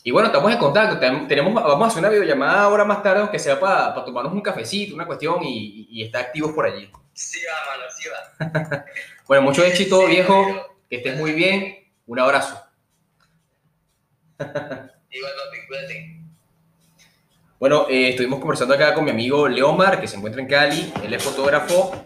y 0.05 0.11
bueno, 0.11 0.27
estamos 0.27 0.53
en 0.53 0.59
contacto. 0.59 0.99
Tenemos, 1.27 1.55
vamos 1.55 1.85
a 1.85 1.87
hacer 1.87 2.01
una 2.01 2.11
videollamada 2.11 2.64
ahora 2.64 2.85
más 2.85 3.03
tarde, 3.03 3.21
aunque 3.21 3.39
sea 3.39 3.59
para, 3.59 3.95
para 3.95 4.05
tomarnos 4.05 4.35
un 4.35 4.43
cafecito, 4.43 4.95
una 4.95 5.07
cuestión 5.07 5.43
y, 5.43 5.89
y, 5.91 6.03
estar 6.03 6.21
activos 6.21 6.53
por 6.53 6.66
allí. 6.66 6.91
Sí 7.14 7.41
va, 7.49 7.77
mano, 7.77 7.91
sí 7.97 8.09
va. 8.11 8.85
bueno, 9.27 9.43
mucho 9.43 9.64
éxito, 9.64 10.07
viejo. 10.07 10.47
Que 10.91 10.97
estés 10.97 11.19
muy 11.19 11.33
bien. 11.33 11.88
Un 12.09 12.19
abrazo. 12.19 12.59
Igual, 14.41 15.33
papi, 15.45 15.67
cuídate. 15.69 16.21
Bueno, 17.61 17.87
eh, 17.89 18.11
estuvimos 18.11 18.41
conversando 18.41 18.75
acá 18.75 18.95
con 18.95 19.05
mi 19.05 19.11
amigo 19.11 19.47
Leomar, 19.47 20.01
que 20.01 20.09
se 20.09 20.17
encuentra 20.17 20.41
en 20.41 20.49
Cali. 20.49 20.93
Él 21.05 21.13
es 21.13 21.23
fotógrafo 21.23 22.05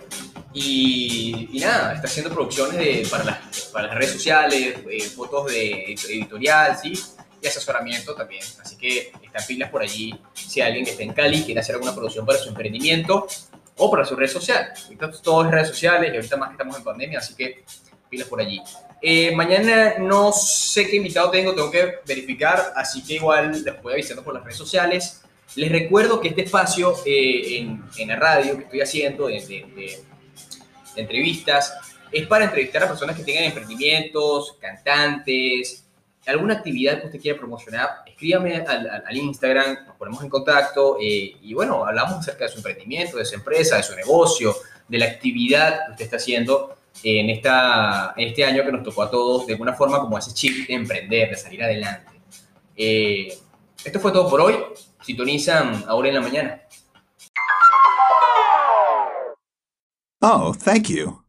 y, 0.53 1.51
y 1.53 1.61
nada, 1.61 1.95
está 1.95 2.09
haciendo 2.09 2.33
producciones 2.33 2.77
de, 2.79 3.07
para, 3.09 3.23
las, 3.23 3.39
para, 3.73 3.87
las, 3.87 3.97
redes 3.97 4.13
sociales, 4.15 4.77
eh, 4.91 5.03
fotos 5.03 5.53
de 5.53 5.93
editorial, 5.93 6.77
¿sí? 6.77 6.95
Y 7.41 7.47
asesoramiento 7.47 8.15
también. 8.17 8.43
Así 8.61 8.77
que 8.77 9.13
están 9.23 9.47
pilas 9.47 9.71
por 9.71 9.83
allí. 9.83 10.19
Si 10.35 10.61
hay 10.61 10.69
alguien 10.69 10.85
que 10.85 10.93
esté 10.93 11.05
en 11.05 11.13
Cali 11.13 11.45
quiere 11.45 11.61
hacer 11.61 11.77
alguna 11.77 11.95
producción 11.95 12.27
para 12.27 12.39
su 12.39 12.49
emprendimiento 12.49 13.29
o 13.77 13.89
para 13.89 14.05
su 14.05 14.17
red 14.17 14.29
social. 14.29 14.73
Ahorita 14.85 15.13
todo 15.23 15.45
es 15.45 15.51
redes 15.53 15.69
sociales 15.69 16.11
y 16.13 16.17
ahorita 16.17 16.37
más 16.37 16.49
que 16.49 16.55
estamos 16.55 16.77
en 16.77 16.83
pandemia, 16.83 17.19
así 17.21 17.35
que 17.35 17.65
pilas 18.11 18.27
por 18.27 18.41
allí. 18.41 18.61
Eh, 19.05 19.35
mañana 19.35 19.95
no 19.99 20.31
sé 20.33 20.87
qué 20.87 20.95
invitado 20.95 21.29
tengo, 21.33 21.57
tengo 21.57 21.73
que 21.73 21.97
verificar, 22.07 22.73
así 22.77 23.03
que 23.03 23.15
igual 23.15 23.51
les 23.65 23.83
voy 23.83 23.95
avisando 23.95 24.23
por 24.23 24.33
las 24.33 24.45
redes 24.45 24.57
sociales. 24.57 25.23
Les 25.57 25.73
recuerdo 25.73 26.21
que 26.21 26.29
este 26.29 26.43
espacio 26.43 26.95
eh, 27.05 27.59
en, 27.59 27.83
en, 27.99 28.09
la 28.09 28.17
radio 28.17 28.57
que 28.57 28.63
estoy 28.63 28.81
haciendo 28.81 29.27
de, 29.27 29.41
de, 29.41 29.67
de, 29.75 29.99
de, 30.95 31.01
entrevistas 31.03 31.75
es 32.13 32.29
para 32.29 32.45
entrevistar 32.45 32.85
a 32.85 32.89
personas 32.89 33.17
que 33.17 33.25
tengan 33.25 33.43
emprendimientos, 33.43 34.57
cantantes, 34.61 35.85
alguna 36.25 36.55
actividad 36.55 37.01
que 37.01 37.07
usted 37.07 37.21
quiera 37.21 37.39
promocionar. 37.39 37.89
Escríbame 38.07 38.55
al, 38.57 38.89
al, 38.89 39.05
al 39.05 39.17
Instagram, 39.17 39.79
nos 39.85 39.97
ponemos 39.97 40.23
en 40.23 40.29
contacto 40.29 40.97
eh, 41.03 41.37
y 41.43 41.55
bueno, 41.55 41.85
hablamos 41.85 42.21
acerca 42.21 42.45
de 42.45 42.53
su 42.53 42.59
emprendimiento, 42.59 43.17
de 43.17 43.25
su 43.25 43.35
empresa, 43.35 43.79
de 43.79 43.83
su 43.83 43.97
negocio, 43.97 44.55
de 44.87 44.99
la 44.99 45.07
actividad 45.07 45.87
que 45.87 45.93
usted 45.93 46.05
está 46.05 46.17
haciendo 46.19 46.79
en, 47.03 47.31
esta, 47.31 48.15
este 48.17 48.45
año 48.45 48.65
que 48.65 48.73
nos 48.73 48.83
tocó 48.83 49.03
a 49.03 49.11
todos 49.11 49.47
de 49.47 49.55
alguna 49.55 49.75
forma 49.75 50.01
como 50.01 50.19
ese 50.19 50.33
chip 50.33 50.67
de 50.67 50.75
emprender, 50.75 51.31
de 51.31 51.37
salir 51.37 51.63
adelante. 51.63 52.13
Eh, 52.77 53.39
esto 53.85 54.01
fue 54.01 54.13
todo 54.13 54.29
por 54.29 54.41
hoy. 54.41 54.57
Sintonizan 55.03 55.85
ahora 55.89 56.09
en 56.09 56.15
la 56.15 56.21
mañana. 56.21 56.63
Oh, 60.21 60.55
thank 60.55 60.89
you. 60.89 61.22